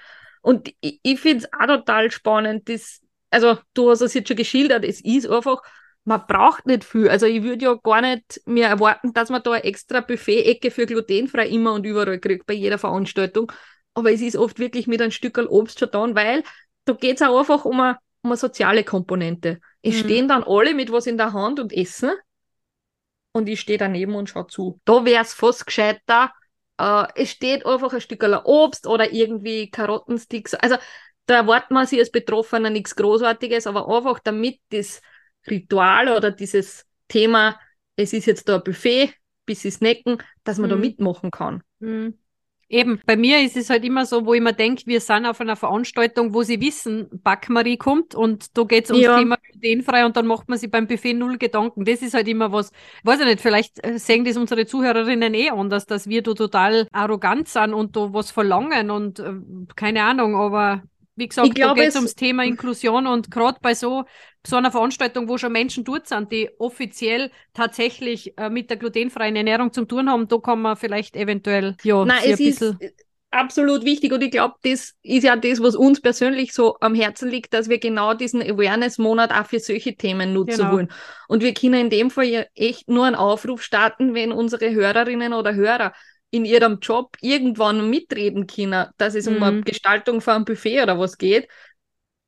Und 0.45 0.71
ich, 0.79 0.99
ich 1.01 1.19
finde 1.19 1.45
es 1.45 1.53
auch 1.53 1.65
total 1.65 2.11
spannend, 2.11 2.69
das, 2.69 3.01
also 3.31 3.57
du 3.73 3.89
hast 3.89 4.01
es 4.01 4.13
jetzt 4.13 4.27
schon 4.27 4.37
geschildert, 4.37 4.85
es 4.85 5.01
ist 5.01 5.27
einfach 5.27 5.61
man 6.05 6.21
braucht 6.27 6.67
nicht 6.67 6.83
viel. 6.83 7.09
Also 7.09 7.25
ich 7.25 7.41
würde 7.41 7.65
ja 7.65 7.73
gar 7.73 7.99
nicht 7.99 8.39
mehr 8.45 8.69
erwarten, 8.69 9.11
dass 9.13 9.29
man 9.29 9.41
da 9.41 9.53
eine 9.53 9.63
extra 9.63 10.01
Buffet-Ecke 10.01 10.69
für 10.69 10.85
glutenfrei 10.85 11.47
immer 11.47 11.73
und 11.73 11.83
überall 11.83 12.19
kriegt 12.19 12.45
bei 12.45 12.53
jeder 12.53 12.77
Veranstaltung. 12.77 13.51
Aber 13.95 14.11
es 14.11 14.21
ist 14.21 14.35
oft 14.35 14.59
wirklich 14.59 14.85
mit 14.85 15.01
einem 15.01 15.09
Stück 15.09 15.39
Obst 15.39 15.79
schon 15.79 15.89
da, 15.91 16.13
weil 16.13 16.43
da 16.85 16.93
geht 16.93 17.15
es 17.15 17.27
auch 17.27 17.39
einfach 17.39 17.65
um 17.65 17.81
eine, 17.81 17.97
um 18.21 18.29
eine 18.29 18.37
soziale 18.37 18.83
Komponente. 18.83 19.59
Es 19.81 19.95
mhm. 19.95 19.99
stehen 19.99 20.27
dann 20.27 20.43
alle 20.43 20.75
mit 20.75 20.91
was 20.91 21.07
in 21.07 21.17
der 21.17 21.33
Hand 21.33 21.59
und 21.59 21.73
essen 21.73 22.11
und 23.31 23.49
ich 23.49 23.59
stehe 23.59 23.79
daneben 23.79 24.13
und 24.13 24.29
schaue 24.29 24.45
zu. 24.45 24.79
Da 24.85 25.05
wäre 25.05 25.23
es 25.23 25.33
fast 25.33 25.65
gescheiter, 25.65 26.31
äh, 26.77 27.05
es 27.15 27.31
steht 27.31 27.65
einfach 27.65 27.93
ein 27.93 28.01
Stück 28.01 28.23
Obst 28.45 28.87
oder 28.87 29.11
irgendwie 29.11 29.69
Karottensticks. 29.69 30.53
Also 30.55 30.77
da 31.25 31.35
erwartet 31.35 31.71
man 31.71 31.87
sich 31.87 31.99
als 31.99 32.11
Betroffener 32.11 32.69
nichts 32.69 32.95
Großartiges, 32.95 33.67
aber 33.67 33.87
einfach 33.87 34.19
damit 34.19 34.59
das 34.69 35.01
Ritual 35.49 36.09
oder 36.09 36.31
dieses 36.31 36.85
Thema, 37.07 37.59
es 37.95 38.13
ist 38.13 38.25
jetzt 38.25 38.47
da 38.49 38.55
ein 38.55 38.63
Buffet, 38.63 39.13
bis 39.45 39.61
sie 39.61 39.71
snacken, 39.71 40.17
dass 40.43 40.57
man 40.57 40.69
mhm. 40.69 40.73
da 40.73 40.77
mitmachen 40.77 41.31
kann. 41.31 41.63
Mhm. 41.79 42.17
Eben, 42.67 42.99
bei 43.05 43.15
mir 43.15 43.41
ist 43.41 43.55
es 43.55 43.69
halt 43.69 43.85
immer 43.85 44.05
so, 44.05 44.25
wo 44.25 44.33
ich 44.33 44.41
mir 44.41 44.53
denke, 44.53 44.83
wir 44.87 44.99
sind 44.99 45.27
auf 45.27 45.39
einer 45.39 45.55
Veranstaltung, 45.55 46.33
wo 46.33 46.41
sie 46.41 46.59
wissen, 46.61 47.07
Backmarie 47.23 47.77
kommt 47.77 48.15
und 48.15 48.57
da 48.57 48.63
geht 48.63 48.85
es 48.85 48.91
ums 48.91 49.05
ja. 49.05 49.19
Thema 49.19 49.37
glutenfrei 49.37 50.03
und 50.03 50.17
dann 50.17 50.25
macht 50.25 50.49
man 50.49 50.57
sich 50.57 50.71
beim 50.71 50.87
Buffet 50.87 51.13
null 51.13 51.37
Gedanken. 51.37 51.85
Das 51.85 52.01
ist 52.01 52.15
halt 52.15 52.27
immer 52.27 52.51
was, 52.51 52.71
weiß 53.03 53.19
ich 53.19 53.25
nicht, 53.27 53.41
vielleicht 53.41 53.85
äh, 53.85 53.99
sehen 53.99 54.25
das 54.25 54.35
unsere 54.35 54.65
Zuhörerinnen 54.65 55.35
eh 55.35 55.51
anders, 55.51 55.85
dass 55.85 56.09
wir 56.09 56.23
da 56.23 56.33
total 56.33 56.87
arrogant 56.91 57.47
sind 57.47 57.73
und 57.73 57.95
da 57.95 58.13
was 58.13 58.31
verlangen 58.31 58.89
und 58.89 59.19
äh, 59.19 59.33
keine 59.75 60.03
Ahnung, 60.03 60.35
aber 60.35 60.81
wie 61.15 61.27
gesagt, 61.27 61.47
ich 61.47 61.53
da 61.53 61.73
geht 61.73 61.89
es 61.89 61.95
ums 61.95 62.15
Thema 62.15 62.43
Inklusion 62.43 63.07
und 63.07 63.31
gerade 63.31 63.57
bei 63.61 63.73
so, 63.73 64.03
so 64.45 64.55
einer 64.55 64.71
Veranstaltung, 64.71 65.29
wo 65.29 65.37
schon 65.37 65.51
Menschen 65.51 65.83
dort 65.83 66.07
sind, 66.07 66.31
die 66.31 66.49
offiziell 66.59 67.31
tatsächlich 67.53 68.37
äh, 68.37 68.49
mit 68.49 68.69
der 68.69 68.77
glutenfreien 68.77 69.35
Ernährung 69.35 69.71
zu 69.71 69.85
tun 69.85 70.09
haben, 70.09 70.27
da 70.27 70.37
kann 70.37 70.61
man 70.61 70.75
vielleicht 70.75 71.15
eventuell 71.15 71.75
ja 71.83 72.03
Nein, 72.03 72.19
es 72.23 72.39
ein 72.39 72.45
bisschen 72.45 72.77
ist 72.79 73.05
absolut 73.35 73.83
wichtig 73.83 74.13
und 74.13 74.23
ich 74.23 74.31
glaube, 74.31 74.55
das 74.63 74.93
ist 75.03 75.23
ja 75.23 75.35
das, 75.35 75.61
was 75.61 75.75
uns 75.75 76.01
persönlich 76.01 76.53
so 76.53 76.77
am 76.79 76.95
Herzen 76.95 77.29
liegt, 77.29 77.53
dass 77.53 77.69
wir 77.69 77.79
genau 77.79 78.13
diesen 78.13 78.41
Awareness-Monat 78.41 79.31
auch 79.31 79.45
für 79.45 79.59
solche 79.59 79.95
Themen 79.95 80.33
nutzen 80.33 80.61
genau. 80.61 80.71
wollen. 80.71 80.91
Und 81.27 81.43
wir 81.43 81.53
können 81.53 81.81
in 81.81 81.89
dem 81.89 82.09
Fall 82.09 82.25
ja 82.25 82.45
echt 82.55 82.89
nur 82.89 83.05
einen 83.05 83.15
Aufruf 83.15 83.61
starten, 83.61 84.13
wenn 84.13 84.31
unsere 84.31 84.71
Hörerinnen 84.71 85.33
oder 85.33 85.53
Hörer 85.53 85.93
in 86.31 86.45
ihrem 86.45 86.79
Job 86.79 87.15
irgendwann 87.21 87.89
mitreden 87.89 88.47
können, 88.47 88.87
dass 88.97 89.15
es 89.15 89.29
mhm. 89.29 89.37
um 89.37 89.43
eine 89.43 89.57
mhm. 89.57 89.63
Gestaltung 89.63 90.21
von 90.21 90.33
einem 90.33 90.45
Buffet 90.45 90.81
oder 90.81 90.99
was 90.99 91.17
geht. 91.17 91.47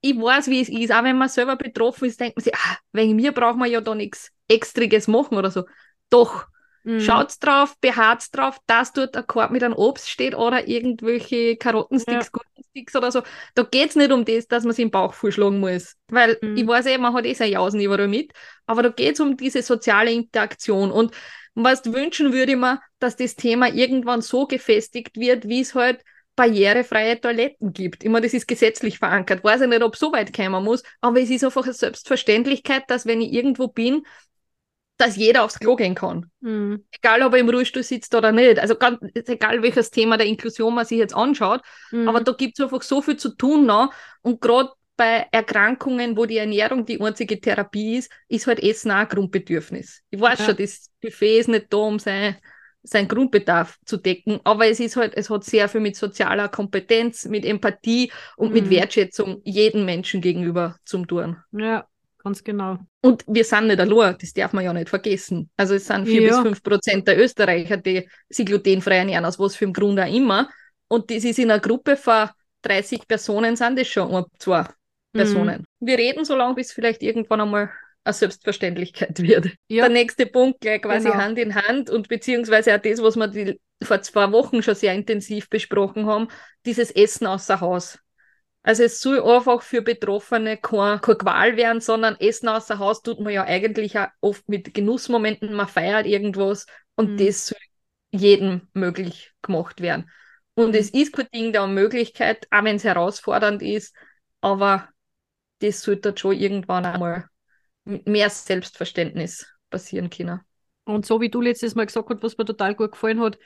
Ich 0.01 0.15
weiß, 0.15 0.47
wie 0.47 0.61
es 0.61 0.69
ist. 0.69 0.91
Auch 0.91 1.03
wenn 1.03 1.17
man 1.17 1.29
selber 1.29 1.55
betroffen 1.55 2.05
ist, 2.05 2.19
denkt 2.19 2.37
man 2.37 2.43
sich, 2.43 2.55
ah, 2.55 2.77
wegen 2.93 3.15
mir 3.15 3.31
braucht 3.31 3.57
man 3.57 3.69
ja 3.69 3.81
da 3.81 3.95
nichts 3.95 4.31
Extriges 4.47 5.07
machen 5.07 5.37
oder 5.37 5.51
so. 5.51 5.65
Doch, 6.09 6.47
mhm. 6.87 7.01
schaut 7.01 7.33
drauf, 7.41 7.75
beharrt 7.81 8.35
drauf, 8.35 8.57
dass 8.65 8.93
dort 8.93 9.17
ein 9.17 9.27
Korb 9.27 9.51
mit 9.51 9.63
einem 9.63 9.73
Obst 9.73 10.09
steht 10.09 10.35
oder 10.35 10.67
irgendwelche 10.67 11.57
Karottensticks, 11.57 12.27
ja. 12.27 12.31
Gurkensticks 12.31 12.95
oder 12.95 13.11
so. 13.11 13.23
Da 13.55 13.63
geht 13.63 13.89
es 13.89 13.95
nicht 13.95 14.11
um 14.11 14.23
das, 14.23 14.47
dass 14.47 14.63
man 14.63 14.73
sich 14.73 14.83
im 14.83 14.91
Bauch 14.91 15.13
vorschlagen 15.13 15.59
muss. 15.59 15.95
Weil 16.07 16.37
mhm. 16.41 16.55
ich 16.55 16.65
weiß 16.65 16.85
eh, 16.85 16.97
man 16.97 17.13
hat 17.13 17.25
eh 17.25 17.33
sein 17.33 17.51
Jausen 17.51 17.81
überall 17.81 18.07
mit. 18.07 18.31
Aber 18.65 18.83
da 18.83 18.89
geht 18.89 19.15
es 19.15 19.19
um 19.19 19.35
diese 19.35 19.61
soziale 19.61 20.11
Interaktion. 20.11 20.91
Und 20.91 21.13
was 21.63 21.85
wünschen 21.85 22.33
würde 22.33 22.51
ich 22.51 22.57
mir, 22.57 22.81
dass 22.99 23.15
das 23.15 23.35
Thema 23.35 23.67
irgendwann 23.67 24.21
so 24.21 24.45
gefestigt 24.45 25.17
wird, 25.17 25.47
wie 25.47 25.61
es 25.61 25.73
halt 25.73 26.03
barrierefreie 26.35 27.19
Toiletten 27.19 27.73
gibt. 27.73 28.03
Immer 28.03 28.21
das 28.21 28.33
ist 28.33 28.47
gesetzlich 28.47 28.99
verankert. 28.99 29.43
Weiß 29.43 29.61
ich 29.61 29.67
nicht, 29.67 29.81
ob 29.81 29.95
so 29.95 30.11
weit 30.11 30.33
kommen 30.33 30.63
muss, 30.63 30.83
aber 31.01 31.19
es 31.19 31.31
ist 31.31 31.43
einfach 31.43 31.63
eine 31.63 31.73
Selbstverständlichkeit, 31.73 32.83
dass 32.87 33.07
wenn 33.07 33.21
ich 33.21 33.33
irgendwo 33.33 33.67
bin, 33.67 34.05
dass 34.97 35.15
jeder 35.15 35.43
aufs 35.43 35.59
Klo 35.59 35.75
gehen 35.75 35.95
kann. 35.95 36.29
Mhm. 36.41 36.85
Egal, 36.91 37.23
ob 37.23 37.33
er 37.33 37.39
im 37.39 37.49
Ruhestuhl 37.49 37.83
sitzt 37.83 38.13
oder 38.13 38.31
nicht. 38.31 38.59
Also 38.59 38.75
ganz, 38.75 38.99
egal, 39.13 39.61
welches 39.63 39.89
Thema 39.91 40.17
der 40.17 40.27
Inklusion 40.27 40.73
man 40.75 40.85
sich 40.85 40.97
jetzt 40.97 41.15
anschaut. 41.15 41.61
Mhm. 41.91 42.07
Aber 42.07 42.21
da 42.21 42.33
gibt 42.33 42.59
es 42.59 42.63
einfach 42.63 42.81
so 42.83 43.01
viel 43.01 43.17
zu 43.17 43.29
tun 43.35 43.65
noch. 43.65 43.91
Und 44.21 44.41
gerade 44.41 44.71
bei 44.97 45.27
Erkrankungen, 45.31 46.17
wo 46.17 46.25
die 46.25 46.37
Ernährung 46.37 46.85
die 46.85 46.99
einzige 46.99 47.39
Therapie 47.39 47.97
ist, 47.97 48.11
ist 48.27 48.47
halt 48.47 48.61
Essen 48.61 48.91
auch 48.91 48.95
ein 48.95 49.07
Grundbedürfnis. 49.07 50.01
Ich 50.09 50.19
weiß 50.19 50.39
ja. 50.39 50.45
schon, 50.45 50.57
das 50.57 50.89
Buffet 50.99 51.39
ist 51.39 51.49
nicht 51.49 51.67
da, 51.69 51.77
um 51.77 51.99
sein, 51.99 52.35
sein 52.81 53.07
Grundbedarf 53.07 53.77
zu 53.85 53.97
decken, 53.97 54.39
aber 54.43 54.67
es 54.67 54.79
ist 54.79 54.95
halt, 54.95 55.13
es 55.15 55.29
hat 55.29 55.43
sehr 55.43 55.69
viel 55.69 55.81
mit 55.81 55.95
sozialer 55.95 56.49
Kompetenz, 56.49 57.25
mit 57.25 57.45
Empathie 57.45 58.11
und 58.35 58.49
mhm. 58.49 58.53
mit 58.55 58.69
Wertschätzung 58.71 59.41
jedem 59.43 59.85
Menschen 59.85 60.19
gegenüber 60.19 60.75
zu 60.83 61.05
tun. 61.05 61.37
Ja, 61.51 61.85
ganz 62.23 62.43
genau. 62.43 62.79
Und 63.01 63.23
wir 63.27 63.43
sind 63.43 63.67
nicht 63.67 63.79
allein, 63.79 64.15
das 64.19 64.33
darf 64.33 64.51
man 64.53 64.65
ja 64.65 64.73
nicht 64.73 64.89
vergessen. 64.89 65.51
Also 65.57 65.75
es 65.75 65.85
sind 65.85 66.07
vier 66.07 66.23
ja. 66.23 66.29
bis 66.29 66.39
fünf 66.39 66.63
Prozent 66.63 67.07
der 67.07 67.19
Österreicher, 67.19 67.77
die 67.77 68.09
sich 68.29 68.45
glutenfrei 68.45 68.97
ernähren, 68.97 69.25
aus 69.25 69.37
was 69.37 69.55
für 69.55 69.65
einem 69.65 69.73
Grund 69.73 69.99
auch 69.99 70.11
immer. 70.11 70.49
Und 70.87 71.11
das 71.11 71.23
ist 71.23 71.37
in 71.37 71.51
einer 71.51 71.59
Gruppe 71.59 71.97
von 71.97 72.29
30 72.63 73.07
Personen 73.07 73.55
sind 73.55 73.77
das 73.79 73.87
schon 73.87 74.13
ein, 74.13 74.25
zwei 74.39 74.65
Personen. 75.17 75.65
Mhm. 75.79 75.87
Wir 75.87 75.97
reden 75.97 76.25
so 76.25 76.35
lange, 76.35 76.55
bis 76.55 76.71
vielleicht 76.71 77.03
irgendwann 77.03 77.41
einmal 77.41 77.69
eine 78.03 78.13
Selbstverständlichkeit 78.13 79.19
wird. 79.21 79.51
Ja. 79.67 79.83
Der 79.83 79.89
nächste 79.89 80.25
Punkt 80.25 80.61
gleich 80.61 80.81
quasi 80.81 81.09
genau. 81.09 81.21
Hand 81.21 81.39
in 81.39 81.55
Hand 81.55 81.89
und 81.89 82.07
beziehungsweise 82.07 82.75
auch 82.75 82.81
das, 82.81 83.01
was 83.01 83.15
wir 83.15 83.27
die, 83.27 83.59
vor 83.83 84.01
zwei 84.01 84.31
Wochen 84.31 84.63
schon 84.63 84.75
sehr 84.75 84.93
intensiv 84.93 85.49
besprochen 85.49 86.07
haben, 86.07 86.27
dieses 86.65 86.91
Essen 86.91 87.27
außer 87.27 87.61
Haus. 87.61 87.99
Also 88.63 88.83
es 88.83 88.99
soll 88.99 89.21
einfach 89.21 89.61
für 89.61 89.81
Betroffene 89.81 90.57
kein, 90.57 90.99
keine 90.99 91.17
Qual 91.17 91.55
werden, 91.55 91.79
sondern 91.79 92.17
Essen 92.19 92.49
außer 92.49 92.79
Haus 92.79 93.01
tut 93.01 93.19
man 93.19 93.31
ja 93.31 93.45
eigentlich 93.45 93.97
auch 93.97 94.07
oft 94.19 94.49
mit 94.49 94.73
Genussmomenten, 94.73 95.53
man 95.53 95.67
feiert 95.67 96.05
irgendwas 96.05 96.65
und 96.95 97.13
mhm. 97.13 97.17
das 97.17 97.47
soll 97.47 97.57
jedem 98.11 98.67
möglich 98.73 99.31
gemacht 99.41 99.81
werden. 99.81 100.09
Und 100.55 100.69
mhm. 100.69 100.75
es 100.75 100.89
ist 100.89 101.13
kein 101.13 101.27
Ding 101.33 101.53
der 101.53 101.63
Unmöglichkeit, 101.63 102.47
auch 102.51 102.63
wenn 102.63 102.77
es 102.77 102.83
herausfordernd 102.83 103.61
ist, 103.61 103.95
aber 104.41 104.89
das 105.59 105.81
sollte 105.81 106.13
schon 106.17 106.35
irgendwann 106.35 106.85
einmal 106.85 107.25
mit 107.85 108.07
mehr 108.07 108.29
Selbstverständnis 108.29 109.47
passieren 109.69 110.09
können. 110.09 110.41
Und 110.85 111.05
so 111.05 111.19
wie 111.21 111.29
du 111.29 111.41
letztes 111.41 111.75
Mal 111.75 111.85
gesagt 111.85 112.09
hast, 112.09 112.23
was 112.23 112.37
mir 112.37 112.45
total 112.45 112.75
gut 112.75 112.93
gefallen 112.93 113.19
hat, 113.21 113.37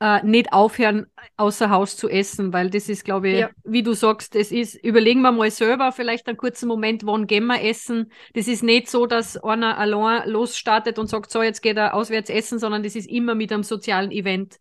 äh, 0.00 0.24
nicht 0.24 0.52
aufhören, 0.52 1.06
außer 1.36 1.70
Haus 1.70 1.96
zu 1.96 2.08
essen, 2.08 2.52
weil 2.52 2.70
das 2.70 2.88
ist, 2.88 3.04
glaube 3.04 3.28
ich, 3.28 3.38
Ja. 3.40 3.50
wie 3.64 3.82
du 3.82 3.94
sagst, 3.94 4.34
das 4.34 4.52
ist, 4.52 4.74
überlegen 4.76 5.22
wir 5.22 5.32
mal 5.32 5.50
selber 5.50 5.92
vielleicht 5.92 6.28
einen 6.28 6.36
kurzen 6.36 6.68
Moment, 6.68 7.04
wann 7.04 7.26
gehen 7.26 7.46
wir 7.46 7.62
essen. 7.62 8.12
Das 8.34 8.46
ist 8.48 8.62
nicht 8.62 8.88
so, 8.88 9.06
dass 9.06 9.36
einer 9.36 9.76
allein 9.78 10.28
losstartet 10.28 10.98
und 10.98 11.08
sagt, 11.08 11.30
so, 11.30 11.42
jetzt 11.42 11.62
geht 11.62 11.76
er 11.76 11.94
auswärts 11.94 12.30
essen, 12.30 12.58
sondern 12.58 12.82
das 12.82 12.94
ist 12.94 13.08
immer 13.08 13.34
mit 13.34 13.52
einem 13.52 13.64
sozialen 13.64 14.10
Event. 14.12 14.56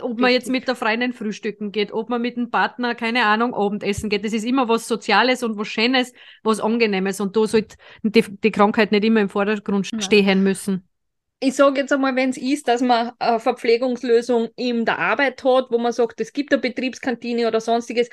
Ob 0.00 0.18
man 0.18 0.32
jetzt 0.32 0.48
mit 0.48 0.66
der 0.68 0.74
Freundin 0.74 1.12
frühstücken 1.12 1.72
geht, 1.72 1.92
ob 1.92 2.08
man 2.08 2.22
mit 2.22 2.36
dem 2.36 2.50
Partner, 2.50 2.94
keine 2.94 3.24
Ahnung, 3.24 3.54
Abendessen 3.54 4.08
geht, 4.08 4.24
das 4.24 4.32
ist 4.32 4.44
immer 4.44 4.68
was 4.68 4.88
Soziales 4.88 5.42
und 5.42 5.58
was 5.58 5.68
Schönes, 5.68 6.12
was 6.42 6.60
Angenehmes 6.60 7.20
und 7.20 7.36
da 7.36 7.46
sollte 7.46 7.76
die, 8.02 8.22
die 8.22 8.50
Krankheit 8.50 8.92
nicht 8.92 9.04
immer 9.04 9.20
im 9.20 9.28
Vordergrund 9.28 9.88
Nein. 9.92 10.00
stehen 10.00 10.42
müssen. 10.42 10.88
ich 11.40 11.54
sage 11.54 11.80
jetzt 11.80 11.92
einmal, 11.92 12.16
wenn 12.16 12.30
es 12.30 12.38
ist, 12.38 12.68
dass 12.68 12.80
man 12.80 13.12
eine 13.18 13.40
Verpflegungslösung 13.40 14.48
in 14.56 14.84
der 14.84 14.98
Arbeit 14.98 15.44
hat, 15.44 15.70
wo 15.70 15.78
man 15.78 15.92
sagt, 15.92 16.20
es 16.20 16.32
gibt 16.32 16.52
eine 16.52 16.62
Betriebskantine 16.62 17.46
oder 17.46 17.60
sonstiges, 17.60 18.08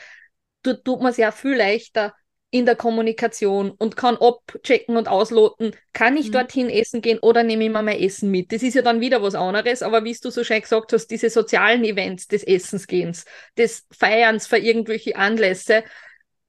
tut, 0.63 0.83
tut 0.83 1.01
man 1.01 1.11
es 1.11 1.17
ja 1.17 1.31
viel 1.31 1.55
leichter 1.55 2.13
in 2.53 2.65
der 2.67 2.75
Kommunikation 2.75 3.71
und 3.71 3.95
kann 3.97 4.15
abchecken 4.17 4.95
und 4.95 5.07
ausloten, 5.07 5.75
kann 5.91 6.17
ich 6.17 6.29
Mhm. 6.29 6.31
dorthin 6.31 6.69
essen 6.69 7.01
gehen 7.01 7.19
oder 7.19 7.43
nehme 7.43 7.63
ich 7.65 7.71
mir 7.71 7.81
mein 7.81 7.99
Essen 7.99 8.29
mit. 8.31 8.51
Das 8.51 8.61
ist 8.63 8.75
ja 8.75 8.83
dann 8.83 9.01
wieder 9.01 9.23
was 9.23 9.35
anderes, 9.35 9.81
aber 9.81 10.03
wie 10.03 10.13
du 10.21 10.29
so 10.29 10.43
schön 10.43 10.61
gesagt 10.61 10.93
hast, 10.93 11.07
diese 11.07 11.29
sozialen 11.31 11.83
Events 11.83 12.27
des 12.27 12.43
Essensgehens, 12.43 13.25
des 13.57 13.87
Feierns 13.91 14.45
für 14.47 14.57
irgendwelche 14.59 15.15
Anlässe, 15.15 15.83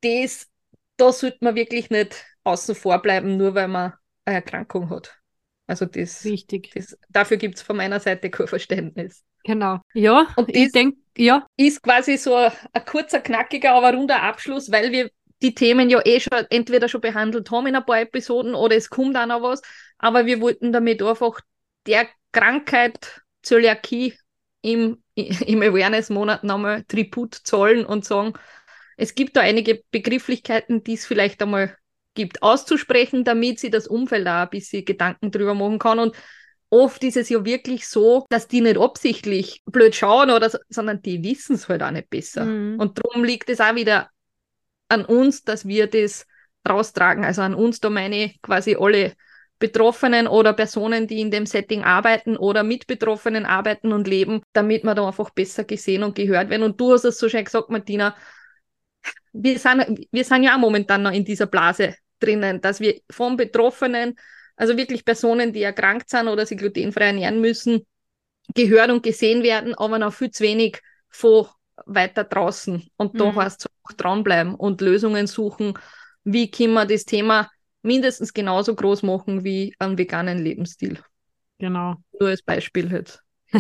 das, 0.03 0.49
da 0.97 1.13
sollte 1.13 1.39
man 1.41 1.55
wirklich 1.55 1.91
nicht 1.91 2.25
außen 2.45 2.75
vor 2.75 3.01
bleiben, 3.01 3.37
nur 3.37 3.55
weil 3.55 3.69
man 3.69 3.95
eine 4.25 4.37
Erkrankung 4.37 4.91
hat. 4.91 5.19
Also 5.67 5.87
das, 5.87 6.33
Wichtig. 6.33 6.75
das, 6.75 6.99
dafür 7.09 7.39
gibt 7.39 7.57
es 7.57 7.63
von 7.63 7.77
meiner 7.77 8.01
Seite 8.01 8.31
kein 8.31 8.47
Verständnis. 8.49 9.25
Genau. 9.45 9.81
Ja, 9.95 10.27
Und 10.37 10.51
ich 10.55 10.73
denke, 10.73 10.99
ja, 11.17 11.47
Ist 11.57 11.83
quasi 11.83 12.17
so 12.17 12.35
ein, 12.35 12.53
ein 12.73 12.85
kurzer, 12.85 13.21
knackiger, 13.21 13.73
aber 13.75 13.95
runder 13.95 14.23
Abschluss, 14.23 14.71
weil 14.73 14.93
wir 14.93 15.11
die 15.45 15.55
Themen 15.55 15.91
ja 15.91 16.01
eh 16.05 16.19
schon 16.19 16.47
entweder 16.51 16.89
schon 16.89 17.03
behandelt 17.03 17.51
haben 17.51 17.67
in 17.67 17.77
ein 17.77 17.85
paar 17.85 18.01
Episoden 18.01 18.55
oder 18.55 18.75
es 18.75 18.89
kommt 18.91 19.17
auch 19.17 19.27
noch 19.27 19.43
was. 19.43 19.63
Aber 19.99 20.27
wir 20.27 20.41
wollten 20.41 20.73
damit 20.73 21.03
einfach 21.03 21.39
der 21.87 22.09
Krankheit 22.33 23.23
Zöliakie 23.43 24.15
im, 24.63 25.03
im 25.15 25.63
Awareness-Monat 25.63 26.43
nochmal 26.45 26.85
Tribut 26.85 27.35
zollen 27.35 27.85
und 27.85 28.05
sagen, 28.05 28.33
es 28.97 29.15
gibt 29.15 29.37
da 29.37 29.43
einige 29.43 29.83
Begrifflichkeiten, 29.91 30.83
die 30.83 30.95
es 30.95 31.05
vielleicht 31.05 31.43
einmal 31.43 31.77
gibt, 32.15 32.43
auszusprechen, 32.43 33.25
damit 33.25 33.59
sie 33.59 33.71
das 33.71 33.87
Umfeld 33.87 34.27
auch 34.27 34.43
ein 34.43 34.51
bisschen 34.51 34.85
Gedanken 34.85 35.31
drüber 35.31 35.55
machen 35.55 35.79
kann. 35.79 35.99
Und 35.99 36.17
oft 36.71 37.03
ist 37.05 37.17
es 37.17 37.29
ja 37.29 37.45
wirklich 37.45 37.87
so, 37.87 38.25
dass 38.31 38.49
die 38.49 38.61
nicht 38.61 38.79
absichtlich 38.79 39.63
blöd 39.67 39.95
schauen 39.95 40.31
oder 40.31 40.49
so, 40.49 40.59
sondern 40.69 41.03
die 41.03 41.23
wissen 41.23 41.57
es 41.57 41.69
halt 41.69 41.83
auch 41.83 41.91
nicht 41.91 42.09
besser. 42.09 42.45
Mhm. 42.47 42.79
Und 42.79 42.99
darum 42.99 43.25
liegt 43.25 43.51
es 43.51 43.61
auch 43.61 43.75
wieder 43.75 44.11
an 44.89 45.05
uns, 45.05 45.45
dass 45.45 45.67
wir 45.67 45.87
das 45.87 46.27
raustragen. 46.69 47.25
Also 47.25 47.43
an 47.43 47.55
uns, 47.55 47.81
da 47.81 47.91
meine 47.91 48.25
ich 48.25 48.43
quasi 48.43 48.77
alle 48.79 49.13
Betroffenen 49.59 50.27
oder 50.27 50.53
Personen, 50.53 51.07
die 51.07 51.21
in 51.21 51.31
dem 51.31 51.47
Setting 51.47 51.85
arbeiten 51.85 52.37
oder 52.37 52.63
mit 52.63 52.87
Betroffenen 52.87 53.47
arbeiten 53.47 53.93
und 53.93 54.07
leben, 54.09 54.43
damit 54.53 54.85
wir 54.85 54.95
da 54.95 55.07
einfach 55.07 55.31
besser 55.31 55.65
gesehen 55.65 56.03
und 56.03 56.17
gehört 56.17 56.51
werden. 56.51 56.63
Und 56.65 56.81
du 56.81 56.93
hast 56.93 57.05
es 57.05 57.19
so 57.19 57.29
schön 57.29 57.45
gesagt, 57.45 57.71
Martina, 57.71 58.15
wir 59.33 59.59
sind, 59.59 60.07
wir 60.11 60.25
sind 60.25 60.43
ja 60.45 60.55
auch 60.55 60.59
momentan 60.61 61.03
noch 61.03 61.13
in 61.13 61.25
dieser 61.25 61.47
Blase 61.47 61.95
drinnen, 62.21 62.61
dass 62.61 62.81
wir 62.81 63.01
von 63.11 63.37
Betroffenen, 63.37 64.17
also 64.57 64.77
wirklich 64.77 65.05
Personen, 65.05 65.53
die 65.53 65.63
erkrankt 65.63 66.09
sind 66.11 66.29
oder 66.29 66.47
sich 66.47 66.59
glutenfrei 66.59 67.07
ernähren 67.07 67.41
müssen, 67.41 67.87
gehört 68.55 68.91
und 68.91 69.03
gesehen 69.03 69.43
werden, 69.43 69.75
aber 69.75 69.99
noch 69.99 70.15
viel 70.15 70.31
zu 70.31 70.45
wenig 70.45 70.81
von 71.11 71.49
weiter 71.87 72.25
draußen. 72.25 72.89
Und 72.97 73.21
da 73.21 73.35
Mhm. 73.35 73.37
heißt 73.37 73.61
es 73.63 73.67
auch 73.67 73.74
dranbleiben 73.93 74.55
und 74.55 74.81
Lösungen 74.81 75.27
suchen, 75.27 75.75
wie 76.25 76.51
können 76.51 76.73
wir 76.73 76.87
das 76.87 77.05
Thema 77.05 77.51
mindestens 77.83 78.33
genauso 78.33 78.75
groß 78.75 79.03
machen 79.03 79.45
wie 79.45 79.75
einen 79.79 79.99
veganen 79.99 80.39
Lebensstil. 80.39 80.99
genau. 81.59 81.97
Nur 82.19 82.31
als 82.31 82.43
Beispiel 82.43 82.91
jetzt. 82.91 83.21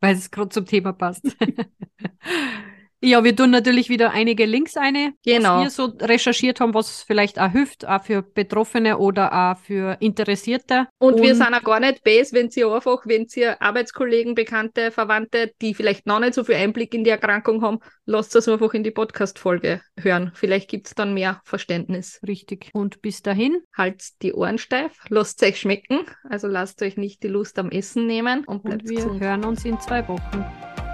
Weil 0.00 0.14
es 0.16 0.30
gerade 0.30 0.48
zum 0.48 0.66
Thema 0.66 0.92
passt. 0.92 1.24
Ja, 3.04 3.24
wir 3.24 3.34
tun 3.34 3.50
natürlich 3.50 3.88
wieder 3.88 4.12
einige 4.12 4.46
Links 4.46 4.76
ein, 4.76 5.14
Genau. 5.24 5.56
was 5.56 5.62
wir 5.64 5.70
so 5.70 5.84
recherchiert 6.06 6.60
haben, 6.60 6.72
was 6.72 7.02
vielleicht 7.02 7.40
auch 7.40 7.50
hilft, 7.50 7.86
auch 7.86 8.02
für 8.04 8.22
Betroffene 8.22 8.96
oder 8.98 9.32
auch 9.32 9.58
für 9.58 9.96
Interessierte. 9.98 10.86
Und, 10.98 11.20
wir 11.20 11.30
Und- 11.32 11.36
sind 11.36 11.52
auch 11.54 11.64
gar 11.64 11.80
nicht 11.80 12.04
base, 12.04 12.32
wenn 12.32 12.48
Sie 12.50 12.64
einfach, 12.64 13.00
wenn 13.04 13.26
Sie 13.26 13.44
Arbeitskollegen, 13.46 14.36
Bekannte, 14.36 14.92
Verwandte, 14.92 15.50
die 15.60 15.74
vielleicht 15.74 16.06
noch 16.06 16.20
nicht 16.20 16.34
so 16.34 16.44
viel 16.44 16.54
Einblick 16.54 16.94
in 16.94 17.02
die 17.02 17.10
Erkrankung 17.10 17.62
haben, 17.62 17.78
lasst 18.06 18.34
das 18.36 18.46
einfach 18.48 18.72
in 18.72 18.84
die 18.84 18.92
Podcast-Folge 18.92 19.80
hören. 19.98 20.30
Vielleicht 20.34 20.70
gibt 20.70 20.86
es 20.86 20.94
dann 20.94 21.12
mehr 21.12 21.40
Verständnis. 21.44 22.20
Richtig. 22.26 22.70
Und 22.72 23.02
bis 23.02 23.20
dahin 23.22 23.58
Haltet 23.76 24.22
die 24.22 24.32
Ohren 24.32 24.58
steif, 24.58 24.92
lasst 25.08 25.42
euch 25.42 25.58
schmecken, 25.58 26.00
also 26.28 26.46
lasst 26.46 26.80
euch 26.82 26.96
nicht 26.96 27.22
die 27.24 27.28
Lust 27.28 27.58
am 27.58 27.70
Essen 27.70 28.06
nehmen 28.06 28.44
und 28.44 28.64
und 28.64 28.88
wir 28.88 28.96
gesund. 28.96 29.20
hören 29.20 29.44
uns 29.44 29.64
in 29.64 29.80
zwei 29.80 30.06
Wochen. 30.06 30.44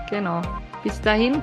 Genau. 0.09 0.41
Bis 0.83 1.01
dahin. 1.03 1.43